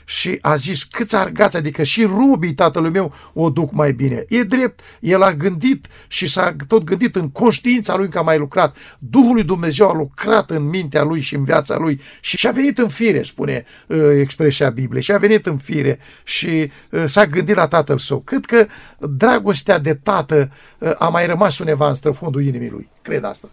și 0.05 0.37
a 0.41 0.55
zis, 0.55 0.83
câți 0.83 1.15
argați, 1.15 1.57
adică 1.57 1.83
și 1.83 2.03
rubii 2.03 2.53
tatălui 2.53 2.89
meu 2.89 3.13
o 3.33 3.49
duc 3.49 3.71
mai 3.71 3.93
bine. 3.93 4.25
E 4.27 4.43
drept, 4.43 4.79
el 4.99 5.21
a 5.21 5.33
gândit 5.33 5.87
și 6.07 6.27
s-a 6.27 6.55
tot 6.67 6.83
gândit 6.83 7.15
în 7.15 7.29
conștiința 7.29 7.95
lui 7.95 8.09
că 8.09 8.17
a 8.17 8.21
mai 8.21 8.37
lucrat. 8.37 8.77
Duhul 8.99 9.33
lui 9.33 9.43
Dumnezeu 9.43 9.89
a 9.89 9.93
lucrat 9.93 10.49
în 10.49 10.63
mintea 10.63 11.03
lui 11.03 11.21
și 11.21 11.35
în 11.35 11.43
viața 11.43 11.77
lui 11.77 12.01
și 12.21 12.37
și-a 12.37 12.51
venit 12.51 12.77
în 12.77 12.89
fire, 12.89 13.23
spune 13.23 13.65
uh, 13.87 13.97
expresia 14.19 14.69
Bibliei, 14.69 15.03
și 15.03 15.11
a 15.11 15.17
venit 15.17 15.45
în 15.45 15.57
fire 15.57 15.99
și 16.23 16.71
uh, 16.89 17.03
s-a 17.05 17.25
gândit 17.25 17.55
la 17.55 17.67
tatăl 17.67 17.97
său. 17.97 18.19
Cred 18.19 18.45
că 18.45 18.67
dragostea 18.99 19.79
de 19.79 19.93
tată 19.93 20.51
uh, 20.79 20.91
a 20.97 21.07
mai 21.07 21.25
rămas 21.25 21.59
undeva 21.59 21.89
în 21.89 21.95
străfundul 21.95 22.41
inimii 22.41 22.69
lui. 22.69 22.89
Cred 23.01 23.23
asta. 23.23 23.49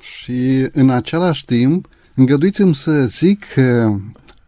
Și 0.00 0.68
în 0.72 0.90
același 0.90 1.44
timp, 1.44 1.88
Îngăduiți-mi 2.18 2.74
să 2.74 2.92
zic 2.92 3.44
că 3.54 3.96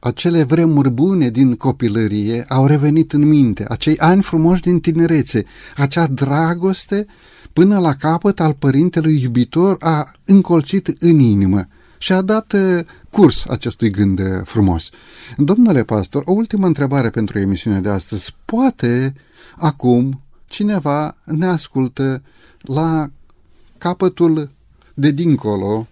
acele 0.01 0.43
vremuri 0.43 0.91
bune 0.91 1.29
din 1.29 1.55
copilărie 1.55 2.45
au 2.49 2.67
revenit 2.67 3.13
în 3.13 3.29
minte, 3.29 3.65
acei 3.69 3.99
ani 3.99 4.23
frumoși 4.23 4.61
din 4.61 4.81
tinerețe, 4.81 5.45
acea 5.77 6.07
dragoste 6.07 7.07
până 7.53 7.79
la 7.79 7.95
capăt 7.95 8.41
al 8.41 8.55
părintelui 8.55 9.23
iubitor 9.23 9.77
a 9.81 10.13
încolțit 10.25 10.87
în 10.99 11.19
inimă 11.19 11.67
și 11.99 12.13
a 12.13 12.21
dat 12.21 12.53
uh, 12.53 12.79
curs 13.11 13.47
acestui 13.47 13.91
gând 13.91 14.19
uh, 14.19 14.27
frumos. 14.45 14.91
Domnule 15.37 15.85
pastor, 15.85 16.23
o 16.27 16.33
ultimă 16.33 16.67
întrebare 16.67 17.11
pentru 17.11 17.39
emisiunea 17.39 17.81
de 17.81 17.89
astăzi. 17.89 18.35
Poate 18.45 19.15
acum 19.57 20.23
cineva 20.47 21.17
ne 21.25 21.47
ascultă 21.47 22.23
la 22.61 23.11
capătul 23.79 24.51
de 24.95 25.11
dincolo 25.11 25.87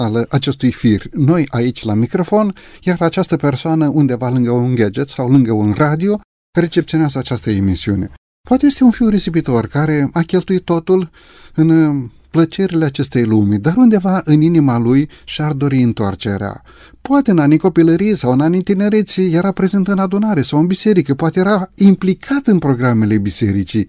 al 0.00 0.26
acestui 0.30 0.72
fir. 0.72 1.02
Noi 1.12 1.46
aici 1.48 1.82
la 1.82 1.94
microfon, 1.94 2.54
iar 2.82 3.00
această 3.00 3.36
persoană 3.36 3.88
undeva 3.88 4.28
lângă 4.28 4.50
un 4.50 4.74
gadget 4.74 5.08
sau 5.08 5.30
lângă 5.30 5.52
un 5.52 5.72
radio 5.76 6.20
recepționează 6.58 7.18
această 7.18 7.50
emisiune. 7.50 8.10
Poate 8.48 8.66
este 8.66 8.84
un 8.84 8.90
fiu 8.90 9.08
risipitor 9.08 9.66
care 9.66 10.10
a 10.12 10.22
cheltuit 10.22 10.64
totul 10.64 11.10
în 11.54 11.68
uh, 11.68 12.10
plăcerile 12.30 12.84
acestei 12.84 13.24
lumi, 13.24 13.58
dar 13.58 13.76
undeva 13.76 14.20
în 14.24 14.40
inima 14.40 14.78
lui 14.78 15.08
și-ar 15.24 15.52
dori 15.52 15.82
întoarcerea. 15.82 16.62
Poate 17.00 17.30
în 17.30 17.38
anii 17.38 17.58
copilăriei 17.58 18.16
sau 18.16 18.32
în 18.32 18.40
anii 18.40 18.62
tinereții 18.62 19.32
era 19.32 19.52
prezent 19.52 19.88
în 19.88 19.98
adunare 19.98 20.42
sau 20.42 20.58
în 20.58 20.66
biserică, 20.66 21.14
poate 21.14 21.38
era 21.38 21.70
implicat 21.74 22.46
în 22.46 22.58
programele 22.58 23.18
bisericii, 23.18 23.88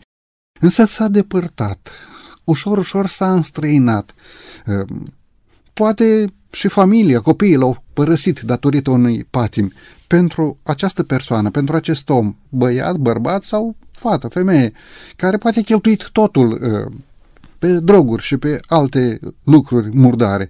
însă 0.59 0.85
s-a 0.85 1.07
depărtat, 1.07 1.91
ușor, 2.43 2.77
ușor 2.77 3.07
s-a 3.07 3.33
înstrăinat. 3.33 4.13
Uh, 5.81 5.87
Poate 5.87 6.33
și 6.51 6.67
familia, 6.67 7.19
copiii 7.19 7.55
l-au 7.55 7.83
părăsit 7.93 8.39
datorită 8.39 8.89
unui 8.89 9.25
patim. 9.29 9.71
Pentru 10.07 10.57
această 10.63 11.03
persoană, 11.03 11.49
pentru 11.49 11.75
acest 11.75 12.09
om, 12.09 12.35
băiat, 12.49 12.95
bărbat 12.95 13.43
sau 13.43 13.75
fată, 13.91 14.27
femeie, 14.27 14.71
care 15.15 15.37
poate 15.37 15.59
a 15.59 15.63
cheltuit 15.63 16.09
totul 16.11 16.51
uh, 16.51 16.93
pe 17.59 17.79
droguri 17.79 18.23
și 18.23 18.37
pe 18.37 18.59
alte 18.67 19.19
lucruri 19.43 19.89
murdare. 19.93 20.49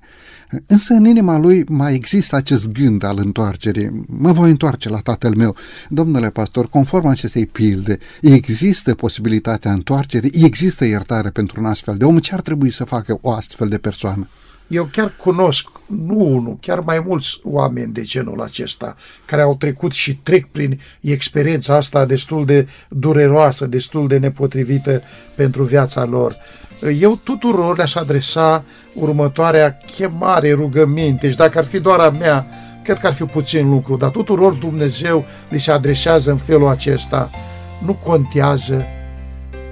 Însă 0.65 0.93
în 0.93 1.05
inima 1.05 1.37
lui 1.37 1.63
mai 1.67 1.93
există 1.93 2.35
acest 2.35 2.71
gând 2.71 3.03
al 3.03 3.17
întoarcerii. 3.17 4.03
Mă 4.07 4.31
voi 4.31 4.49
întoarce 4.49 4.89
la 4.89 4.99
tatăl 4.99 5.35
meu. 5.35 5.55
Domnule 5.89 6.29
pastor, 6.29 6.69
conform 6.69 7.07
acestei 7.07 7.45
pilde, 7.45 7.97
există 8.21 8.95
posibilitatea 8.95 9.71
întoarcerii, 9.71 10.31
există 10.43 10.85
iertare 10.85 11.29
pentru 11.29 11.59
un 11.59 11.65
astfel 11.65 11.97
de 11.97 12.05
om. 12.05 12.17
Ce 12.17 12.33
ar 12.33 12.41
trebui 12.41 12.71
să 12.71 12.83
facă 12.83 13.17
o 13.21 13.31
astfel 13.31 13.67
de 13.67 13.77
persoană? 13.77 14.27
Eu 14.71 14.85
chiar 14.91 15.13
cunosc, 15.17 15.67
nu 15.85 16.17
unul, 16.17 16.57
chiar 16.61 16.79
mai 16.79 17.03
mulți 17.05 17.39
oameni 17.43 17.93
de 17.93 18.01
genul 18.01 18.41
acesta, 18.41 18.95
care 19.25 19.41
au 19.41 19.55
trecut 19.55 19.93
și 19.93 20.15
trec 20.15 20.45
prin 20.45 20.79
experiența 21.01 21.75
asta 21.75 22.05
destul 22.05 22.45
de 22.45 22.67
dureroasă, 22.89 23.65
destul 23.65 24.07
de 24.07 24.17
nepotrivită 24.17 25.01
pentru 25.35 25.63
viața 25.63 26.05
lor. 26.05 26.35
Eu 26.99 27.15
tuturor 27.23 27.77
le-aș 27.77 27.95
adresa 27.95 28.63
următoarea 28.93 29.77
chemare, 29.95 30.51
rugăminte 30.51 31.29
și 31.29 31.35
dacă 31.35 31.57
ar 31.57 31.65
fi 31.65 31.79
doar 31.79 31.99
a 31.99 32.09
mea, 32.09 32.47
cred 32.83 32.99
că 32.99 33.07
ar 33.07 33.13
fi 33.13 33.23
puțin 33.23 33.69
lucru, 33.69 33.95
dar 33.95 34.09
tuturor 34.09 34.53
Dumnezeu 34.53 35.25
li 35.49 35.59
se 35.59 35.71
adresează 35.71 36.31
în 36.31 36.37
felul 36.37 36.67
acesta. 36.67 37.29
Nu 37.85 37.93
contează 37.93 38.85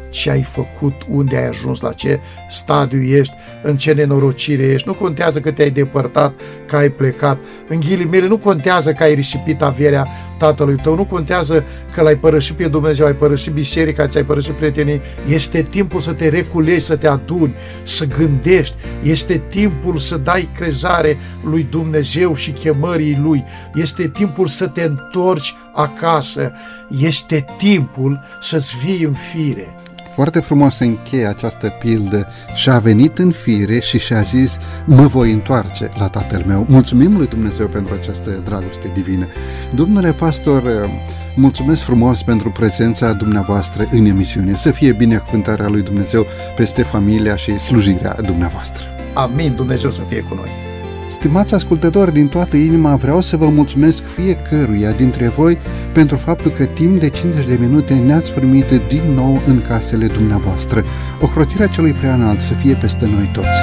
ce 0.09 0.29
ai 0.29 0.43
făcut, 0.43 0.93
unde 1.09 1.37
ai 1.37 1.47
ajuns, 1.47 1.79
la 1.81 1.93
ce 1.93 2.19
stadiu 2.49 3.01
ești, 3.01 3.33
în 3.63 3.77
ce 3.77 3.91
nenorocire 3.91 4.63
ești. 4.63 4.87
Nu 4.87 4.93
contează 4.93 5.39
că 5.39 5.51
te-ai 5.51 5.69
depărtat, 5.69 6.33
că 6.67 6.75
ai 6.75 6.89
plecat. 6.89 7.39
În 7.67 7.79
ghilimele, 7.79 8.27
nu 8.27 8.37
contează 8.37 8.93
că 8.93 9.03
ai 9.03 9.13
risipit 9.13 9.61
averea 9.61 10.07
tatălui 10.37 10.75
tău, 10.75 10.95
nu 10.95 11.05
contează 11.05 11.63
că 11.93 12.01
l-ai 12.01 12.15
părăsit 12.15 12.55
pe 12.55 12.67
Dumnezeu, 12.67 13.05
ai 13.05 13.13
părăsit 13.13 13.53
biserica, 13.53 14.07
ți-ai 14.07 14.23
părăsit 14.23 14.53
prietenii. 14.53 15.01
Este 15.27 15.61
timpul 15.61 15.99
să 15.99 16.13
te 16.13 16.29
reculegi, 16.29 16.85
să 16.85 16.95
te 16.95 17.07
aduni, 17.07 17.55
să 17.83 18.05
gândești. 18.05 18.75
Este 19.03 19.41
timpul 19.49 19.97
să 19.97 20.17
dai 20.17 20.49
crezare 20.55 21.17
lui 21.43 21.67
Dumnezeu 21.69 22.35
și 22.35 22.51
chemării 22.51 23.19
lui. 23.21 23.43
Este 23.73 24.07
timpul 24.07 24.47
să 24.47 24.67
te 24.67 24.81
întorci 24.81 25.55
acasă. 25.73 26.51
Este 26.99 27.45
timpul 27.57 28.19
să-ți 28.39 28.77
vii 28.85 29.03
în 29.03 29.13
fire. 29.13 29.75
Foarte 30.19 30.39
frumos 30.39 30.75
se 30.75 30.85
încheie 30.85 31.25
această 31.25 31.69
pildă 31.79 32.27
și 32.53 32.69
a 32.69 32.79
venit 32.79 33.17
în 33.17 33.31
fire 33.31 33.79
și 33.79 33.99
și-a 33.99 34.21
zis, 34.21 34.57
mă 34.85 35.07
voi 35.07 35.31
întoarce 35.31 35.89
la 35.97 36.07
tatăl 36.07 36.43
meu. 36.47 36.65
Mulțumim 36.69 37.17
lui 37.17 37.27
Dumnezeu 37.27 37.67
pentru 37.67 37.93
această 38.01 38.29
dragoste 38.29 38.91
divină. 38.93 39.27
Domnule 39.73 40.13
pastor, 40.13 40.89
mulțumesc 41.35 41.81
frumos 41.81 42.23
pentru 42.23 42.51
prezența 42.51 43.13
dumneavoastră 43.13 43.87
în 43.91 44.05
emisiune. 44.05 44.55
Să 44.55 44.71
fie 44.71 44.93
binecuvântarea 44.93 45.67
lui 45.67 45.81
Dumnezeu 45.81 46.25
peste 46.55 46.83
familia 46.83 47.35
și 47.35 47.59
slujirea 47.59 48.15
dumneavoastră. 48.25 48.83
Amin, 49.13 49.55
Dumnezeu 49.55 49.89
să 49.89 50.01
fie 50.01 50.21
cu 50.21 50.35
noi. 50.35 50.68
Stimați 51.09 51.53
ascultători, 51.53 52.13
din 52.13 52.27
toată 52.27 52.57
inima 52.57 52.95
vreau 52.95 53.21
să 53.21 53.37
vă 53.37 53.49
mulțumesc 53.49 54.03
fiecăruia 54.03 54.91
dintre 54.91 55.27
voi 55.27 55.57
pentru 55.93 56.15
faptul 56.15 56.51
că 56.51 56.65
timp 56.65 56.99
de 56.99 57.09
50 57.09 57.45
de 57.45 57.57
minute 57.59 57.93
ne-ați 57.93 58.31
primit 58.31 58.65
din 58.87 59.13
nou 59.13 59.41
în 59.45 59.61
casele 59.61 60.07
dumneavoastră. 60.07 60.83
Ocrotirea 61.21 61.67
celui 61.67 61.93
preanalt 61.93 62.41
să 62.41 62.53
fie 62.53 62.75
peste 62.75 63.05
noi 63.05 63.31
toți. 63.33 63.59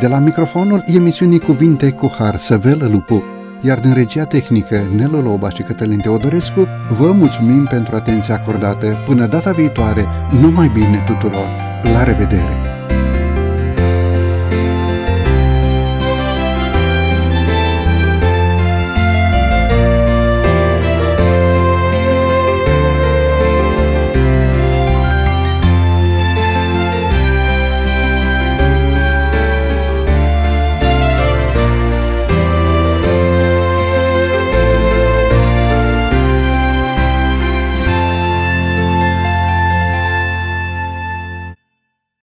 De 0.00 0.06
la 0.06 0.18
microfonul 0.18 0.82
emisiunii 0.86 1.38
Cuvinte 1.38 1.90
cu 1.90 2.14
Har 2.18 2.36
Săvel 2.36 2.88
Lupu, 2.90 3.24
iar 3.66 3.80
din 3.80 3.94
regia 3.94 4.24
tehnică 4.24 4.88
Nelu 4.96 5.20
Loba 5.20 5.50
și 5.50 5.62
Cătălin 5.62 5.98
Teodorescu, 5.98 6.66
vă 6.90 7.12
mulțumim 7.12 7.64
pentru 7.64 7.96
atenția 7.96 8.34
acordată. 8.34 8.96
Până 9.06 9.26
data 9.26 9.52
viitoare, 9.52 10.04
numai 10.40 10.70
bine 10.74 11.04
tuturor! 11.06 11.48
La 11.82 12.02
revedere! 12.02 12.55